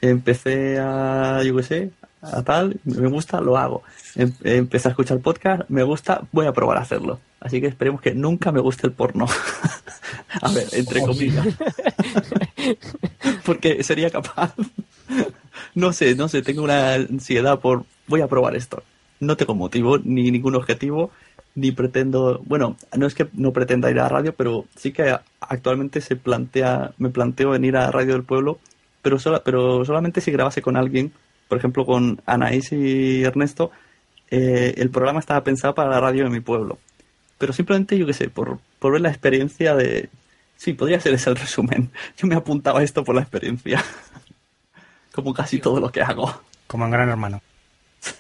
Empecé 0.01 0.79
a, 0.79 1.43
yo 1.45 1.57
qué 1.57 1.63
sé, 1.63 1.91
a 2.23 2.43
tal, 2.43 2.81
me 2.85 3.09
gusta, 3.09 3.41
lo 3.41 3.57
hago. 3.57 3.83
Em- 4.17 4.33
empecé 4.43 4.89
a 4.89 4.91
escuchar 4.91 5.19
podcast, 5.21 5.63
me 5.69 5.83
gusta, 5.83 6.23
voy 6.33 6.47
a 6.47 6.53
probar 6.53 6.79
a 6.79 6.83
hacerlo. 6.83 7.21
Así 7.41 7.61
que 7.61 7.69
esperemos 7.69 8.01
que 8.01 8.15
nunca 8.15 8.51
me 8.51 8.61
guste 8.61 8.87
el 8.87 8.93
porno. 8.93 9.27
a 10.43 10.53
ver, 10.53 10.67
entre 10.73 11.03
comillas. 11.03 11.47
Porque 13.45 13.83
sería 13.85 14.11
capaz. 14.11 14.55
No 15.75 15.93
sé, 15.93 16.15
no 16.15 16.29
sé, 16.29 16.43
tengo 16.43 16.63
una 16.63 16.95
ansiedad 16.95 17.61
por 17.61 17.85
voy 18.07 18.21
a 18.21 18.29
probar 18.29 18.57
esto. 18.57 18.83
No 19.21 19.37
tengo 19.37 19.55
motivo 19.55 19.99
ni 19.99 20.31
ningún 20.31 20.55
objetivo 20.55 21.11
ni 21.55 21.73
pretendo, 21.73 22.41
bueno, 22.45 22.77
no 22.97 23.07
es 23.07 23.15
que 23.15 23.29
no 23.33 23.53
pretenda 23.53 23.91
ir 23.91 23.99
a 23.99 24.05
la 24.05 24.09
radio, 24.09 24.35
pero 24.35 24.67
sí 24.77 24.93
que 24.93 25.17
actualmente 25.41 26.01
se 26.01 26.15
plantea, 26.15 26.93
me 26.99 27.11
planteo 27.11 27.55
en 27.55 27.65
ir 27.65 27.77
a 27.77 27.91
Radio 27.91 28.13
del 28.13 28.23
Pueblo, 28.23 28.59
pero 29.03 29.19
sola, 29.19 29.43
pero 29.45 29.85
solamente 29.85 30.21
si 30.21 30.31
grabase 30.31 30.63
con 30.63 30.77
alguien, 30.77 31.13
por 31.49 31.59
ejemplo 31.59 31.85
con 31.85 32.21
Anaís 32.27 32.71
y 32.73 33.25
Ernesto, 33.25 33.73
eh, 34.31 34.75
el 34.77 34.91
programa 34.91 35.21
estaba 35.21 35.43
pensado 35.43 35.75
para 35.75 35.91
la 35.91 36.01
radio 36.01 36.25
de 36.25 36.31
mi 36.31 36.41
pueblo. 36.41 36.79
Pero 37.39 37.53
simplemente, 37.53 37.97
yo 37.97 38.07
qué 38.07 38.13
sé, 38.13 38.29
por, 38.29 38.59
por 38.79 38.93
ver 38.93 39.01
la 39.01 39.11
experiencia 39.11 39.75
de... 39.75 40.11
Sí, 40.57 40.73
podría 40.73 41.01
ser 41.01 41.15
ese 41.15 41.31
el 41.31 41.37
resumen. 41.37 41.91
Yo 42.19 42.27
me 42.27 42.35
apuntaba 42.35 42.81
a 42.81 42.83
esto 42.83 43.05
por 43.05 43.15
la 43.15 43.23
experiencia. 43.23 43.83
Como 45.19 45.35
casi 45.35 45.59
todo 45.59 45.81
lo 45.81 45.91
que 45.91 46.01
hago. 46.01 46.33
Como 46.69 46.85
en 46.85 46.93
Gran 46.93 47.09
Hermano. 47.09 47.43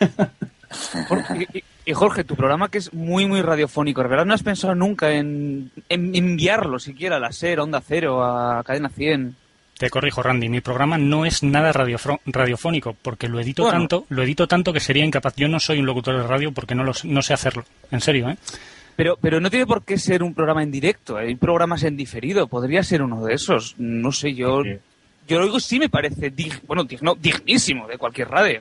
Jorge, 1.08 1.46
y, 1.86 1.92
Jorge, 1.92 2.24
tu 2.24 2.34
programa 2.34 2.68
que 2.68 2.78
es 2.78 2.92
muy, 2.92 3.24
muy 3.26 3.40
radiofónico, 3.40 4.02
¿de 4.02 4.08
verdad 4.08 4.24
no 4.26 4.34
has 4.34 4.42
pensado 4.42 4.74
nunca 4.74 5.12
en, 5.12 5.70
en 5.88 6.16
enviarlo 6.16 6.80
siquiera 6.80 7.16
a 7.16 7.20
la 7.20 7.30
SER, 7.30 7.60
a 7.60 7.62
Onda 7.62 7.80
Cero, 7.86 8.24
a 8.24 8.64
Cadena 8.64 8.88
100? 8.88 9.36
Te 9.78 9.90
corrijo, 9.90 10.24
Randy, 10.24 10.48
mi 10.48 10.60
programa 10.60 10.98
no 10.98 11.24
es 11.24 11.44
nada 11.44 11.70
radiofónico, 11.72 12.96
porque 13.00 13.28
lo 13.28 13.38
edito 13.38 13.62
Bueno. 13.62 13.78
tanto, 13.78 14.06
lo 14.08 14.24
edito 14.24 14.48
tanto 14.48 14.72
que 14.72 14.80
sería 14.80 15.04
incapaz. 15.04 15.36
Yo 15.36 15.46
no 15.46 15.60
soy 15.60 15.78
un 15.78 15.86
locutor 15.86 16.20
de 16.20 16.26
radio 16.26 16.50
porque 16.50 16.74
no, 16.74 16.82
lo 16.82 16.92
sé- 16.94 17.06
no 17.06 17.22
sé 17.22 17.32
hacerlo. 17.32 17.64
En 17.92 18.00
serio, 18.00 18.28
¿eh? 18.28 18.36
Pero, 18.96 19.16
pero 19.22 19.38
no 19.40 19.50
tiene 19.50 19.66
por 19.66 19.84
qué 19.84 19.96
ser 19.98 20.24
un 20.24 20.34
programa 20.34 20.64
en 20.64 20.72
directo, 20.72 21.16
hay 21.16 21.36
programas 21.36 21.84
en 21.84 21.96
diferido, 21.96 22.48
podría 22.48 22.82
ser 22.82 23.02
uno 23.02 23.24
de 23.24 23.34
esos. 23.34 23.76
No 23.78 24.10
sé, 24.10 24.34
yo, 24.34 24.62
yo 25.28 25.38
lo 25.38 25.44
digo 25.44 25.60
sí 25.60 25.78
me 25.78 25.88
parece, 25.88 26.32
dig- 26.34 26.60
bueno, 26.66 26.82
digno, 26.84 27.14
dignísimo 27.14 27.86
de 27.86 27.98
cualquier 27.98 28.28
radio. 28.28 28.60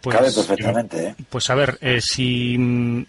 Pues, 0.00 0.16
Cabe 0.16 0.32
perfectamente, 0.32 1.08
¿eh? 1.08 1.14
Pues 1.28 1.48
a 1.50 1.54
ver, 1.54 1.78
eh, 1.80 2.00
si 2.00 2.56
mm, 2.58 3.04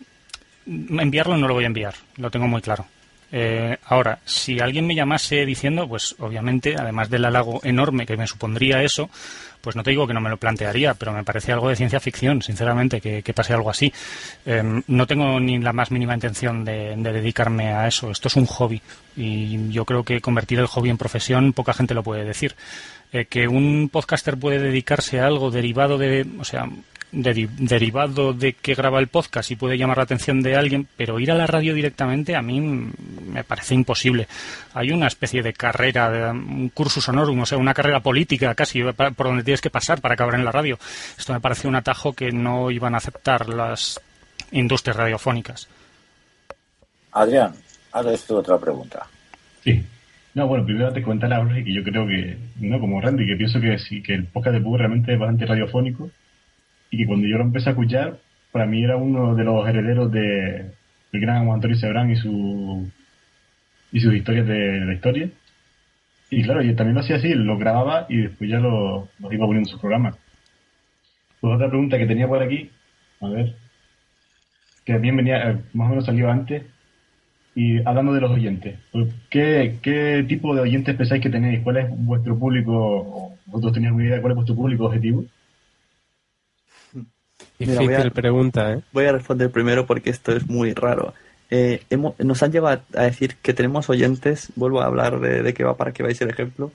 enviarlo 1.00 1.38
no 1.38 1.47
lo 1.47 1.54
voy 1.54 1.64
a 1.64 1.68
enviar, 1.68 1.95
lo 2.18 2.30
tengo 2.30 2.47
muy 2.47 2.62
claro. 2.62 2.86
Eh, 3.32 3.78
ahora, 3.86 4.20
si 4.26 4.60
alguien 4.60 4.88
me 4.88 4.96
llamase 4.96 5.46
diciendo, 5.46 5.88
pues 5.88 6.16
obviamente, 6.20 6.76
además 6.78 7.10
del 7.10 7.26
halago 7.26 7.62
enorme 7.64 8.06
que 8.06 8.18
me 8.18 8.28
supondría 8.28 8.82
eso, 8.82 9.10
pues 9.62 9.76
no 9.76 9.84
te 9.84 9.92
digo 9.92 10.08
que 10.08 10.14
no 10.14 10.22
me 10.22 10.30
lo 10.30 10.38
plantearía, 10.38 10.94
pero 10.94 11.12
me 11.12 11.24
parece 11.24 11.52
algo 11.52 11.70
de 11.70 11.76
ciencia 11.76 12.00
ficción, 12.00 12.42
sinceramente, 12.42 13.02
que, 13.02 13.22
que 13.22 13.34
pase 13.34 13.54
algo 13.54 13.70
así. 13.70 13.92
Eh, 14.46 14.82
no 14.88 15.08
tengo 15.08 15.40
ni 15.40 15.60
la 15.60 15.74
más 15.74 15.92
mínima 15.92 16.14
intención 16.14 16.64
de, 16.64 16.96
de 16.96 17.14
dedicarme 17.14 17.74
a 17.74 17.88
eso. 17.88 18.10
Esto 18.10 18.30
es 18.30 18.36
un 18.36 18.46
hobby 18.46 18.82
y 19.16 19.70
yo 19.70 19.86
creo 19.86 20.04
que 20.04 20.22
convertir 20.22 20.60
el 20.60 20.68
hobby 20.68 20.90
en 20.90 20.98
profesión 20.98 21.54
poca 21.54 21.74
gente 21.74 21.94
lo 21.94 22.04
puede 22.04 22.24
decir. 22.24 22.56
Eh, 23.12 23.26
que 23.26 23.48
un 23.48 23.90
podcaster 23.92 24.38
puede 24.38 24.60
dedicarse 24.60 25.20
a 25.20 25.26
algo 25.26 25.50
derivado 25.50 25.98
de, 25.98 26.28
o 26.40 26.44
sea, 26.44 26.70
deri- 27.12 27.49
derivado 27.49 28.34
de 28.34 28.53
que 28.53 28.76
graba 28.76 28.99
el 28.99 29.07
podcast 29.07 29.51
y 29.51 29.55
puede 29.55 29.78
llamar 29.78 29.97
la 29.97 30.03
atención 30.03 30.41
de 30.41 30.55
alguien, 30.55 30.88
pero 30.97 31.20
ir 31.20 31.32
a 31.32 31.36
la 31.36 31.47
radio 31.47 31.74
directamente 31.74 32.36
a 32.36 32.41
mí 32.41 32.60
mm, 32.62 32.93
me 33.34 33.43
parece 33.43 33.76
imposible. 33.76 34.28
Hay 34.74 34.91
una 34.91 35.07
especie 35.07 35.41
de 35.43 35.53
carrera, 35.53 36.10
de, 36.10 36.30
un 36.32 36.70
cursus 36.70 37.07
honorum, 37.10 37.39
o 37.41 37.45
sea, 37.45 37.57
una 37.57 37.74
carrera 37.74 37.99
política 38.01 38.53
casi 38.55 38.82
por 38.84 39.28
donde 39.28 39.43
tienes 39.43 39.62
que 39.62 39.70
pasar 39.70 40.01
para 40.01 40.14
acabar 40.14 40.36
en 40.36 40.45
la 40.45 40.51
radio. 40.51 40.78
Esto 41.18 41.34
me 41.34 41.39
parece 41.41 41.68
un 41.68 41.76
atajo 41.76 42.14
que 42.14 42.32
no 42.32 42.72
iban 42.72 42.93
a 42.93 42.97
aceptar 42.97 43.49
las 43.49 43.99
industrias 44.51 44.95
radiofónicas. 44.97 45.68
Adrián, 47.12 47.53
ahora 47.91 48.14
esto 48.14 48.38
otra 48.38 48.57
pregunta. 48.60 49.05
Sí. 49.64 49.84
No, 50.36 50.47
bueno, 50.47 50.64
primero 50.64 50.93
te 50.93 51.01
comentar 51.01 51.34
a 51.34 51.38
Jorge 51.38 51.64
que 51.64 51.74
yo 51.74 51.84
creo 51.84 52.05
que, 52.07 52.38
no 52.60 52.80
como 52.80 53.01
Randy, 53.01 53.26
que 53.26 53.36
pienso 53.36 53.60
que 53.60 53.78
sí, 53.80 54.01
que 54.01 54.14
el 54.14 54.26
podcast 54.26 54.53
de 54.55 54.60
Bug 54.62 54.78
realmente 54.78 55.12
es 55.14 55.20
bastante 55.20 55.45
radiofónico 55.45 56.10
y 56.92 56.98
que 56.98 57.06
cuando 57.06 57.28
yo 57.28 57.38
lo 57.38 57.44
empecé 57.44 57.70
a 57.70 57.72
escuchar, 57.72 58.20
para 58.52 58.66
mí 58.66 58.84
era 58.84 58.98
uno 58.98 59.36
de 59.36 59.44
los 59.44 59.68
herederos 59.68 60.12
de 60.12 60.72
el 61.12 61.22
gran 61.22 61.46
Juan 61.46 61.56
Antonio 61.56 61.78
Sebrán 61.78 62.12
y 62.12 62.16
su 62.16 62.90
y 63.92 64.00
sus 64.00 64.14
historias 64.14 64.48
de 64.48 64.86
la 64.86 64.94
historia. 64.94 65.30
Y 66.30 66.44
claro, 66.44 66.62
yo 66.62 66.76
también 66.76 66.96
lo 66.96 67.02
hacía 67.02 67.16
así, 67.16 67.34
lo 67.34 67.58
grababa 67.58 68.06
y 68.08 68.18
después 68.18 68.50
ya 68.50 68.60
lo, 68.60 69.08
lo 69.20 69.34
iba 69.34 69.46
poniendo 69.46 69.70
en 69.70 69.74
su 69.74 69.80
programa. 69.80 70.16
Pues 71.42 71.56
otra 71.56 71.70
pregunta 71.70 71.98
que 71.98 72.06
tenía 72.06 72.28
por 72.28 72.44
aquí, 72.44 72.70
a 73.22 73.30
ver, 73.30 73.56
que 74.86 74.94
también 74.94 75.16
venía, 75.16 75.50
eh, 75.50 75.58
más 75.74 75.88
o 75.88 75.90
menos 75.90 76.06
salió 76.06 76.30
antes, 76.30 76.64
y 77.56 77.80
hablando 77.86 78.14
de 78.14 78.22
los 78.22 78.32
oyentes, 78.32 78.78
pues, 78.92 79.14
¿qué, 79.30 79.78
qué 79.82 80.24
tipo 80.28 80.54
de 80.54 80.62
oyentes 80.62 80.96
pensáis 80.96 81.22
que 81.22 81.30
tenéis? 81.30 81.62
¿Cuál 81.62 81.78
es 81.78 81.86
vuestro 81.90 82.38
público? 82.38 83.34
¿Vosotros 83.46 83.74
tenéis 83.74 83.90
alguna 83.90 84.06
idea 84.06 84.16
de 84.18 84.22
cuál 84.22 84.32
es 84.32 84.36
vuestro 84.36 84.56
público 84.56 84.86
objetivo? 84.86 85.26
Mira, 87.60 87.82
voy 87.82 87.93
a- 87.93 87.97
Difícil 87.97 88.12
pregunta, 88.12 88.74
¿eh? 88.74 88.82
Voy 88.91 89.05
a 89.05 89.12
responder 89.12 89.51
primero 89.51 89.86
porque 89.86 90.10
esto 90.10 90.32
es 90.32 90.47
muy 90.47 90.74
raro. 90.74 91.14
Eh, 91.51 91.82
hemos- 91.89 92.18
nos 92.20 92.41
han 92.43 92.51
llevado 92.51 92.82
a 92.95 93.03
decir 93.03 93.36
que 93.41 93.53
tenemos 93.53 93.89
oyentes, 93.89 94.49
vuelvo 94.55 94.82
a 94.82 94.86
hablar 94.86 95.20
de, 95.20 95.41
de 95.41 95.53
qué 95.53 95.64
va 95.64 95.76
para 95.78 95.91
que 95.91 96.03
veáis 96.03 96.22
el 96.22 96.30
ejemplo, 96.30 96.72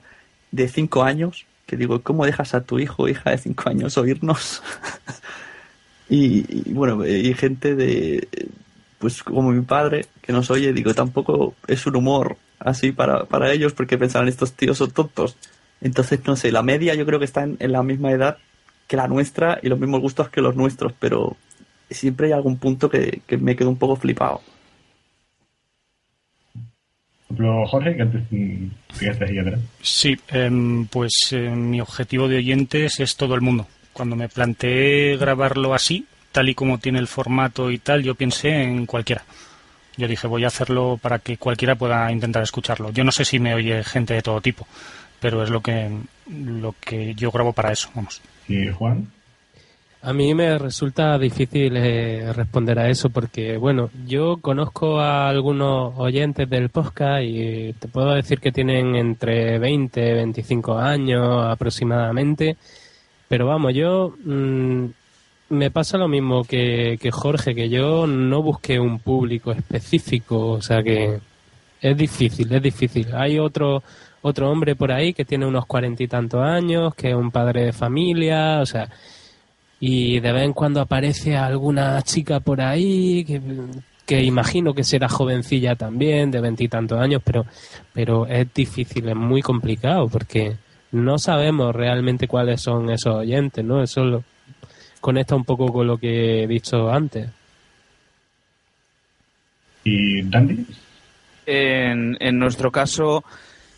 de 0.51 0.67
cinco 0.67 1.03
años, 1.03 1.45
que 1.65 1.77
digo, 1.77 2.01
¿cómo 2.01 2.25
dejas 2.25 2.53
a 2.53 2.61
tu 2.63 2.79
hijo 2.79 3.03
o 3.03 3.07
hija 3.07 3.31
de 3.31 3.37
cinco 3.37 3.69
años 3.69 3.97
oírnos? 3.97 4.61
y, 6.09 6.69
y, 6.69 6.73
bueno, 6.73 7.05
y 7.05 7.33
gente 7.33 7.75
de, 7.75 8.27
pues 8.99 9.23
como 9.23 9.51
mi 9.51 9.61
padre, 9.61 10.05
que 10.21 10.33
nos 10.33 10.49
oye, 10.51 10.73
digo, 10.73 10.93
tampoco 10.93 11.55
es 11.67 11.85
un 11.87 11.95
humor 11.95 12.37
así 12.59 12.91
para, 12.91 13.25
para 13.25 13.51
ellos 13.51 13.73
porque 13.73 13.97
pensarán 13.97 14.27
estos 14.27 14.53
tíos 14.53 14.77
son 14.77 14.91
tontos. 14.91 15.35
Entonces, 15.81 16.19
no 16.25 16.35
sé, 16.35 16.51
la 16.51 16.63
media 16.63 16.95
yo 16.95 17.05
creo 17.05 17.19
que 17.19 17.25
está 17.25 17.43
en, 17.43 17.57
en 17.59 17.71
la 17.71 17.83
misma 17.83 18.11
edad 18.11 18.37
que 18.87 18.97
la 18.97 19.07
nuestra 19.07 19.59
y 19.61 19.69
los 19.69 19.79
mismos 19.79 20.01
gustos 20.01 20.29
que 20.29 20.41
los 20.41 20.55
nuestros, 20.55 20.93
pero 20.99 21.35
siempre 21.89 22.27
hay 22.27 22.33
algún 22.33 22.57
punto 22.57 22.89
que, 22.89 23.21
que 23.25 23.37
me 23.37 23.55
quedo 23.55 23.69
un 23.69 23.77
poco 23.77 23.95
flipado. 23.95 24.41
Por 27.27 27.37
ejemplo, 27.37 27.67
Jorge, 27.67 27.95
que 27.95 28.01
antes 28.01 28.23
te 28.29 29.25
ahí 29.25 29.39
atrás. 29.39 29.59
Sí, 29.81 30.15
em, 30.29 30.85
pues 30.85 31.13
eh, 31.31 31.49
mi 31.49 31.81
objetivo 31.81 32.27
de 32.27 32.37
oyentes 32.37 32.99
es 32.99 33.15
todo 33.15 33.33
el 33.33 33.41
mundo. 33.41 33.67
Cuando 33.93 34.15
me 34.15 34.29
planteé 34.29 35.17
grabarlo 35.17 35.73
así, 35.73 36.05
tal 36.31 36.49
y 36.49 36.55
como 36.55 36.77
tiene 36.77 36.99
el 36.99 37.07
formato 37.07 37.71
y 37.71 37.79
tal, 37.79 38.03
yo 38.03 38.13
pensé 38.13 38.63
en 38.63 38.85
cualquiera. 38.85 39.23
Yo 39.97 40.07
dije, 40.07 40.27
voy 40.27 40.43
a 40.43 40.47
hacerlo 40.47 40.99
para 41.01 41.19
que 41.19 41.37
cualquiera 41.37 41.75
pueda 41.75 42.11
intentar 42.11 42.43
escucharlo. 42.43 42.91
Yo 42.91 43.03
no 43.03 43.11
sé 43.11 43.25
si 43.25 43.39
me 43.39 43.55
oye 43.55 43.83
gente 43.83 44.13
de 44.13 44.21
todo 44.21 44.41
tipo, 44.41 44.67
pero 45.19 45.41
es 45.43 45.49
lo 45.49 45.61
que, 45.61 45.89
lo 46.29 46.75
que 46.79 47.15
yo 47.15 47.31
grabo 47.31 47.53
para 47.53 47.71
eso, 47.71 47.89
vamos. 47.95 48.21
¿Y 48.47 48.67
Juan? 48.69 49.11
A 50.05 50.13
mí 50.13 50.35
me 50.35 50.59
resulta 50.59 51.17
difícil 51.17 51.75
eh, 51.77 52.31
responder 52.31 52.77
a 52.77 52.89
eso 52.89 53.09
porque, 53.09 53.57
bueno, 53.57 53.89
yo 54.05 54.37
conozco 54.37 54.99
a 54.99 55.27
algunos 55.27 55.93
oyentes 55.97 56.47
del 56.47 56.69
podcast 56.69 57.23
y 57.23 57.73
te 57.73 57.87
puedo 57.87 58.13
decir 58.13 58.39
que 58.39 58.51
tienen 58.51 58.95
entre 58.95 59.57
20 59.57 60.07
y 60.07 60.13
25 60.13 60.77
años 60.77 61.47
aproximadamente, 61.47 62.55
pero 63.27 63.47
vamos, 63.47 63.73
yo 63.73 64.13
mm, 64.23 64.85
me 65.49 65.71
pasa 65.71 65.97
lo 65.97 66.07
mismo 66.07 66.43
que, 66.43 66.99
que 67.01 67.09
Jorge, 67.09 67.55
que 67.55 67.69
yo 67.69 68.05
no 68.05 68.43
busqué 68.43 68.79
un 68.79 68.99
público 68.99 69.51
específico, 69.51 70.49
o 70.49 70.61
sea 70.61 70.83
que 70.83 71.19
es 71.81 71.97
difícil, 71.97 72.53
es 72.53 72.61
difícil. 72.61 73.07
Hay 73.15 73.39
otro 73.39 73.81
otro 74.27 74.49
hombre 74.49 74.75
por 74.75 74.91
ahí 74.91 75.13
que 75.13 75.23
tiene 75.23 75.45
unos 75.45 75.67
cuarenta 75.67 76.01
y 76.01 76.07
tantos 76.07 76.41
años, 76.41 76.95
que 76.95 77.09
es 77.09 77.15
un 77.15 77.29
padre 77.29 77.65
de 77.65 77.73
familia, 77.73 78.59
o 78.59 78.65
sea, 78.65 78.89
y 79.79 80.19
de 80.19 80.31
vez 80.31 80.43
en 80.45 80.53
cuando 80.53 80.81
aparece 80.81 81.37
alguna 81.37 82.01
chica 82.01 82.39
por 82.39 82.59
ahí 82.59 83.23
que, 83.23 83.39
que 84.03 84.23
imagino 84.23 84.73
que 84.73 84.83
será 84.83 85.07
jovencilla 85.09 85.75
también, 85.75 86.31
de 86.31 86.41
veintitantos 86.41 86.99
años, 86.99 87.21
pero, 87.23 87.45
pero 87.93 88.25
es 88.25 88.51
difícil, 88.51 89.07
es 89.07 89.15
muy 89.15 89.43
complicado 89.43 90.07
porque 90.07 90.55
no 90.91 91.19
sabemos 91.19 91.75
realmente 91.75 92.27
cuáles 92.27 92.61
son 92.61 92.89
esos 92.89 93.13
oyentes, 93.17 93.63
¿no? 93.63 93.83
Eso 93.83 94.03
lo, 94.03 94.23
conecta 95.01 95.35
un 95.35 95.45
poco 95.45 95.71
con 95.71 95.85
lo 95.85 95.99
que 95.99 96.43
he 96.43 96.47
dicho 96.47 96.89
antes. 96.89 97.29
¿Y 99.83 100.23
Dandy? 100.23 100.65
En, 101.45 102.17
en 102.19 102.39
nuestro 102.39 102.71
caso, 102.71 103.23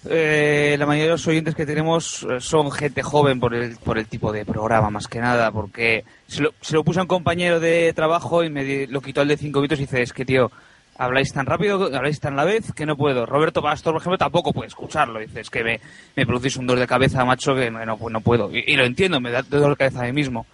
eh, 0.10 0.76
la 0.78 0.86
mayoría 0.86 1.06
de 1.06 1.12
los 1.12 1.28
oyentes 1.28 1.56
que 1.56 1.66
tenemos 1.66 2.24
eh, 2.24 2.40
son 2.40 2.72
gente 2.72 3.04
joven 3.04 3.40
por 3.40 3.54
el, 3.54 3.78
por 3.78 3.98
el 3.98 4.08
tipo 4.08 4.32
de 4.32 4.46
programa, 4.46 4.90
más 4.90 5.08
que 5.08 5.20
nada, 5.20 5.52
porque 5.52 6.04
se 6.28 6.42
lo, 6.42 6.54
se 6.62 6.76
lo 6.76 6.84
puse 6.84 7.00
a 7.00 7.04
un 7.04 7.08
compañero 7.08 7.60
de 7.60 7.94
trabajo 7.94 8.44
y 8.44 8.50
me 8.50 8.88
lo 8.88 9.02
quitó 9.02 9.22
el 9.22 9.28
de 9.28 9.38
cinco 9.38 9.60
minutos 9.60 9.80
y 9.80 9.84
dice, 9.84 10.02
es 10.02 10.14
que 10.14 10.26
tío, 10.26 10.52
habláis 10.98 11.32
tan 11.32 11.46
rápido, 11.46 11.96
habláis 11.96 12.20
tan 12.20 12.36
la 12.36 12.46
vez 12.46 12.74
que 12.74 12.86
no 12.86 12.98
puedo. 12.98 13.26
Roberto 13.26 13.62
Pastor, 13.62 13.94
por 13.94 14.02
ejemplo, 14.02 14.18
tampoco 14.18 14.54
puede 14.54 14.68
escucharlo. 14.68 15.20
Dice, 15.20 15.42
es 15.42 15.50
que 15.50 15.64
me, 15.64 15.80
me 16.16 16.26
producís 16.26 16.58
un 16.58 16.68
dolor 16.68 16.82
de 16.82 16.88
cabeza, 16.88 17.24
macho, 17.26 17.56
que 17.56 17.70
no, 17.70 17.86
no, 17.86 17.98
no 18.10 18.22
puedo. 18.22 18.50
Y, 18.56 18.64
y 18.68 18.76
lo 18.76 18.86
entiendo, 18.86 19.20
me 19.20 19.32
da 19.32 19.42
dolor 19.44 19.72
de 19.72 19.78
cabeza 19.78 20.02
a 20.02 20.06
mí 20.06 20.14
mismo. 20.14 20.46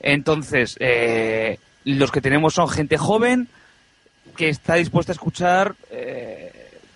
Entonces, 0.00 0.76
eh, 0.80 1.58
los 1.84 2.10
que 2.10 2.20
tenemos 2.20 2.54
son 2.54 2.68
gente 2.68 2.98
joven 2.98 3.48
que 4.36 4.48
está 4.48 4.74
dispuesta 4.74 5.12
a 5.12 5.14
escuchar, 5.14 5.74
eh, 5.90 6.51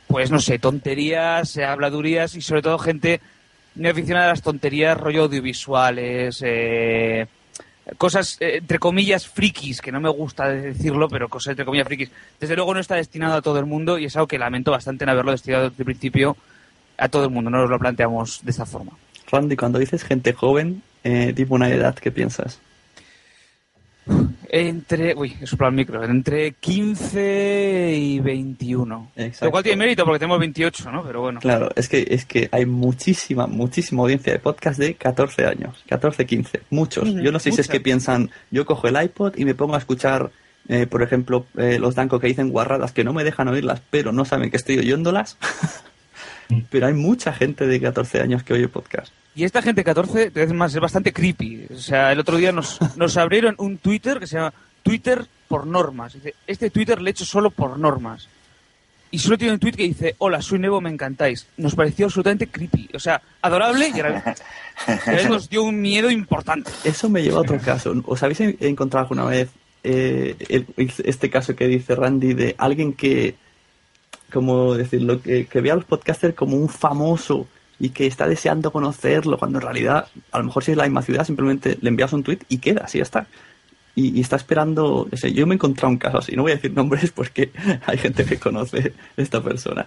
pues 0.06 0.30
no 0.30 0.40
sé, 0.40 0.58
tonterías, 0.58 1.56
eh, 1.56 1.64
habladurías 1.64 2.34
y 2.34 2.40
sobre 2.40 2.62
todo 2.62 2.78
gente 2.78 3.20
muy 3.74 3.88
aficionada 3.88 4.26
a 4.26 4.30
las 4.30 4.42
tonterías, 4.42 4.98
rollo 4.98 5.24
audiovisuales, 5.24 6.42
eh, 6.44 7.26
cosas 7.98 8.36
eh, 8.40 8.58
entre 8.58 8.78
comillas 8.78 9.28
frikis, 9.28 9.80
que 9.80 9.92
no 9.92 10.00
me 10.00 10.08
gusta 10.08 10.48
decirlo, 10.48 11.08
pero 11.08 11.28
cosas 11.28 11.52
entre 11.52 11.64
comillas 11.64 11.86
frikis. 11.86 12.10
Desde 12.40 12.56
luego 12.56 12.74
no 12.74 12.80
está 12.80 12.96
destinado 12.96 13.34
a 13.34 13.42
todo 13.42 13.58
el 13.58 13.66
mundo 13.66 13.98
y 13.98 14.06
es 14.06 14.16
algo 14.16 14.26
que 14.26 14.38
lamento 14.38 14.70
bastante 14.70 15.04
en 15.04 15.10
haberlo 15.10 15.32
destinado 15.32 15.70
desde 15.70 15.82
el 15.82 15.84
principio 15.84 16.36
a 16.98 17.08
todo 17.08 17.24
el 17.24 17.30
mundo, 17.30 17.50
no 17.50 17.58
nos 17.58 17.70
lo 17.70 17.78
planteamos 17.78 18.40
de 18.42 18.50
esta 18.50 18.66
forma. 18.66 18.92
Randy, 19.30 19.56
cuando 19.56 19.78
dices 19.78 20.04
gente 20.04 20.32
joven, 20.32 20.82
eh, 21.04 21.32
tipo 21.34 21.54
una 21.54 21.68
edad, 21.68 21.94
¿qué 21.94 22.10
piensas? 22.10 22.60
Entre, 24.48 25.14
uy, 25.14 25.36
he 25.40 25.46
soplado 25.46 25.70
el 25.70 25.76
micro, 25.76 26.04
entre 26.04 26.52
15 26.52 27.94
y 27.96 28.20
21. 28.20 29.10
Exacto. 29.16 29.44
Lo 29.46 29.50
cual 29.50 29.62
tiene 29.64 29.76
mérito 29.76 30.04
porque 30.04 30.20
tenemos 30.20 30.38
28, 30.38 30.90
¿no? 30.92 31.02
Pero 31.04 31.20
bueno. 31.20 31.40
Claro, 31.40 31.68
es 31.74 31.88
que, 31.88 32.06
es 32.08 32.24
que 32.24 32.48
hay 32.52 32.64
muchísima, 32.64 33.46
muchísima 33.46 34.02
audiencia 34.02 34.32
de 34.32 34.38
podcast 34.38 34.78
de 34.78 34.94
14 34.94 35.46
años, 35.46 35.82
14, 35.88 36.26
15, 36.26 36.60
muchos. 36.70 37.12
Yo 37.14 37.32
no 37.32 37.40
sé 37.40 37.50
si 37.52 37.60
es 37.60 37.68
que 37.68 37.80
piensan, 37.80 38.30
yo 38.50 38.64
cojo 38.64 38.86
el 38.86 39.02
iPod 39.02 39.36
y 39.36 39.44
me 39.44 39.54
pongo 39.54 39.74
a 39.74 39.78
escuchar, 39.78 40.30
eh, 40.68 40.86
por 40.86 41.02
ejemplo, 41.02 41.46
eh, 41.56 41.78
los 41.80 41.94
Danco 41.96 42.20
que 42.20 42.28
dicen 42.28 42.50
guarradas 42.50 42.92
que 42.92 43.04
no 43.04 43.12
me 43.12 43.24
dejan 43.24 43.48
oírlas, 43.48 43.82
pero 43.90 44.12
no 44.12 44.24
saben 44.24 44.50
que 44.50 44.56
estoy 44.56 44.78
oyéndolas. 44.78 45.38
pero 46.70 46.86
hay 46.86 46.94
mucha 46.94 47.32
gente 47.32 47.66
de 47.66 47.80
14 47.80 48.20
años 48.20 48.42
que 48.42 48.54
oye 48.54 48.68
podcast. 48.68 49.12
Y 49.34 49.44
esta 49.44 49.60
gente 49.60 49.84
14, 49.84 50.12
te 50.12 50.30
voy 50.30 50.40
a 50.40 50.44
decir 50.46 50.56
más, 50.56 50.74
es 50.74 50.80
bastante 50.80 51.12
creepy. 51.12 51.66
O 51.74 51.78
sea, 51.78 52.10
el 52.12 52.18
otro 52.20 52.36
día 52.38 52.52
nos, 52.52 52.78
nos 52.96 53.16
abrieron 53.16 53.54
un 53.58 53.78
Twitter 53.78 54.18
que 54.18 54.26
se 54.26 54.36
llama 54.36 54.52
Twitter 54.82 55.26
por 55.48 55.66
normas. 55.66 56.16
Este 56.46 56.70
Twitter 56.70 57.00
le 57.02 57.10
he 57.10 57.12
hecho 57.12 57.24
solo 57.24 57.50
por 57.50 57.78
normas. 57.78 58.28
Y 59.10 59.18
solo 59.20 59.38
tiene 59.38 59.54
un 59.54 59.60
tweet 59.60 59.72
que 59.72 59.84
dice, 59.84 60.14
hola, 60.18 60.42
soy 60.42 60.58
nuevo, 60.58 60.80
me 60.80 60.90
encantáis. 60.90 61.46
Nos 61.58 61.74
pareció 61.76 62.06
absolutamente 62.06 62.48
creepy. 62.48 62.88
O 62.92 62.98
sea, 62.98 63.22
adorable 63.40 63.90
y 63.94 64.00
a 64.00 65.28
nos 65.28 65.48
dio 65.48 65.62
un 65.62 65.80
miedo 65.80 66.10
importante. 66.10 66.70
Eso 66.84 67.08
me 67.08 67.22
lleva 67.22 67.38
a 67.38 67.40
otro 67.42 67.58
caso. 67.60 67.94
¿Os 68.04 68.22
habéis 68.22 68.40
en- 68.40 68.56
encontrado 68.60 69.04
alguna 69.04 69.24
vez 69.24 69.48
eh, 69.84 70.34
el- 70.48 70.66
este 71.04 71.30
caso 71.30 71.54
que 71.54 71.68
dice 71.68 71.94
Randy 71.94 72.34
de 72.34 72.54
alguien 72.58 72.92
que, 72.94 73.36
como 74.32 74.74
decirlo, 74.74 75.20
que, 75.22 75.46
que 75.46 75.60
ve 75.60 75.70
a 75.70 75.76
los 75.76 75.84
podcasters 75.84 76.34
como 76.34 76.56
un 76.56 76.68
famoso 76.68 77.46
y 77.78 77.90
que 77.90 78.06
está 78.06 78.26
deseando 78.26 78.70
conocerlo, 78.70 79.38
cuando 79.38 79.58
en 79.58 79.62
realidad, 79.62 80.08
a 80.32 80.38
lo 80.38 80.44
mejor 80.44 80.64
si 80.64 80.72
es 80.72 80.76
la 80.76 80.84
misma 80.84 81.02
ciudad, 81.02 81.24
simplemente 81.24 81.78
le 81.80 81.88
envías 81.88 82.12
un 82.12 82.22
tweet 82.22 82.40
y 82.48 82.58
queda, 82.58 82.82
así 82.84 83.00
está. 83.00 83.26
Y, 83.94 84.16
y 84.16 84.20
está 84.20 84.36
esperando, 84.36 85.08
no 85.10 85.16
sé, 85.16 85.32
yo 85.32 85.46
me 85.46 85.54
he 85.54 85.56
encontrado 85.56 85.88
un 85.88 85.98
caso 85.98 86.18
así, 86.18 86.36
no 86.36 86.42
voy 86.42 86.52
a 86.52 86.56
decir 86.56 86.72
nombres 86.72 87.10
porque 87.12 87.50
hay 87.86 87.98
gente 87.98 88.24
que 88.24 88.38
conoce 88.38 88.92
a 89.16 89.22
esta 89.22 89.42
persona. 89.42 89.86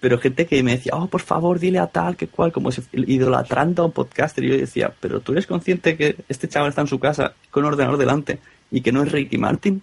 Pero 0.00 0.18
gente 0.18 0.46
que 0.46 0.62
me 0.62 0.72
decía, 0.72 0.92
oh, 0.94 1.08
por 1.08 1.22
favor, 1.22 1.58
dile 1.58 1.80
a 1.80 1.88
tal, 1.88 2.16
que 2.16 2.28
cual, 2.28 2.52
como 2.52 2.70
si 2.70 2.82
idolatrando 2.92 3.82
a 3.82 3.86
un 3.86 3.92
podcaster. 3.92 4.44
Y 4.44 4.50
yo 4.50 4.56
decía, 4.56 4.92
pero 5.00 5.20
tú 5.20 5.32
eres 5.32 5.46
consciente 5.46 5.96
que 5.96 6.16
este 6.28 6.48
chaval 6.48 6.68
está 6.68 6.82
en 6.82 6.86
su 6.86 7.00
casa 7.00 7.34
con 7.50 7.64
un 7.64 7.72
ordenador 7.72 7.98
delante 7.98 8.38
y 8.70 8.80
que 8.80 8.92
no 8.92 9.02
es 9.02 9.10
Ricky 9.10 9.38
Martin. 9.38 9.82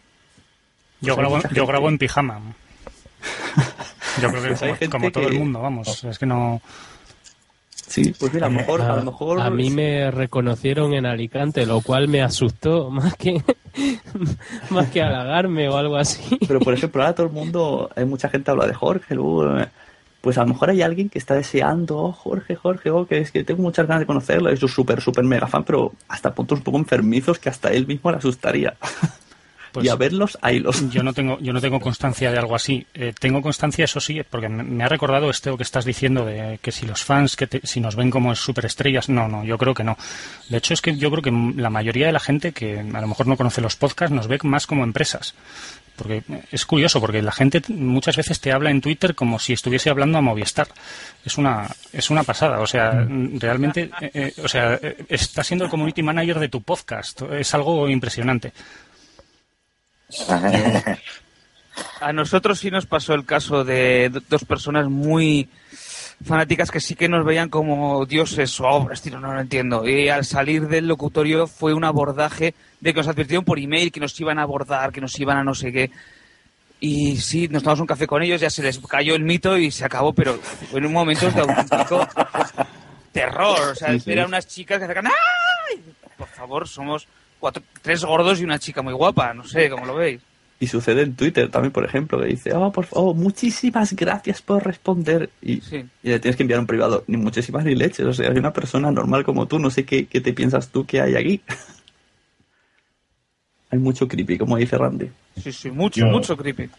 Yo, 1.02 1.18
grabo, 1.18 1.40
yo 1.54 1.68
grabo 1.68 1.90
en 1.90 1.98
pijama. 1.98 2.56
Yo 4.22 4.30
creo 4.30 4.42
que 4.42 4.48
Pues 4.50 4.62
hay 4.62 4.70
como, 4.70 4.80
gente 4.80 4.98
como 4.98 5.12
todo 5.12 5.28
el 5.28 5.40
mundo, 5.40 5.62
vamos. 5.62 6.04
Es 6.04 6.20
que 6.20 6.26
no. 6.26 6.62
Sí, 7.88 8.14
pues 8.20 8.34
mira, 8.34 8.48
a 8.48 8.50
lo 8.50 8.56
mejor, 8.56 8.82
a 8.82 8.96
lo 8.96 9.04
mejor. 9.04 9.40
A 9.40 9.50
mí 9.50 9.70
me 9.70 10.10
reconocieron 10.12 10.94
en 10.94 11.06
Alicante, 11.06 11.66
lo 11.66 11.82
cual 11.82 12.08
me 12.08 12.22
asustó 12.22 12.90
más 12.92 13.16
que 13.16 13.44
más 14.70 14.90
que 14.90 15.02
halagarme 15.02 15.70
o 15.70 15.78
algo 15.78 15.98
así. 15.98 16.38
Pero 16.48 16.60
por 16.60 16.74
ejemplo, 16.74 17.02
ahora 17.02 17.16
todo 17.16 17.28
el 17.28 17.34
mundo, 17.34 17.90
hay 17.96 18.06
mucha 18.06 18.30
gente 18.30 18.52
habla 18.52 18.68
de 18.68 18.74
Jorge, 18.74 19.16
luego, 19.16 19.60
eh, 19.60 19.68
pues 20.22 20.38
a 20.38 20.42
lo 20.42 20.48
mejor 20.48 20.72
hay 20.72 20.82
alguien 20.82 21.10
que 21.10 21.20
está 21.20 21.36
deseando, 21.36 21.98
oh, 21.98 22.12
Jorge, 22.12 22.56
Jorge, 22.56 22.90
oh, 22.90 23.06
que 23.06 23.20
es 23.20 23.32
que 23.32 23.44
tengo 23.44 23.62
muchas 23.62 23.88
ganas 23.88 24.02
de 24.02 24.08
conocerlo, 24.08 24.50
es 24.50 24.64
un 24.64 24.70
súper, 24.70 25.02
súper 25.02 25.24
mega 25.24 25.48
fan, 25.48 25.64
pero 25.64 25.94
hasta 26.08 26.34
puntos 26.34 26.60
un 26.60 26.64
poco 26.64 26.78
enfermizos 26.78 27.38
que 27.38 27.50
hasta 27.50 27.70
él 27.72 27.86
mismo 27.86 28.12
le 28.12 28.18
asustaría. 28.18 28.76
Y 29.84 29.90
a 29.90 29.96
verlos, 29.96 30.38
los. 30.60 30.90
Yo 30.92 31.04
no 31.04 31.14
tengo, 31.14 31.38
yo 31.40 31.52
no 31.54 31.62
tengo 31.62 31.80
constancia 31.80 32.32
de 32.32 32.38
algo 32.38 32.56
así. 32.56 32.86
Eh, 32.94 33.14
tengo 33.20 33.42
constancia, 33.42 33.86
eso 33.86 34.00
sí, 34.00 34.22
porque 34.30 34.48
me, 34.50 34.64
me 34.64 34.84
ha 34.84 34.88
recordado 34.88 35.30
esto 35.30 35.58
que 35.58 35.64
estás 35.64 35.86
diciendo 35.86 36.26
de 36.26 36.60
que 36.62 36.72
si 36.72 36.86
los 36.86 37.04
fans, 37.04 37.36
que 37.36 37.48
te- 37.48 37.66
si 37.66 37.80
nos 37.80 37.96
ven 37.96 38.10
como 38.10 38.34
superestrellas, 38.36 39.10
no, 39.10 39.28
no, 39.28 39.44
yo 39.44 39.58
creo 39.58 39.74
que 39.74 39.84
no. 39.84 39.98
De 40.50 40.58
hecho, 40.58 40.74
es 40.74 40.82
que 40.82 40.96
yo 40.98 41.10
creo 41.12 41.22
que 41.24 41.32
la 41.62 41.70
mayoría 41.70 42.08
de 42.08 42.14
la 42.14 42.20
gente 42.20 42.52
que 42.52 42.80
a 42.80 43.02
lo 43.02 43.08
mejor 43.08 43.28
no 43.28 43.38
conoce 43.38 43.62
los 43.62 43.76
podcasts 43.76 44.14
nos 44.16 44.28
ve 44.28 44.40
más 44.44 44.68
como 44.68 44.84
empresas. 44.84 45.34
Porque 45.96 46.24
es 46.52 46.66
curioso, 46.66 47.00
porque 47.00 47.22
la 47.22 47.32
gente 47.32 47.62
muchas 47.70 48.18
veces 48.18 48.42
te 48.42 48.52
habla 48.52 48.70
en 48.70 48.82
Twitter 48.82 49.16
como 49.16 49.40
si 49.40 49.54
estuviese 49.54 49.90
hablando 49.90 50.18
a 50.18 50.22
Movistar. 50.22 50.68
Es 51.24 51.38
una, 51.38 51.70
es 51.94 52.10
una 52.10 52.24
pasada. 52.24 52.60
O 52.60 52.68
sea, 52.68 53.08
realmente, 53.40 53.90
eh, 54.02 54.12
eh, 54.14 54.34
o 54.44 54.48
sea, 54.50 54.74
eh, 54.82 55.06
está 55.08 55.42
siendo 55.42 55.64
el 55.64 55.72
community 55.72 56.04
manager 56.04 56.40
de 56.40 56.50
tu 56.50 56.62
podcast. 56.62 57.22
Es 57.32 57.54
algo 57.54 57.88
impresionante. 57.88 58.52
A 62.00 62.14
nosotros 62.14 62.60
sí 62.60 62.72
nos 62.72 62.86
pasó 62.86 63.14
el 63.14 63.26
caso 63.26 63.64
de 63.64 64.10
do- 64.10 64.22
dos 64.30 64.46
personas 64.46 64.88
muy 64.88 65.50
fanáticas 66.26 66.72
que 66.72 66.80
sí 66.80 66.96
que 66.96 67.10
nos 67.10 67.26
veían 67.26 67.50
como 67.50 68.06
dioses 68.06 68.58
o 68.62 68.68
obras, 68.68 69.02
tío, 69.02 69.20
no 69.20 69.34
lo 69.34 69.40
entiendo. 69.42 69.88
Y 69.88 70.08
al 70.08 70.24
salir 70.26 70.68
del 70.68 70.88
locutorio 70.88 71.48
fue 71.48 71.74
un 71.74 71.84
abordaje 71.84 72.54
de 72.80 72.94
que 72.94 73.00
nos 73.00 73.08
advirtieron 73.08 73.44
por 73.44 73.60
email 73.60 73.92
que 73.92 74.00
nos 74.00 74.18
iban 74.22 74.40
a 74.40 74.44
abordar, 74.44 74.92
que 74.92 75.02
nos 75.02 75.20
iban 75.20 75.38
a 75.38 75.44
no 75.44 75.54
sé 75.54 75.72
qué. 75.74 75.92
Y 76.80 77.18
sí, 77.18 77.48
nos 77.50 77.64
tomamos 77.64 77.82
un 77.82 77.88
café 77.88 78.08
con 78.08 78.22
ellos, 78.24 78.40
ya 78.42 78.50
se 78.50 78.62
les 78.64 78.80
cayó 78.80 79.16
el 79.16 79.24
mito 79.24 79.58
y 79.58 79.72
se 79.72 79.84
acabó, 79.86 80.14
pero 80.14 80.36
fue 80.36 80.80
en 80.80 80.86
un 80.86 80.94
momento 80.94 81.30
de 81.32 81.42
auténtico 81.42 82.08
terror. 83.12 83.60
O 83.72 83.76
sea, 83.76 83.92
Sí, 83.94 84.00
sí. 84.02 84.12
eran 84.12 84.28
unas 84.28 84.48
chicas 84.48 84.80
que 84.80 84.88
sacan 84.88 85.08
¡ay! 85.08 85.82
Por 86.18 86.28
favor, 86.30 86.68
somos 86.68 87.08
cuatro, 87.40 87.64
tres 87.82 88.04
gordos 88.04 88.40
y 88.40 88.44
una 88.44 88.60
chica 88.60 88.82
muy 88.82 88.94
guapa, 88.94 89.34
no 89.34 89.44
sé, 89.44 89.70
¿cómo 89.70 89.86
lo 89.86 89.96
veis? 89.96 90.22
Y 90.58 90.68
sucede 90.68 91.02
en 91.02 91.16
Twitter 91.16 91.52
también, 91.52 91.74
por 91.74 91.84
ejemplo, 91.86 92.20
que 92.22 92.28
dice, 92.28 92.54
oh, 92.54 92.72
por 92.72 92.86
favor, 92.86 93.14
muchísimas 93.14 93.94
gracias 93.94 94.42
por 94.42 94.66
responder. 94.66 95.30
Y, 95.42 95.56
y 95.56 95.86
le 96.04 96.20
tienes 96.20 96.38
que 96.38 96.44
enviar 96.44 96.62
un 96.62 96.66
privado, 96.66 97.04
ni 97.08 97.18
muchísimas 97.18 97.66
ni 97.66 97.76
leches. 97.76 98.06
O 98.06 98.14
sea, 98.14 98.32
hay 98.32 98.38
una 98.38 98.54
persona 98.54 98.90
normal 98.90 99.26
como 99.26 99.48
tú, 99.48 99.60
no 99.60 99.70
sé 99.70 99.84
qué, 99.86 100.06
qué 100.06 100.22
te 100.22 100.32
piensas 100.32 100.70
tú 100.70 100.86
que 100.86 101.02
hay 101.02 101.16
aquí. 101.16 101.42
hay 103.72 103.80
mucho 103.80 104.08
creepy, 104.08 104.38
como 104.38 104.58
dice 104.58 104.78
Randy. 104.78 105.10
Sí, 105.42 105.52
sí, 105.52 105.72
mucho, 105.72 106.02
Yo- 106.02 106.08
mucho 106.08 106.38
creepy. 106.38 106.70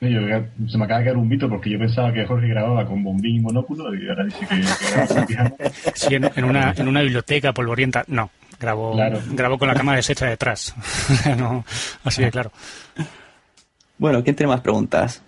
Sí, 0.00 0.10
yo- 0.10 0.20
se 0.68 0.76
me 0.76 0.84
acaba 0.84 0.98
de 1.00 1.06
caer 1.06 1.16
un 1.16 1.28
mito 1.28 1.48
porque 1.48 1.70
yo 1.70 1.78
pensaba 1.78 2.12
que 2.12 2.26
Jorge 2.26 2.48
grababa 2.48 2.84
con 2.86 3.02
bombín 3.02 3.36
y 3.36 3.40
monóculo 3.40 3.94
y 3.94 4.06
ahora 4.08 4.24
dice 4.24 4.46
que, 4.46 5.26
que. 5.26 5.90
Sí, 5.94 6.14
en, 6.16 6.30
en 6.36 6.44
una, 6.44 6.72
en 6.76 6.88
una 6.88 7.00
biblioteca 7.00 7.52
polvorienta, 7.54 8.04
no. 8.08 8.30
Grabo, 8.64 8.92
Claro. 8.94 9.20
grabo 9.32 9.58
con 9.58 9.68
la 9.68 9.74
cámara 9.74 9.96
deshecha 9.96 10.26
detrás. 10.26 10.74
no, 11.38 11.64
así 12.02 12.22
de 12.22 12.30
claro. 12.30 12.50
Bueno, 13.98 14.24
¿quién 14.24 14.34
tiene 14.34 14.50
más 14.52 14.62
preguntas? 14.62 15.20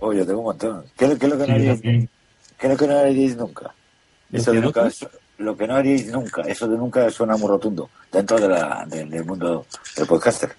Oh, 0.00 0.12
yo 0.12 0.26
tengo 0.26 0.40
un 0.40 0.46
montón. 0.46 0.84
¿Qué, 0.96 1.04
es 1.04 1.10
lo- 1.12 1.18
qué 1.18 1.26
es 1.26 1.32
lo 1.32 1.38
que 1.38 1.46
no 1.46 1.46
Sí, 1.46 1.52
haríais, 1.68 1.80
qué 1.80 2.08
es 2.66 2.70
lo 2.70 2.76
que 2.76 2.86
no 2.88 2.98
haríais 2.98 3.36
nunca? 3.36 3.74
¿Lo 4.30 4.38
Eso 4.38 4.52
de 4.52 4.60
nunca 4.60 4.86
es- 4.88 5.06
lo 5.38 5.56
que 5.56 5.66
no 5.66 5.76
haríais 5.76 6.06
nunca, 6.08 6.42
eso 6.42 6.68
de 6.68 6.76
nunca 6.76 7.08
suena 7.10 7.36
muy 7.36 7.48
rotundo 7.48 7.88
dentro 8.12 8.38
de 8.40 8.48
la, 8.48 8.84
de- 8.86 9.04
del 9.06 9.24
mundo 9.24 9.64
del 9.96 10.06
podcaster. 10.06 10.50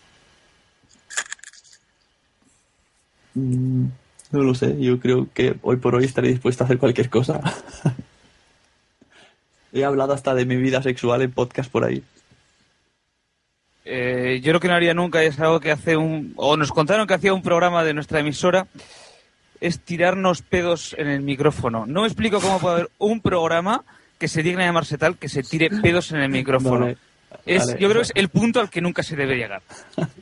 Mm, 3.34 3.86
no 4.32 4.44
lo 4.44 4.54
sé, 4.56 4.80
yo 4.80 5.00
creo 5.00 5.28
que 5.34 5.56
hoy 5.62 5.78
por 5.78 5.96
hoy 5.96 6.06
estaré 6.06 6.30
dispuesto 6.30 6.64
a 6.64 6.66
hacer 6.66 6.78
cualquier 6.80 7.10
cosa. 7.10 7.40
He 9.74 9.86
hablado 9.86 10.12
hasta 10.14 10.36
de 10.36 10.46
mi 10.46 10.58
vida 10.58 10.82
sexual 10.84 11.22
en 11.22 11.32
podcast 11.32 11.72
por 11.72 11.86
ahí. 11.86 12.04
Eh, 13.84 14.40
yo 14.44 14.54
lo 14.54 14.60
que 14.60 14.68
no 14.68 14.76
haría 14.76 14.94
nunca 14.94 15.24
es 15.24 15.40
algo 15.40 15.60
que 15.60 15.72
hace 15.72 15.98
un... 15.98 16.34
O 16.36 16.58
nos 16.58 16.72
contaron 16.72 17.08
que 17.08 17.14
hacía 17.14 17.34
un 17.34 17.42
programa 17.42 17.84
de 17.84 17.94
nuestra 17.94 18.20
emisora, 18.20 18.68
es 19.60 19.80
tirarnos 19.80 20.42
pedos 20.42 20.96
en 20.98 21.08
el 21.08 21.22
micrófono. 21.22 21.86
No 21.86 22.02
me 22.02 22.08
explico 22.08 22.40
cómo 22.40 22.60
puede 22.60 22.76
haber 22.76 22.90
un 22.98 23.22
programa 23.22 23.84
que 24.18 24.28
se 24.28 24.44
digne 24.44 24.66
llamarse 24.66 24.98
tal, 24.98 25.18
que 25.18 25.30
se 25.30 25.44
tire 25.44 25.70
pedos 25.70 26.12
en 26.12 26.20
el 26.22 26.30
micrófono. 26.30 26.86
Vale, 26.86 26.98
es, 27.46 27.66
vale. 27.66 27.80
yo 27.80 27.90
creo 27.90 28.02
que 28.02 28.08
es 28.08 28.12
el 28.16 28.30
punto 28.30 28.60
al 28.60 28.70
que 28.70 28.82
nunca 28.82 29.04
se 29.04 29.16
debe 29.16 29.36
llegar. 29.36 29.62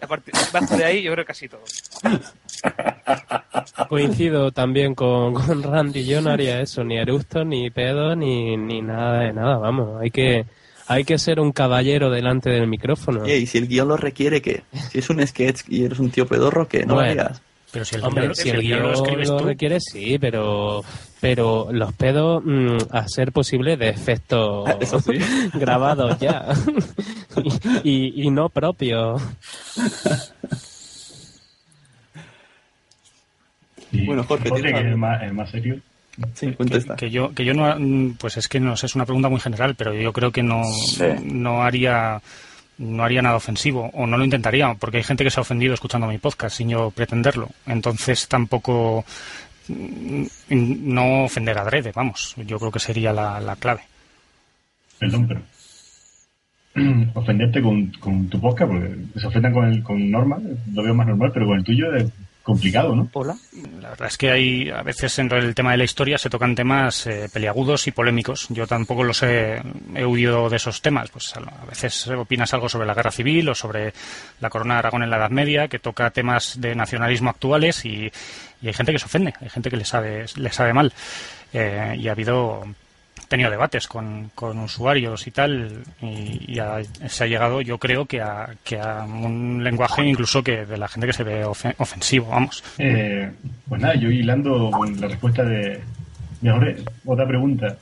Aparte, 0.02 0.32
bajo 0.54 0.78
de 0.78 0.86
ahí, 0.86 1.02
yo 1.02 1.12
creo 1.12 1.26
casi 1.26 1.50
todo. 1.50 1.64
Coincido 3.90 4.52
también 4.52 4.96
con, 4.96 5.34
con 5.34 5.64
Randy. 5.64 6.06
Yo 6.06 6.22
no 6.22 6.32
haría 6.32 6.62
eso, 6.62 6.84
ni 6.84 6.98
eructo, 6.98 7.44
ni 7.44 7.70
pedo, 7.70 8.16
ni, 8.16 8.56
ni 8.56 8.82
nada 8.82 9.22
de 9.22 9.34
nada. 9.34 9.58
Vamos, 9.58 10.02
hay 10.02 10.12
que, 10.12 10.46
hay 10.90 11.04
que 11.06 11.18
ser 11.18 11.40
un 11.40 11.52
caballero 11.54 12.10
delante 12.10 12.50
del 12.50 12.68
micrófono. 12.68 13.26
Y 13.28 13.46
si 13.46 13.60
el 13.60 13.68
guion 13.68 13.88
lo 13.88 13.96
requiere, 13.96 14.42
¿qué? 14.42 14.64
Si 14.92 15.00
es 15.00 15.10
un 15.10 15.26
sketch 15.26 15.62
y 15.70 15.86
eres 15.86 16.00
un 16.00 16.10
tío 16.12 16.28
pedorro, 16.28 16.68
¿qué? 16.68 16.80
No 16.86 16.96
lo 16.96 16.96
Bueno. 16.96 17.22
harías. 17.22 17.42
Pero 17.72 17.86
si 17.86 17.96
el 17.98 18.04
Hombre, 18.04 18.24
guión- 18.30 18.36
si 18.36 18.42
si 18.42 18.50
el 18.50 18.56
el 18.56 18.62
guion 18.64 18.80
lo 18.82 18.88
guion 18.90 19.04
escribes 19.06 19.30
lo 19.30 19.38
tú. 19.38 19.44
requiere, 19.46 19.80
sí, 19.80 20.18
pero, 20.20 20.84
pero 21.22 21.68
los 21.72 21.94
pedos, 21.94 22.42
mm, 22.44 22.78
a 22.90 23.08
ser 23.08 23.32
posible, 23.32 23.78
de 23.78 23.90
efectos 23.90 24.68
Eso 24.80 25.00
sí. 25.00 25.12
grabados 25.54 26.18
ya. 26.20 26.48
y, 27.84 27.92
y- 28.24 28.24
y 28.24 28.32
no 28.32 28.50
propios. 28.50 29.22
Bueno, 33.92 34.24
Jorge, 34.24 34.50
Jorge, 34.50 34.64
¿tienes 34.64 34.82
que 34.82 34.88
el 34.90 34.98
más, 34.98 35.22
el 35.24 35.34
más 35.34 35.50
serio. 35.50 35.80
Sí, 36.34 36.54
que, 36.54 36.96
que 36.98 37.10
yo 37.10 37.34
que 37.34 37.46
yo 37.46 37.54
no 37.54 37.76
mm, 37.78 38.16
pues 38.20 38.38
es 38.38 38.48
que 38.48 38.60
no 38.60 38.76
sé, 38.76 38.88
es 38.88 38.96
una 38.96 39.06
pregunta 39.06 39.30
muy 39.30 39.40
general 39.40 39.76
pero 39.76 39.94
yo 39.94 40.12
creo 40.12 40.32
que 40.32 40.44
no 40.44 40.64
no 41.24 41.64
haría 41.64 42.22
no 42.78 43.04
haría 43.04 43.22
nada 43.22 43.36
ofensivo 43.36 43.90
o 43.94 44.08
no 44.08 44.18
lo 44.18 44.24
intentaría 44.24 44.74
porque 44.74 44.98
hay 44.98 45.04
gente 45.04 45.24
que 45.24 45.30
se 45.30 45.40
ha 45.40 45.42
ofendido 45.42 45.74
escuchando 45.74 46.08
mi 46.08 46.18
podcast 46.18 46.58
sin 46.58 46.70
yo 46.70 46.92
pretenderlo. 46.92 47.50
Entonces 47.68 48.28
tampoco 48.28 49.06
mm, 49.68 50.26
no 50.50 51.26
ofender 51.26 51.58
adrede 51.58 51.92
vamos 51.94 52.36
yo 52.38 52.58
creo 52.60 52.72
que 52.72 52.80
sería 52.80 53.14
la, 53.14 53.40
la 53.40 53.56
clave. 53.56 53.82
Perdón, 55.00 55.28
pero. 55.28 55.42
Ofenderte 57.16 57.62
con, 57.62 57.92
con 58.00 58.28
tu 58.30 58.40
podcast, 58.40 58.72
porque 58.72 58.96
se 59.20 59.28
ofendan 59.28 59.54
con, 59.54 59.66
el, 59.66 59.82
con 59.82 60.12
norma, 60.12 60.38
lo 60.74 60.84
veo 60.84 60.94
más 60.94 61.08
normal, 61.08 61.32
pero 61.34 61.48
con 61.48 61.58
el 61.58 61.64
tuyo 61.64 61.94
es 61.96 62.06
complicado, 62.50 62.96
¿no? 62.96 63.10
Hola. 63.14 63.36
La 63.82 63.90
verdad 63.90 64.08
es 64.08 64.18
que 64.18 64.32
hay 64.32 64.70
a 64.70 64.84
veces 64.84 65.18
en 65.20 65.32
el 65.32 65.56
tema 65.56 65.72
de 65.72 65.78
la 65.78 65.84
historia 65.84 66.18
se 66.18 66.30
tocan 66.30 66.56
temas 66.56 67.08
eh, 67.08 67.30
peliagudos 67.32 67.88
y 67.88 67.92
polémicos. 67.92 68.48
Yo 68.50 68.68
tampoco 68.68 69.04
los 69.04 69.24
he, 69.24 69.62
he 69.96 70.06
huido 70.06 70.50
de 70.50 70.58
esos 70.58 70.82
temas. 70.82 71.10
Pues 71.12 71.34
a 71.36 71.66
veces 71.66 72.08
opinas 72.08 72.54
algo 72.54 72.68
sobre 72.68 72.88
la 72.88 72.94
guerra 72.94 73.12
civil 73.12 73.50
o 73.50 73.56
sobre 73.56 73.94
la 74.40 74.50
corona 74.50 74.76
de 74.76 74.80
Aragón 74.80 75.04
en 75.04 75.10
la 75.10 75.18
Edad 75.18 75.30
Media, 75.30 75.68
que 75.68 75.80
toca 75.80 76.10
temas 76.12 76.60
de 76.60 76.76
nacionalismo 76.76 77.30
actuales 77.30 77.86
y, 77.86 78.12
y 78.62 78.68
hay 78.68 78.74
gente 78.74 78.92
que 78.92 79.00
se 79.00 79.06
ofende, 79.06 79.34
hay 79.40 79.50
gente 79.50 79.70
que 79.70 79.78
le 79.78 79.86
sabe, 79.86 80.26
le 80.36 80.52
sabe 80.52 80.74
mal. 80.74 80.94
Eh, 81.54 81.96
y 81.98 82.08
ha 82.08 82.12
habido 82.12 82.64
tenido 83.30 83.50
debates 83.50 83.88
con, 83.88 84.30
con 84.36 84.60
usuarios 84.60 85.26
y 85.28 85.32
tal 85.32 85.84
y, 86.02 86.58
y 86.58 86.60
se 87.08 87.24
ha 87.24 87.28
llegado 87.28 87.62
yo 87.62 87.78
creo 87.78 88.06
que 88.06 88.20
a, 88.22 88.50
que 88.64 88.78
a 88.80 89.04
un 89.06 89.64
lenguaje 89.64 90.04
incluso 90.06 90.44
que 90.44 90.66
de 90.66 90.78
la 90.78 90.88
gente 90.90 91.08
que 91.08 91.14
se 91.14 91.24
ve 91.24 91.46
ofe- 91.46 91.76
ofensivo 91.78 92.28
vamos 92.30 92.64
Eh, 92.78 93.32
pues 93.68 93.82
nada, 93.82 93.96
yo 93.96 94.10
hilando 94.10 94.72
con 94.72 95.00
la 95.00 95.08
respuesta 95.08 95.44
de, 95.44 95.80
Jorge, 96.44 96.78
otra 97.06 97.28
pregunta. 97.28 97.78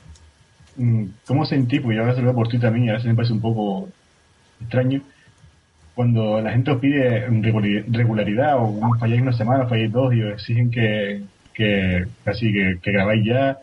Mm, 0.76 1.04
¿Cómo 1.26 1.44
sentí? 1.46 1.80
Porque 1.80 1.96
yo 1.96 2.02
a 2.04 2.06
veces 2.06 2.20
lo 2.20 2.26
veo 2.26 2.34
por 2.36 2.48
Twitter 2.48 2.68
también 2.68 2.86
y 2.86 2.90
a 2.90 2.94
veces 2.94 3.06
me 3.08 3.14
parece 3.14 3.32
un 3.32 3.40
poco 3.40 3.88
extraño. 4.60 5.00
Cuando 5.94 6.40
la 6.40 6.52
gente 6.52 6.70
os 6.70 6.78
pide 6.80 7.26
regularidad 7.88 8.56
o 8.58 8.78
falláis 9.00 9.20
una 9.22 9.32
semana, 9.32 9.66
falláis 9.66 9.90
dos 9.90 10.14
y 10.14 10.22
os 10.22 10.34
exigen 10.34 10.70
que, 10.70 11.22
que 11.54 12.04
casi 12.24 12.52
que 12.52 12.92
grabáis 12.92 13.24
ya. 13.24 13.58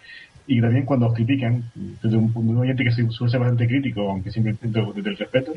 Y 0.48 0.62
también 0.62 0.86
cuando 0.86 1.08
os 1.08 1.14
critican, 1.16 1.72
desde 1.74 2.18
un, 2.18 2.32
un 2.36 2.58
oyente 2.58 2.84
que 2.84 2.92
suele 2.92 3.32
ser 3.32 3.40
bastante 3.40 3.68
crítico, 3.68 4.10
aunque 4.10 4.32
siempre 4.32 4.54
intento 4.54 4.94
desde 4.94 5.10
el 5.10 5.18
respeto, 5.18 5.54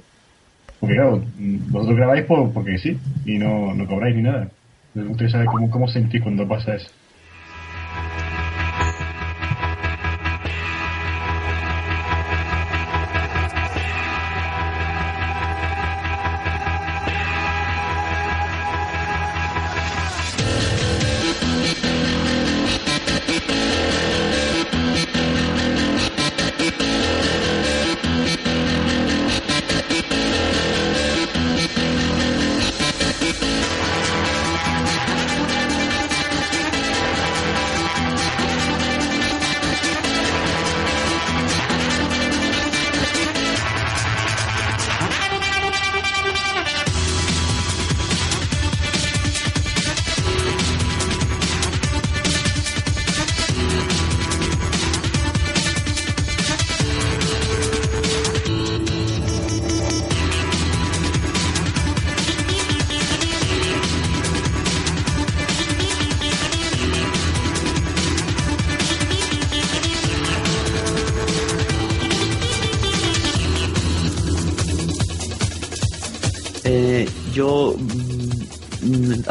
porque 0.78 0.97
claro, 0.97 1.18
mm, 1.34 1.70
vosotros 1.70 1.97
grabáis 1.99 2.26
por, 2.26 2.53
porque 2.53 2.78
sí, 2.78 3.03
y 3.24 3.39
no, 3.39 3.74
no 3.74 3.86
cobráis 3.86 4.16
ni 4.16 4.22
nada. 4.22 4.53
Me 4.95 5.05
gustaría 5.05 5.30
saber 5.32 5.51
cómo, 5.51 5.70
cómo 5.70 5.89
sentís 5.89 6.22
cuando 6.22 6.49
pasa 6.49 6.76
eso. 6.76 6.91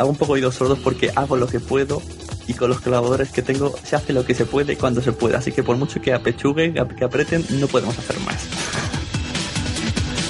Hago 0.07 0.13
un 0.13 0.17
poco 0.17 0.33
oídos 0.33 0.55
sordos 0.55 0.79
porque 0.79 1.11
hago 1.15 1.35
lo 1.35 1.47
que 1.47 1.59
puedo 1.59 2.01
y 2.47 2.53
con 2.53 2.69
los 2.69 2.79
colaboradores 2.79 3.29
que 3.29 3.41
tengo 3.41 3.75
se 3.83 3.97
hace 3.97 4.13
lo 4.13 4.25
que 4.25 4.33
se 4.33 4.45
puede 4.45 4.77
cuando 4.77 5.01
se 5.01 5.11
puede. 5.11 5.35
Así 5.35 5.51
que 5.51 5.63
por 5.63 5.75
mucho 5.75 6.01
que 6.01 6.13
apechuguen, 6.13 6.75
que 6.97 7.03
aprieten, 7.03 7.45
no 7.49 7.67
podemos 7.67 7.97
hacer 7.97 8.17
más. 8.21 8.47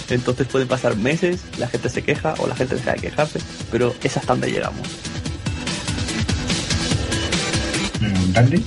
Entonces 0.10 0.48
pueden 0.48 0.68
pasar 0.68 0.96
meses, 0.96 1.42
la 1.60 1.68
gente 1.68 1.90
se 1.90 2.02
queja 2.02 2.34
o 2.40 2.48
la 2.48 2.56
gente 2.56 2.76
deja 2.76 2.94
de 2.94 3.02
quejarse, 3.02 3.40
pero 3.72 3.94
es 4.02 4.18
hasta 4.18 4.34
donde 4.34 4.52
llegamos. 4.52 4.88
¿Andy? 8.36 8.64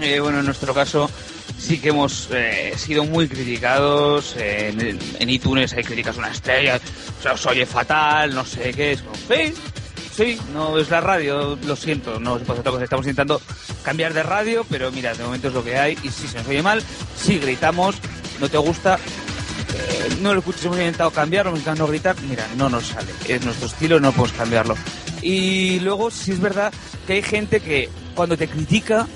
Eh, 0.00 0.20
bueno, 0.20 0.38
en 0.38 0.46
nuestro 0.46 0.72
caso 0.72 1.10
sí 1.58 1.78
que 1.78 1.90
hemos 1.90 2.28
eh, 2.32 2.72
sido 2.76 3.04
muy 3.04 3.28
criticados. 3.28 4.34
En, 4.38 4.98
en 5.18 5.30
iTunes 5.30 5.72
hay 5.74 5.84
críticas 5.84 6.16
una 6.16 6.30
estrella, 6.30 6.80
o 7.18 7.22
sea, 7.22 7.32
os 7.34 7.46
oye 7.46 7.66
fatal, 7.66 8.34
no 8.34 8.46
sé 8.46 8.72
qué. 8.72 8.92
Es 8.92 9.02
como, 9.02 9.14
sí, 9.14 9.52
no 10.52 10.78
es 10.78 10.90
la 10.90 11.00
radio, 11.00 11.58
lo 11.66 11.76
siento, 11.76 12.20
no. 12.20 12.36
Estamos 12.36 13.06
intentando 13.06 13.40
cambiar 13.82 14.12
de 14.12 14.22
radio, 14.22 14.66
pero 14.68 14.92
mira, 14.92 15.14
de 15.14 15.24
momento 15.24 15.48
es 15.48 15.54
lo 15.54 15.64
que 15.64 15.78
hay. 15.78 15.96
Y 16.02 16.10
si 16.10 16.28
se 16.28 16.38
nos 16.38 16.48
oye 16.48 16.62
mal, 16.62 16.82
si 17.16 17.38
gritamos, 17.38 17.96
no 18.38 18.48
te 18.48 18.58
gusta, 18.58 18.96
eh, 18.96 20.16
no 20.20 20.34
lo 20.34 20.40
escuches, 20.40 20.64
hemos 20.64 20.78
intentado 20.78 21.10
cambiarlo, 21.10 21.50
hemos 21.50 21.60
intentado 21.60 21.86
no 21.86 21.90
gritar, 21.90 22.16
mira, 22.28 22.46
no 22.56 22.68
nos 22.68 22.88
sale. 22.88 23.12
Es 23.28 23.44
nuestro 23.44 23.66
estilo, 23.66 23.98
no 23.98 24.12
podemos 24.12 24.32
cambiarlo. 24.32 24.74
Y 25.22 25.80
luego, 25.80 26.10
sí 26.10 26.32
es 26.32 26.40
verdad 26.40 26.72
que 27.06 27.14
hay 27.14 27.22
gente 27.22 27.60
que 27.60 27.88
cuando 28.14 28.36
te 28.36 28.48
critica 28.48 29.06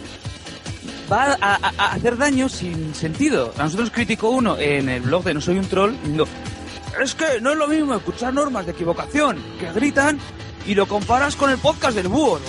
va 1.12 1.36
a, 1.40 1.92
hacer 1.92 2.16
daño 2.16 2.48
sin 2.48 2.94
sentido. 2.94 3.52
A 3.58 3.64
nosotros 3.64 3.88
nos 3.88 3.94
criticó 3.94 4.30
uno 4.30 4.56
en 4.58 4.88
el 4.88 5.02
blog 5.02 5.24
de 5.24 5.34
No 5.34 5.40
Soy 5.40 5.58
un 5.58 5.66
Troll 5.66 5.92
diciendo, 5.92 6.26
es 7.02 7.14
que 7.14 7.40
no 7.42 7.52
es 7.52 7.58
lo 7.58 7.68
mismo 7.68 7.94
escuchar 7.94 8.32
normas 8.32 8.64
de 8.64 8.72
equivocación 8.72 9.38
que 9.60 9.70
gritan 9.72 10.18
y 10.66 10.74
lo 10.74 10.86
comparas 10.86 11.36
con 11.36 11.50
el 11.50 11.58
podcast 11.58 11.96
del 11.96 12.08
búho. 12.08 12.40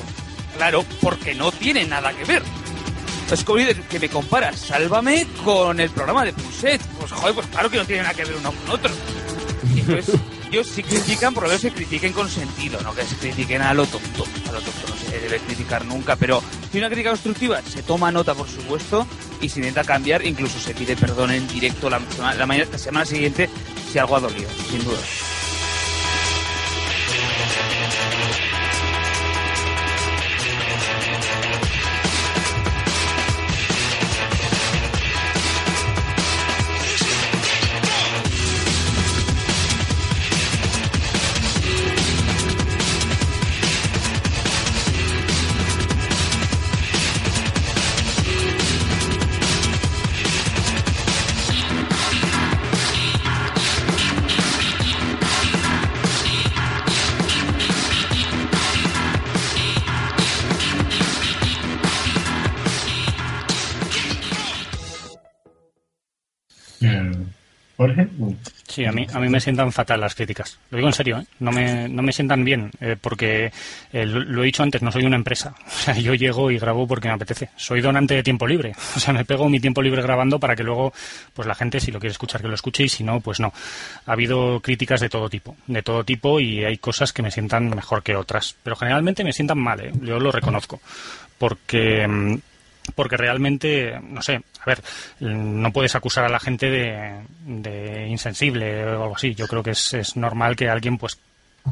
Claro, 0.58 0.86
porque 1.02 1.36
no 1.36 1.52
tiene 1.52 1.86
nada 1.86 2.14
que 2.14 2.24
ver. 2.24 2.42
Es 3.32 3.44
como 3.44 3.60
que 3.90 4.00
me 4.00 4.08
comparas 4.10 4.60
Sálvame 4.60 5.26
con 5.44 5.80
el 5.80 5.90
programa 5.90 6.24
de 6.24 6.32
Pulset. 6.34 6.80
Pues 7.00 7.12
joder, 7.12 7.34
pues 7.36 7.48
claro 7.48 7.70
que 7.70 7.78
no 7.78 7.86
tiene 7.86 8.04
nada 8.04 8.14
que 8.14 8.24
ver 8.24 8.36
uno 8.36 8.52
con 8.52 8.70
otro. 8.76 8.92
Y 9.76 9.80
Entonces, 9.80 10.16
ellos 10.52 10.68
si 10.68 10.84
critican, 10.84 11.34
por 11.34 11.44
lo 11.44 11.50
menos 11.50 11.62
se 11.64 11.72
critiquen 11.72 12.14
con 12.14 12.30
sentido, 12.30 12.80
no 12.82 12.94
que 12.94 13.04
se 13.04 13.16
critiquen 13.16 13.62
a 13.64 13.74
lo 13.74 13.86
tonto. 13.88 14.26
A 14.48 14.52
lo 14.52 14.62
tonto 14.62 14.88
no 14.88 14.96
se 15.10 15.20
debe 15.20 15.40
criticar 15.40 15.84
nunca, 15.86 16.16
pero 16.16 16.42
si 16.72 16.78
una 16.78 16.88
crítica 16.88 17.10
constructiva 17.10 17.62
se 17.64 17.82
toma 17.82 18.12
nota, 18.12 18.36
por 18.36 18.48
supuesto, 18.48 19.08
y 19.42 19.50
se 19.50 19.60
intenta 19.60 19.84
cambiar, 19.84 20.24
incluso 20.26 20.60
se 20.60 20.74
pide 20.76 20.96
perdón 20.96 21.32
en 21.32 21.48
directo 21.48 21.90
la, 21.90 22.00
la, 22.38 22.46
mañana- 22.46 22.70
la 22.72 22.78
semana 22.78 23.06
siguiente 23.06 23.50
si 23.92 23.98
algo 23.98 24.16
ha 24.18 24.20
dolido, 24.20 24.50
sin 24.70 24.84
duda. 24.84 25.00
Sí, 68.76 68.84
a 68.84 68.92
mí, 68.92 69.08
a 69.14 69.22
mí 69.22 69.30
me 69.30 69.40
sientan 69.40 69.72
fatal 69.72 70.02
las 70.02 70.16
críticas. 70.16 70.60
Lo 70.70 70.76
digo 70.76 70.90
en 70.90 70.94
serio, 70.94 71.18
¿eh? 71.20 71.26
no, 71.40 71.54
me, 71.54 71.88
no 71.88 72.04
me 72.04 72.12
sientan 72.12 72.44
bien, 72.44 72.72
eh, 72.82 72.98
porque 73.00 73.50
eh, 73.94 74.06
lo, 74.06 74.44
he 74.44 74.46
dicho 74.48 74.64
antes, 74.64 74.82
no 74.82 74.92
soy 74.92 75.06
una 75.06 75.16
empresa. 75.16 75.56
O 75.66 75.78
sea, 75.86 75.98
yo 75.98 76.14
llego 76.14 76.52
y 76.52 76.58
grabo 76.58 76.86
porque 76.86 77.08
me 77.08 77.14
apetece. 77.14 77.52
Soy 77.56 77.80
donante 77.80 78.16
de 78.16 78.24
tiempo 78.24 78.46
libre. 78.46 78.74
O 78.98 79.00
sea, 79.00 79.14
me 79.14 79.24
pego 79.24 79.48
mi 79.48 79.62
tiempo 79.62 79.82
libre 79.82 80.02
grabando 80.02 80.42
para 80.42 80.58
que 80.58 80.64
luego, 80.64 80.92
pues 81.34 81.48
la 81.48 81.56
gente, 81.56 81.80
si 81.80 81.90
lo 81.90 82.00
quiere 82.00 82.12
escuchar, 82.12 82.42
que 82.42 82.50
lo 82.50 82.56
escuche 82.56 82.84
y 82.84 82.90
si 82.90 83.06
no, 83.06 83.22
pues 83.22 83.40
no. 83.40 83.54
Ha 84.08 84.12
habido 84.12 84.60
críticas 84.60 85.00
de 85.00 85.08
todo 85.08 85.30
tipo, 85.30 85.56
de 85.68 85.82
todo 85.82 86.04
tipo 86.04 86.42
y 86.42 86.66
hay 86.66 86.78
cosas 86.78 87.14
que 87.14 87.22
me 87.22 87.32
sientan 87.32 87.70
mejor 87.70 88.04
que 88.04 88.18
otras. 88.18 88.58
Pero 88.62 88.76
generalmente 88.76 89.24
me 89.24 89.32
sientan 89.32 89.60
mal, 89.60 89.80
¿eh? 89.80 89.94
yo 90.02 90.20
lo 90.20 90.34
reconozco. 90.34 90.82
Porque. 91.38 92.42
Porque 92.94 93.18
realmente, 93.18 94.00
no 94.02 94.22
sé, 94.22 94.42
a 94.60 94.66
ver, 94.66 94.82
no 95.20 95.72
puedes 95.72 95.96
acusar 95.96 96.26
a 96.26 96.30
la 96.30 96.40
gente 96.40 96.70
de, 96.70 97.22
de 97.46 98.08
insensible 98.08 98.86
o 98.86 99.04
algo 99.04 99.16
así. 99.16 99.34
Yo 99.34 99.48
creo 99.48 99.64
que 99.64 99.72
es, 99.72 99.94
es 99.94 100.16
normal 100.16 100.56
que 100.56 100.70
alguien 100.70 100.98
pues 100.98 101.18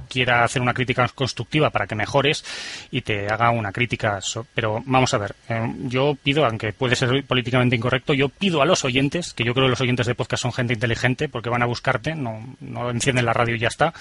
quiera 0.10 0.44
hacer 0.44 0.62
una 0.62 0.74
crítica 0.74 1.08
constructiva 1.14 1.70
para 1.70 1.88
que 1.88 1.96
mejores 1.96 2.44
y 2.92 3.02
te 3.02 3.28
haga 3.28 3.52
una 3.52 3.72
crítica. 3.72 4.20
pero 4.54 4.82
vamos 4.86 5.14
a 5.14 5.18
ver, 5.18 5.36
eh, 5.50 5.74
yo 5.84 6.16
pido, 6.22 6.46
aunque 6.46 6.74
puede 6.74 6.96
ser 6.96 7.24
políticamente 7.26 7.76
incorrecto, 7.76 8.14
yo 8.14 8.30
pido 8.30 8.62
a 8.62 8.66
los 8.66 8.84
oyentes, 8.86 9.34
que 9.34 9.44
yo 9.44 9.54
creo 9.54 9.68
que 9.68 9.72
los 9.72 9.82
oyentes 9.82 10.08
de 10.08 10.16
podcast 10.16 10.44
son 10.44 10.54
gente 10.54 10.74
inteligente 10.74 11.30
porque 11.30 11.50
van 11.50 11.64
a 11.64 11.68
buscarte, 11.68 12.16
no, 12.16 12.56
no 12.60 12.90
encienden 12.90 13.26
la 13.26 13.34
radio 13.34 13.56
y 13.56 13.60
ya 13.60 13.68
está. 13.68 13.94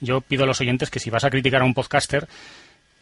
Yo 0.00 0.20
pido 0.20 0.44
a 0.44 0.46
los 0.46 0.60
oyentes 0.60 0.90
que 0.90 1.00
si 1.00 1.10
vas 1.10 1.24
a 1.24 1.30
criticar 1.30 1.62
a 1.62 1.64
un 1.64 1.74
podcaster, 1.74 2.28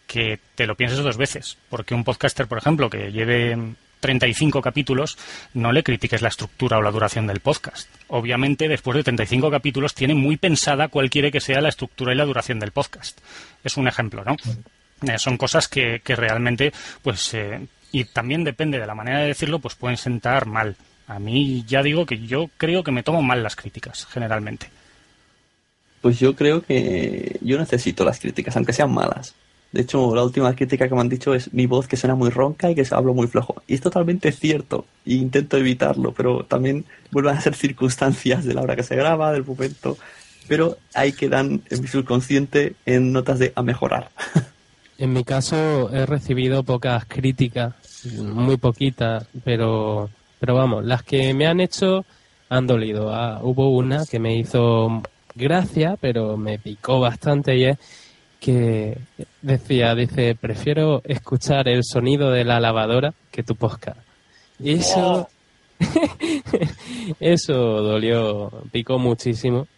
que 0.07 0.39
te 0.55 0.67
lo 0.67 0.77
pienses 0.77 0.99
dos 0.99 1.17
veces, 1.17 1.57
porque 1.69 1.95
un 1.95 2.05
podcaster, 2.05 2.47
por 2.47 2.59
ejemplo, 2.59 2.91
que 2.91 3.13
lleve 3.13 3.57
35 4.01 4.61
capítulos, 4.61 5.17
no 5.55 5.73
le 5.73 5.83
critiques 5.83 6.21
la 6.21 6.29
estructura 6.29 6.79
o 6.79 6.83
la 6.83 6.91
duración 6.91 7.27
del 7.27 7.41
podcast. 7.41 7.89
Obviamente, 8.09 8.69
después 8.69 8.97
de 8.97 9.05
35 9.05 9.51
capítulos, 9.51 9.95
tiene 9.95 10.15
muy 10.15 10.37
pensada 10.37 10.89
cuál 10.89 11.09
quiere 11.09 11.31
que 11.31 11.41
sea 11.41 11.61
la 11.61 11.69
estructura 11.69 12.13
y 12.13 12.17
la 12.17 12.25
duración 12.25 12.59
del 12.59 12.73
podcast. 12.73 13.19
Es 13.63 13.77
un 13.77 13.89
ejemplo, 13.89 14.25
¿no? 14.25 14.37
Eh, 15.03 15.19
son 15.19 15.37
cosas 15.37 15.69
que, 15.69 16.01
que 16.05 16.17
realmente, 16.17 16.73
pues, 17.01 17.33
eh, 17.35 17.61
y 17.93 18.05
también 18.05 18.43
depende 18.43 18.79
de 18.79 18.87
la 18.87 18.95
manera 18.95 19.21
de 19.21 19.29
decirlo, 19.29 19.61
pues 19.61 19.77
pueden 19.77 19.97
sentar 19.97 20.47
mal. 20.47 20.77
A 21.07 21.19
mí 21.19 21.65
ya 21.67 21.83
digo 21.83 22.05
que 22.05 22.19
yo 22.19 22.51
creo 22.57 22.83
que 22.83 22.91
me 22.91 23.03
tomo 23.03 23.23
mal 23.23 23.43
las 23.43 23.55
críticas, 23.55 24.07
generalmente. 24.07 24.69
Pues 26.01 26.19
yo 26.19 26.35
creo 26.35 26.63
que 26.63 27.39
yo 27.41 27.59
necesito 27.59 28.05
las 28.05 28.19
críticas, 28.19 28.57
aunque 28.57 28.73
sean 28.73 28.93
malas. 28.93 29.35
De 29.73 29.81
hecho, 29.81 30.15
la 30.15 30.23
última 30.23 30.55
crítica 30.55 30.87
que 30.87 30.95
me 30.95 31.01
han 31.01 31.09
dicho 31.09 31.35
es 31.35 31.53
mi 31.55 31.67
voz 31.67 31.89
que 31.89 31.97
suena 31.97 32.15
muy 32.15 32.29
ronca 32.29 32.71
y 32.71 32.75
que 32.75 32.87
hablo 32.91 33.15
muy 33.15 33.27
flojo. 33.27 33.63
Y 33.67 33.75
es 33.75 33.81
totalmente 33.81 34.31
cierto. 34.31 34.85
E 35.07 35.15
intento 35.15 35.57
evitarlo, 35.57 36.13
pero 36.13 36.45
también 36.45 36.85
vuelven 37.11 37.37
a 37.37 37.41
ser 37.41 37.55
circunstancias 37.55 38.45
de 38.45 38.53
la 38.53 38.61
hora 38.61 38.77
que 38.77 38.83
se 38.83 38.97
graba, 38.97 39.33
del 39.33 39.45
momento. 39.45 39.97
Pero 40.47 40.77
ahí 40.95 41.13
quedan 41.13 41.63
en 41.71 41.81
mi 41.81 41.89
subconsciente 41.89 42.75
en 42.85 43.13
notas 43.13 43.39
de 43.39 43.53
a 43.55 43.63
mejorar. 43.63 44.11
En 44.99 45.13
mi 45.13 45.25
caso 45.25 45.91
he 45.93 46.05
recibido 46.07 46.63
pocas 46.63 47.07
críticas, 47.07 47.75
muy 48.19 48.57
poquitas, 48.57 49.27
pero, 49.43 50.11
pero 50.39 50.55
vamos, 50.55 50.85
las 50.85 51.03
que 51.03 51.33
me 51.35 51.47
han 51.47 51.61
hecho 51.61 52.05
han 52.49 52.67
dolido. 52.67 53.13
Ah, 53.13 53.41
hubo 53.43 53.75
una 53.75 54.05
que 54.05 54.19
me 54.19 54.37
hizo 54.37 55.03
gracia, 55.35 55.97
pero 56.01 56.37
me 56.37 56.59
picó 56.59 57.01
bastante 57.01 57.57
y 57.57 57.65
es 57.65 57.79
que 58.43 58.99
decía, 59.41 59.95
dice, 59.95 60.35
prefiero 60.35 61.01
escuchar 61.05 61.69
el 61.69 61.85
sonido 61.85 62.33
de 62.33 62.45
la 62.45 62.59
lavadora 62.59 63.15
que 63.31 63.45
tu 63.45 63.55
podcast. 63.55 64.01
Y 64.59 64.73
eso, 64.73 65.29
eso 67.21 67.55
dolió, 67.55 68.51
picó 68.73 68.99
muchísimo. 68.99 69.69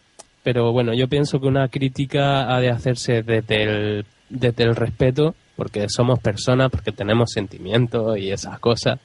Pero 0.42 0.72
bueno, 0.72 0.94
yo 0.94 1.08
pienso 1.08 1.40
que 1.40 1.46
una 1.46 1.68
crítica 1.68 2.54
ha 2.54 2.60
de 2.60 2.70
hacerse 2.70 3.22
desde 3.22 3.62
el, 3.62 4.06
desde 4.30 4.64
el 4.64 4.74
respeto, 4.76 5.34
porque 5.56 5.86
somos 5.88 6.18
personas, 6.20 6.70
porque 6.70 6.90
tenemos 6.92 7.32
sentimientos 7.32 8.16
y 8.18 8.30
esas 8.30 8.58
cosas. 8.60 8.98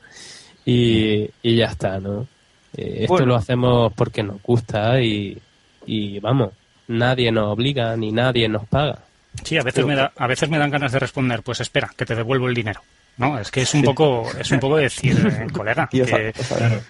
Y, 0.66 1.30
y 1.42 1.56
ya 1.58 1.66
está, 1.66 2.00
¿no? 2.00 2.28
Eh, 2.78 3.00
esto 3.02 3.14
Bueno. 3.14 3.26
lo 3.28 3.36
hacemos 3.36 3.94
porque 3.94 4.24
nos 4.24 4.42
gusta 4.42 5.02
y, 5.02 5.38
y 5.86 6.20
vamos, 6.20 6.52
nadie 6.88 7.32
nos 7.32 7.52
obliga 7.54 7.96
ni 7.98 8.12
nadie 8.12 8.48
nos 8.48 8.66
paga. 8.68 9.00
Sí, 9.44 9.58
a 9.58 9.64
veces, 9.64 9.86
me 9.86 9.96
da, 9.96 10.12
a 10.18 10.28
veces 10.28 10.50
me 10.50 10.58
dan 10.58 10.70
ganas 10.72 10.92
de 10.92 11.00
responder, 11.00 11.42
pues 11.44 11.60
espera, 11.62 11.90
que 11.96 12.06
te 12.06 12.16
devuelvo 12.16 12.48
el 12.48 12.56
dinero. 12.56 12.82
No, 13.18 13.38
es 13.40 13.52
que 13.52 13.62
es 13.62 13.74
un 13.74 13.84
poco, 13.84 14.28
es 14.40 14.50
un 14.52 14.60
poco 14.60 14.78
decir, 14.78 15.18
eh, 15.26 15.48
colega, 15.54 15.88
Y 15.92 16.02
os, 16.02 16.08
que, 16.10 16.34
os 16.38 16.52
habéis- 16.52 16.84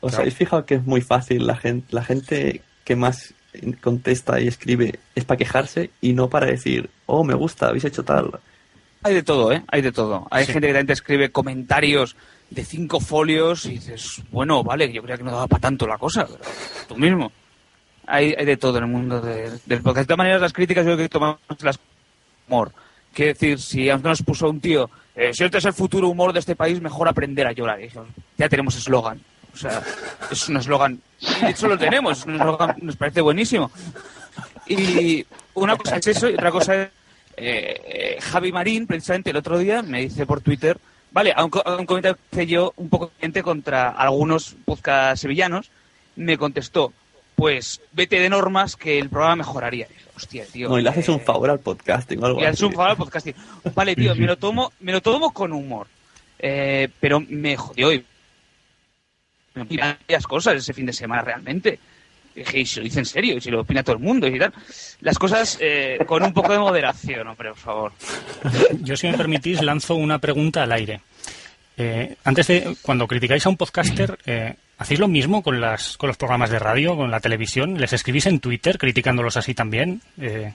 os 0.00 0.14
habéis 0.14 0.34
fijado 0.34 0.66
que 0.66 0.74
es 0.76 0.84
muy 0.84 1.00
fácil 1.00 1.46
la 1.46 1.56
gente, 1.56 1.86
la 1.90 2.04
gente 2.04 2.62
que 2.84 2.96
más 2.96 3.34
contesta 3.80 4.40
y 4.40 4.48
escribe 4.48 4.98
es 5.14 5.24
para 5.24 5.38
quejarse 5.38 5.90
y 6.00 6.12
no 6.12 6.28
para 6.28 6.46
decir, 6.46 6.90
oh, 7.06 7.24
me 7.24 7.34
gusta, 7.34 7.68
habéis 7.68 7.84
hecho 7.84 8.02
tal. 8.04 8.30
Hay 9.02 9.14
de 9.14 9.22
todo, 9.22 9.52
¿eh? 9.52 9.62
Hay 9.68 9.80
de 9.82 9.92
todo. 9.92 10.26
Hay 10.30 10.44
Sí. 10.46 10.52
gente 10.52 10.66
que 10.68 10.72
también 10.72 10.86
te 10.88 10.92
escribe 10.94 11.30
comentarios 11.30 12.16
de 12.50 12.64
cinco 12.64 13.00
folios 13.00 13.66
y 13.66 13.70
dices, 13.70 14.22
bueno, 14.30 14.62
vale, 14.64 14.92
yo 14.92 15.02
creía 15.02 15.16
que 15.18 15.24
no 15.24 15.30
daba 15.32 15.46
para 15.46 15.60
tanto 15.60 15.86
la 15.86 15.98
cosa, 15.98 16.26
pero 16.26 16.40
tú 16.88 16.96
mismo. 16.96 17.30
Hay, 18.06 18.34
hay 18.36 18.44
de 18.44 18.56
todo 18.56 18.78
en 18.78 18.84
el 18.84 18.90
mundo 18.90 19.20
de- 19.20 19.50
del. 19.66 19.82
De 19.82 19.92
todas 20.04 20.16
maneras, 20.18 20.40
las 20.40 20.52
críticas 20.52 20.84
yo 20.84 20.92
creo 20.94 21.04
que 21.04 21.08
tomamos 21.08 21.38
las 21.60 21.78
humor. 22.48 22.72
Quiero 23.12 23.32
decir, 23.32 23.58
si 23.60 23.86
nos 23.88 24.22
puso 24.22 24.50
un 24.50 24.60
tío, 24.60 24.90
eh, 25.14 25.32
si 25.32 25.44
este 25.44 25.58
es 25.58 25.64
el 25.64 25.72
futuro 25.72 26.08
humor 26.08 26.32
de 26.32 26.40
este 26.40 26.56
país, 26.56 26.80
mejor 26.80 27.08
aprender 27.08 27.46
a 27.46 27.52
llorar. 27.52 27.78
Ya 28.36 28.48
tenemos 28.48 28.76
eslogan. 28.76 29.20
O 29.52 29.56
sea, 29.56 29.80
es 30.30 30.48
un 30.48 30.56
eslogan. 30.56 31.00
De 31.40 31.50
hecho, 31.50 31.68
lo 31.68 31.78
tenemos. 31.78 32.18
Es 32.18 32.26
un 32.26 32.34
eslogan, 32.34 32.74
nos 32.82 32.96
parece 32.96 33.20
buenísimo. 33.20 33.70
Y 34.66 35.24
una 35.54 35.76
cosa 35.76 35.96
es 35.96 36.06
eso 36.08 36.28
y 36.28 36.34
otra 36.34 36.50
cosa 36.50 36.74
es. 36.82 36.88
eh, 37.36 38.18
Javi 38.20 38.52
Marín, 38.52 38.86
precisamente 38.86 39.30
el 39.30 39.36
otro 39.36 39.58
día, 39.58 39.82
me 39.82 40.00
dice 40.02 40.26
por 40.26 40.40
Twitter. 40.40 40.78
Vale, 41.12 41.32
a 41.36 41.44
un, 41.44 41.50
comentario 41.50 42.18
que 42.32 42.46
yo 42.46 42.72
un 42.76 42.88
poco 42.88 43.12
gente 43.20 43.42
contra 43.42 43.90
algunos 43.90 44.56
podcast 44.64 45.22
sevillanos, 45.22 45.70
me 46.16 46.36
contestó: 46.36 46.92
Pues 47.34 47.80
vete 47.92 48.20
de 48.20 48.28
normas 48.28 48.76
que 48.76 48.98
el 48.98 49.08
programa 49.08 49.36
mejoraría. 49.36 49.88
Hostia, 50.16 50.44
tío. 50.50 50.68
No, 50.68 50.78
y 50.78 50.82
le 50.82 50.90
haces 50.90 51.08
eh, 51.08 51.12
un 51.12 51.20
favor 51.20 51.50
al 51.50 51.58
podcasting 51.58 52.22
o 52.22 52.26
algo 52.26 52.40
y 52.40 52.44
haces 52.44 52.62
un 52.62 52.72
favor 52.72 52.90
al 52.90 52.96
podcasting. 52.96 53.34
Vale, 53.74 53.96
tío, 53.96 54.14
me 54.14 54.26
lo 54.26 54.36
tomo, 54.36 54.72
me 54.80 54.92
lo 54.92 55.00
tomo 55.00 55.32
con 55.32 55.52
humor. 55.52 55.88
Eh, 56.38 56.88
pero 57.00 57.20
me 57.20 57.56
jodió 57.56 57.92
y 57.92 58.04
me 59.54 59.62
opinan 59.62 59.96
varias 60.06 60.26
cosas 60.26 60.56
ese 60.56 60.72
fin 60.72 60.86
de 60.86 60.92
semana 60.92 61.22
realmente. 61.22 61.78
Y 62.34 62.40
dije, 62.40 62.60
y 62.60 62.66
si 62.66 62.80
lo 62.80 62.84
dice 62.84 62.98
en 62.98 63.06
serio, 63.06 63.36
y 63.36 63.40
si 63.40 63.50
lo 63.50 63.60
opina 63.60 63.82
todo 63.82 63.96
el 63.96 64.02
mundo 64.02 64.26
y 64.26 64.38
tal. 64.38 64.52
Las 65.00 65.18
cosas 65.18 65.56
eh, 65.60 65.98
con 66.06 66.22
un 66.22 66.32
poco 66.32 66.52
de 66.52 66.58
moderación, 66.58 67.28
hombre, 67.28 67.50
por 67.50 67.58
favor. 67.58 67.92
Yo, 68.82 68.96
si 68.96 69.06
me 69.06 69.16
permitís, 69.16 69.62
lanzo 69.62 69.94
una 69.94 70.18
pregunta 70.18 70.64
al 70.64 70.72
aire. 70.72 71.00
Eh, 71.76 72.16
antes 72.24 72.46
de, 72.48 72.76
cuando 72.82 73.06
criticáis 73.06 73.46
a 73.46 73.48
un 73.48 73.56
podcaster, 73.56 74.18
eh, 74.26 74.54
¿hacéis 74.84 75.00
lo 75.00 75.08
mismo 75.08 75.42
con, 75.42 75.60
las, 75.60 75.96
con 75.96 76.06
los 76.08 76.16
programas 76.16 76.50
de 76.50 76.58
radio, 76.58 76.96
con 76.96 77.10
la 77.10 77.18
televisión? 77.20 77.80
¿Les 77.80 77.92
escribís 77.92 78.26
en 78.26 78.38
Twitter 78.40 78.78
criticándolos 78.78 79.36
así 79.36 79.54
también? 79.54 80.00
Eh, 80.20 80.52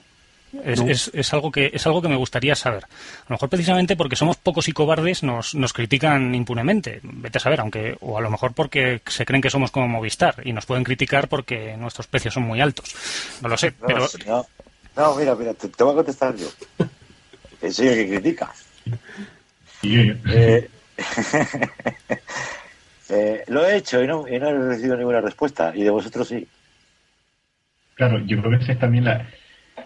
es, 0.64 0.80
No. 0.82 0.88
es- 0.90 1.10
es 1.14 1.32
algo 1.32 1.52
que, 1.52 1.70
es 1.72 1.86
algo 1.86 2.02
que 2.02 2.08
me 2.08 2.16
gustaría 2.16 2.54
saber. 2.56 2.84
A 2.84 2.88
lo 3.28 3.34
mejor 3.34 3.48
precisamente 3.48 3.94
porque 3.96 4.16
somos 4.16 4.36
pocos 4.36 4.66
y 4.68 4.72
cobardes 4.72 5.22
nos, 5.22 5.54
nos 5.54 5.72
critican 5.72 6.34
impunemente. 6.34 6.98
Vete 7.04 7.38
a 7.38 7.40
saber, 7.40 7.60
aunque, 7.60 7.96
o 8.00 8.18
a 8.18 8.20
lo 8.20 8.30
mejor 8.30 8.52
porque 8.52 9.00
se 9.06 9.24
creen 9.24 9.42
que 9.42 9.50
somos 9.50 9.70
como 9.70 9.86
Movistar 9.86 10.36
y 10.44 10.52
nos 10.52 10.66
pueden 10.66 10.82
criticar 10.82 11.28
porque 11.28 11.76
nuestros 11.76 12.06
precios 12.08 12.34
son 12.34 12.42
muy 12.44 12.60
altos. 12.60 12.94
No 13.42 13.48
lo 13.48 13.56
sé, 13.56 13.74
No, 13.80 13.86
pero 13.86 14.08
no, 14.26 14.46
no, 14.96 15.14
mira, 15.16 15.34
mira, 15.36 15.54
te, 15.54 15.68
te 15.68 15.84
voy 15.84 15.92
a 15.92 15.96
contestar 15.96 16.34
yo. 16.36 16.48
Soy 17.70 17.86
el 17.88 17.94
que 17.94 18.08
critica. 18.08 18.52
Eh, 19.82 20.68
eh, 23.10 23.44
lo 23.48 23.66
he 23.66 23.76
hecho 23.76 24.02
y 24.02 24.06
no, 24.06 24.26
y 24.28 24.38
no 24.38 24.48
he 24.48 24.54
recibido 24.68 24.96
ninguna 24.96 25.20
respuesta. 25.20 25.72
Y 25.74 25.82
de 25.82 25.90
vosotros 25.90 26.28
sí. 26.28 26.46
Claro, 27.94 28.18
yo 28.20 28.40
creo 28.40 28.50
que 28.58 28.64
esa 28.64 28.72
es 28.72 28.78
también 28.78 29.04
la, 29.04 29.26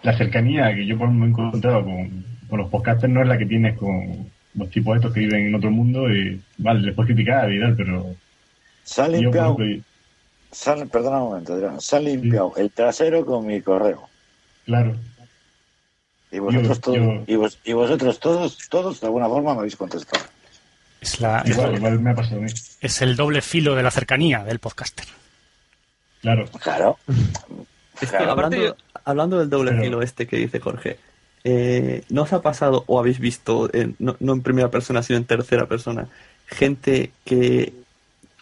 la 0.03 0.17
cercanía 0.17 0.73
que 0.73 0.85
yo 0.85 0.97
por 0.97 1.09
me 1.09 1.25
he 1.25 1.29
encontrado 1.29 1.83
con, 1.83 2.25
con 2.49 2.59
los 2.59 2.69
podcasters, 2.69 3.11
no 3.11 3.21
es 3.21 3.27
la 3.27 3.37
que 3.37 3.45
tienes 3.45 3.77
con 3.77 4.29
los 4.53 4.69
tipos 4.69 4.95
estos 4.95 5.13
que 5.13 5.19
viven 5.21 5.47
en 5.47 5.55
otro 5.55 5.69
mundo 5.69 6.09
y, 6.09 6.41
vale, 6.57 6.79
les 6.81 6.95
puedes 6.95 7.13
criticar 7.13 7.51
y 7.51 7.59
tal, 7.59 7.75
pero... 7.75 8.05
Se 8.83 9.01
yo, 9.01 9.07
por 9.07 9.11
limpiado, 9.19 9.57
ejemplo, 9.59 10.87
perdona 10.91 11.23
un 11.23 11.29
momento, 11.29 11.53
Adrián, 11.53 11.81
se 11.81 11.99
limpiado 11.99 12.53
el 12.55 12.71
trasero 12.71 13.25
con 13.25 13.45
mi 13.45 13.61
correo. 13.61 14.07
Claro. 14.65 14.95
Y 16.31 16.39
vosotros 16.39 16.77
Yo- 16.77 16.81
todos, 16.81 16.97
yo- 16.97 17.23
y, 17.27 17.35
vos- 17.35 17.59
y 17.65 17.73
vosotros 17.73 18.19
todos, 18.19 18.57
todos 18.69 19.01
de 19.01 19.07
alguna 19.07 19.27
forma 19.27 19.53
me 19.53 19.59
habéis 19.59 19.75
contestado. 19.75 20.23
Es, 21.05 21.21
la, 21.21 21.39
es, 21.41 21.51
Igual, 21.51 21.75
igual 21.75 21.99
me 21.99 22.11
ha 22.11 22.15
pasado 22.15 22.37
a 22.37 22.43
mí. 22.43 22.51
es 22.81 23.01
el 23.01 23.15
doble 23.15 23.41
filo 23.41 23.75
de 23.75 23.83
la 23.83 23.91
cercanía 23.91 24.43
del 24.43 24.59
podcaster. 24.59 25.05
Claro. 26.21 26.45
Claro. 26.61 26.97
Es 28.01 28.11
que 28.11 28.17
Claro, 28.17 28.31
hablando, 28.31 28.75
hablando 29.05 29.39
del 29.39 29.49
doble 29.49 29.71
Pero- 29.71 29.83
filo 29.83 30.01
este 30.01 30.27
que 30.27 30.37
dice 30.37 30.59
Jorge, 30.59 30.97
eh, 31.43 32.03
¿no 32.09 32.23
os 32.23 32.33
ha 32.33 32.41
pasado 32.41 32.83
o 32.87 32.99
habéis 32.99 33.19
visto, 33.19 33.69
en- 33.73 33.95
no, 33.99 34.17
no 34.19 34.33
en 34.33 34.41
primera 34.41 34.69
persona, 34.71 35.03
sino 35.03 35.17
en 35.17 35.25
tercera 35.25 35.67
persona, 35.67 36.07
gente 36.47 37.11
que 37.23 37.71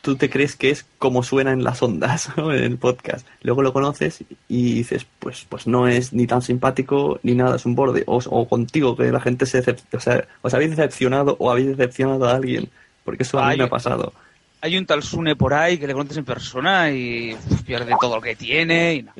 tú 0.04 0.18
te 0.18 0.30
crees 0.30 0.58
que 0.58 0.70
es 0.70 0.86
como 1.00 1.24
suena 1.24 1.54
en 1.54 1.64
las 1.64 1.82
ondas, 1.82 2.30
¿no? 2.38 2.54
en 2.54 2.64
el 2.64 2.78
podcast? 2.78 3.26
Luego 3.42 3.62
lo 3.64 3.72
conoces 3.74 4.24
y 4.50 4.74
dices, 4.76 5.08
pues, 5.20 5.46
pues 5.50 5.66
no 5.66 5.88
es 5.88 6.12
ni 6.14 6.28
tan 6.28 6.42
simpático 6.42 7.20
ni 7.24 7.36
nada, 7.36 7.56
es 7.56 7.66
un 7.66 7.74
borde. 7.74 8.04
O, 8.06 8.18
o 8.18 8.48
contigo, 8.48 8.96
que 8.98 9.12
la 9.12 9.22
gente 9.22 9.46
se 9.46 9.64
o 9.94 10.00
sea, 10.00 10.28
os 10.42 10.54
habéis 10.54 10.72
decepcionado 10.72 11.38
o 11.40 11.50
habéis 11.50 11.70
decepcionado 11.76 12.28
a 12.28 12.36
alguien, 12.36 12.70
porque 13.06 13.24
eso 13.24 13.40
a 13.40 13.50
mí 13.50 13.58
me 13.58 13.64
ha 13.64 13.70
pasado. 13.70 14.14
Hay 14.60 14.78
un 14.78 14.86
tal 14.86 15.04
Sune 15.04 15.36
por 15.36 15.54
ahí 15.54 15.78
que 15.78 15.88
le 15.88 15.94
conoces 15.94 16.18
en 16.18 16.26
persona 16.26 16.92
y 16.92 17.34
uf, 17.34 17.64
pierde 17.64 17.94
todo 18.00 18.16
lo 18.18 18.22
que 18.22 18.36
tiene. 18.36 18.96
Y 18.96 19.04
no. 19.04 19.12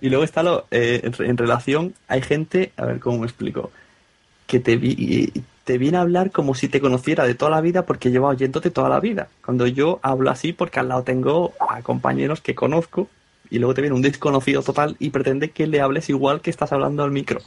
Y 0.00 0.08
luego 0.08 0.24
está 0.24 0.42
lo, 0.42 0.66
eh, 0.70 1.00
en, 1.02 1.26
en 1.30 1.36
relación, 1.36 1.94
hay 2.08 2.22
gente, 2.22 2.72
a 2.76 2.86
ver 2.86 3.00
cómo 3.00 3.18
me 3.18 3.26
explico, 3.26 3.70
que 4.46 4.60
te, 4.60 4.76
vi, 4.76 4.90
y- 4.98 5.42
te 5.64 5.78
viene 5.78 5.98
a 5.98 6.00
hablar 6.02 6.30
como 6.32 6.54
si 6.54 6.68
te 6.68 6.80
conociera 6.80 7.24
de 7.24 7.34
toda 7.34 7.50
la 7.50 7.60
vida 7.60 7.86
porque 7.86 8.10
lleva 8.10 8.28
oyéndote 8.28 8.70
toda 8.70 8.88
la 8.88 9.00
vida. 9.00 9.28
Cuando 9.44 9.66
yo 9.66 10.00
hablo 10.02 10.30
así 10.30 10.52
porque 10.52 10.80
al 10.80 10.88
lado 10.88 11.02
tengo 11.04 11.52
a 11.60 11.82
compañeros 11.82 12.40
que 12.40 12.54
conozco 12.54 13.08
y 13.50 13.58
luego 13.58 13.74
te 13.74 13.82
viene 13.82 13.94
un 13.96 14.02
desconocido 14.02 14.62
total 14.62 14.96
y 14.98 15.10
pretende 15.10 15.50
que 15.50 15.66
le 15.66 15.80
hables 15.80 16.08
igual 16.08 16.40
que 16.40 16.50
estás 16.50 16.72
hablando 16.72 17.02
al 17.04 17.10
micro. 17.10 17.40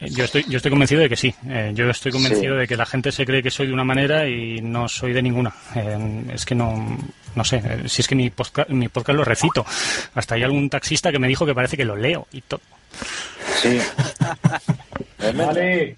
Eh, 0.00 0.10
Yo 0.10 0.24
estoy, 0.24 0.44
yo 0.48 0.56
estoy 0.56 0.70
convencido 0.70 1.00
de 1.00 1.08
que 1.08 1.16
sí. 1.16 1.32
Eh, 1.46 1.70
yo 1.74 1.88
estoy 1.90 2.10
convencido 2.10 2.54
Sí. 2.54 2.60
de 2.60 2.66
que 2.66 2.76
la 2.76 2.86
gente 2.86 3.12
se 3.12 3.24
cree 3.24 3.42
que 3.42 3.50
soy 3.50 3.68
de 3.68 3.72
una 3.72 3.84
manera 3.84 4.26
y 4.28 4.60
no 4.60 4.88
soy 4.88 5.12
de 5.12 5.22
ninguna. 5.22 5.54
Eh, 5.76 6.24
es 6.34 6.44
que 6.44 6.54
no, 6.56 6.98
no 7.36 7.44
sé. 7.44 7.56
eh, 7.64 7.88
si 7.88 8.02
es 8.02 8.08
que 8.08 8.16
mi 8.16 8.30
podcast, 8.30 8.68
mi 8.70 8.88
podcast 8.88 9.16
lo 9.16 9.24
recito. 9.24 9.64
Hasta 10.14 10.34
hay 10.34 10.42
algún 10.42 10.68
taxista 10.68 11.12
que 11.12 11.20
me 11.20 11.28
dijo 11.28 11.46
que 11.46 11.54
parece 11.54 11.76
que 11.76 11.84
lo 11.84 11.94
leo 11.94 12.26
y 12.32 12.40
todo. 12.40 12.60
Sí. 13.60 13.78
Vale. 15.36 15.96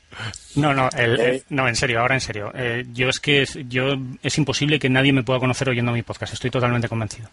No, 0.57 0.73
no, 0.75 0.89
el- 0.97 1.21
Eh. 1.21 1.29
el- 1.37 1.43
no, 1.51 1.69
en 1.69 1.75
serio, 1.77 2.01
ahora 2.01 2.15
en 2.15 2.21
serio. 2.21 2.53
Eh, 2.55 2.85
yo 2.93 3.09
es 3.09 3.21
que 3.21 3.43
es, 3.43 3.59
yo 3.69 3.97
es 4.23 4.39
imposible 4.39 4.79
que 4.79 4.89
nadie 4.91 5.13
me 5.13 5.23
pueda 5.23 5.39
conocer 5.41 5.69
oyendo 5.69 5.93
mi 5.93 6.03
podcast. 6.03 6.33
Estoy 6.35 6.51
totalmente 6.51 6.89
convencido. 6.89 7.29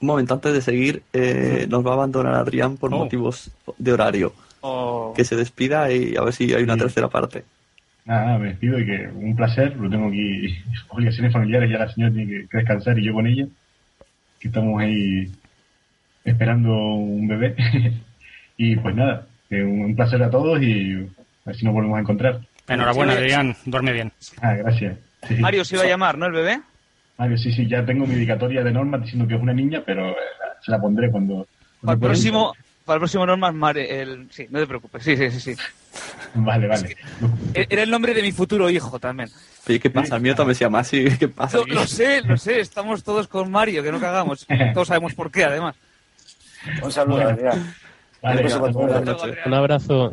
Un 0.00 0.06
momento 0.08 0.34
antes 0.34 0.52
de 0.52 0.60
seguir, 0.60 1.02
eh, 1.12 1.66
nos 1.68 1.86
va 1.86 1.90
a 1.90 1.94
abandonar 1.94 2.34
Adrián 2.34 2.76
por 2.76 2.92
Oh. 2.92 2.98
motivos 2.98 3.50
de 3.78 3.92
horario. 3.92 4.34
O- 4.60 5.12
Que 5.16 5.24
se 5.24 5.36
despida 5.36 5.90
y 5.92 6.16
a 6.16 6.22
ver 6.22 6.32
si 6.34 6.52
hay 6.54 6.62
una 6.62 6.74
Sí. 6.74 6.80
tercera 6.80 7.08
parte. 7.08 7.44
Nada, 8.04 8.24
nada, 8.26 8.38
me 8.38 8.48
despido 8.48 8.78
y 8.80 8.86
que 8.86 9.08
un 9.14 9.36
placer, 9.36 9.76
lo 9.76 9.88
tengo 9.88 10.08
aquí, 10.08 10.56
obligaciones 10.88 11.32
familiares, 11.32 11.70
ya 11.70 11.78
la 11.78 11.92
señora 11.92 12.12
tiene 12.12 12.30
que, 12.30 12.48
que 12.48 12.56
descansar 12.58 12.98
y 12.98 13.04
yo 13.04 13.12
con 13.12 13.26
ella, 13.28 13.46
que 14.40 14.48
estamos 14.48 14.80
ahí 14.82 15.30
esperando 16.24 16.72
un 16.72 17.28
bebé. 17.28 17.54
y 18.56 18.76
pues 18.76 18.94
nada, 18.94 19.26
un 19.50 19.94
placer 19.94 20.22
a 20.22 20.30
todos 20.30 20.60
y 20.62 21.06
a 21.44 21.50
ver 21.50 21.56
si 21.56 21.64
nos 21.64 21.74
volvemos 21.74 21.96
a 21.96 22.00
encontrar. 22.00 22.40
Enhorabuena, 22.68 23.12
Adrián. 23.14 23.56
Duerme 23.64 23.92
bien. 23.92 24.12
Ah, 24.40 24.54
gracias. 24.54 24.98
Sí. 25.28 25.34
Mario 25.36 25.64
se 25.64 25.76
iba 25.76 25.84
a 25.84 25.88
llamar, 25.88 26.18
¿no? 26.18 26.26
El 26.26 26.32
bebé. 26.32 26.60
Mario, 27.18 27.36
sí, 27.38 27.52
sí, 27.52 27.66
ya 27.68 27.84
tengo 27.84 28.06
mi 28.06 28.14
dedicatoria 28.14 28.62
de 28.64 28.72
norma 28.72 28.98
diciendo 28.98 29.26
que 29.28 29.34
es 29.34 29.40
una 29.40 29.52
niña, 29.52 29.82
pero 29.84 30.10
eh, 30.10 30.14
se 30.64 30.70
la 30.70 30.80
pondré 30.80 31.10
cuando... 31.10 31.46
Para 31.80 31.94
el 31.94 31.98
próximo, 32.00 32.54
para 32.84 32.96
el 32.96 33.00
próximo 33.00 33.26
Normas, 33.26 33.54
Mare- 33.54 34.00
el... 34.00 34.28
sí, 34.30 34.46
no 34.50 34.58
te 34.60 34.66
preocupes. 34.66 35.02
Sí, 35.02 35.16
sí, 35.16 35.30
sí, 35.30 35.40
sí. 35.54 35.62
Vale, 36.34 36.66
vale. 36.66 36.96
E- 37.54 37.66
Era 37.68 37.82
el 37.82 37.90
nombre 37.90 38.14
de 38.14 38.22
mi 38.22 38.32
futuro 38.32 38.70
hijo 38.70 38.98
también. 38.98 39.28
Oye, 39.68 39.78
¿qué 39.78 39.90
pasa? 39.90 40.16
El 40.16 40.22
mío 40.22 40.34
también 40.34 40.54
se 40.56 40.64
llama 40.64 40.80
así. 40.80 41.04
¿Qué 41.18 41.28
pasa? 41.28 41.58
Lo, 41.58 41.62
aquí? 41.64 41.72
lo 41.72 41.86
sé, 41.86 42.22
lo 42.22 42.36
sé. 42.36 42.60
Estamos 42.60 43.04
todos 43.04 43.28
con 43.28 43.50
Mario, 43.50 43.82
que 43.82 43.92
no 43.92 44.00
cagamos. 44.00 44.46
Todos 44.74 44.88
sabemos 44.88 45.14
por 45.14 45.30
qué, 45.30 45.44
además. 45.44 45.76
Un 46.82 46.90
saludo, 46.92 47.16
Bueno. 47.22 47.30
Adrián. 47.30 47.74
Vale, 48.22 48.36
Un 48.38 48.44
beso 48.44 50.12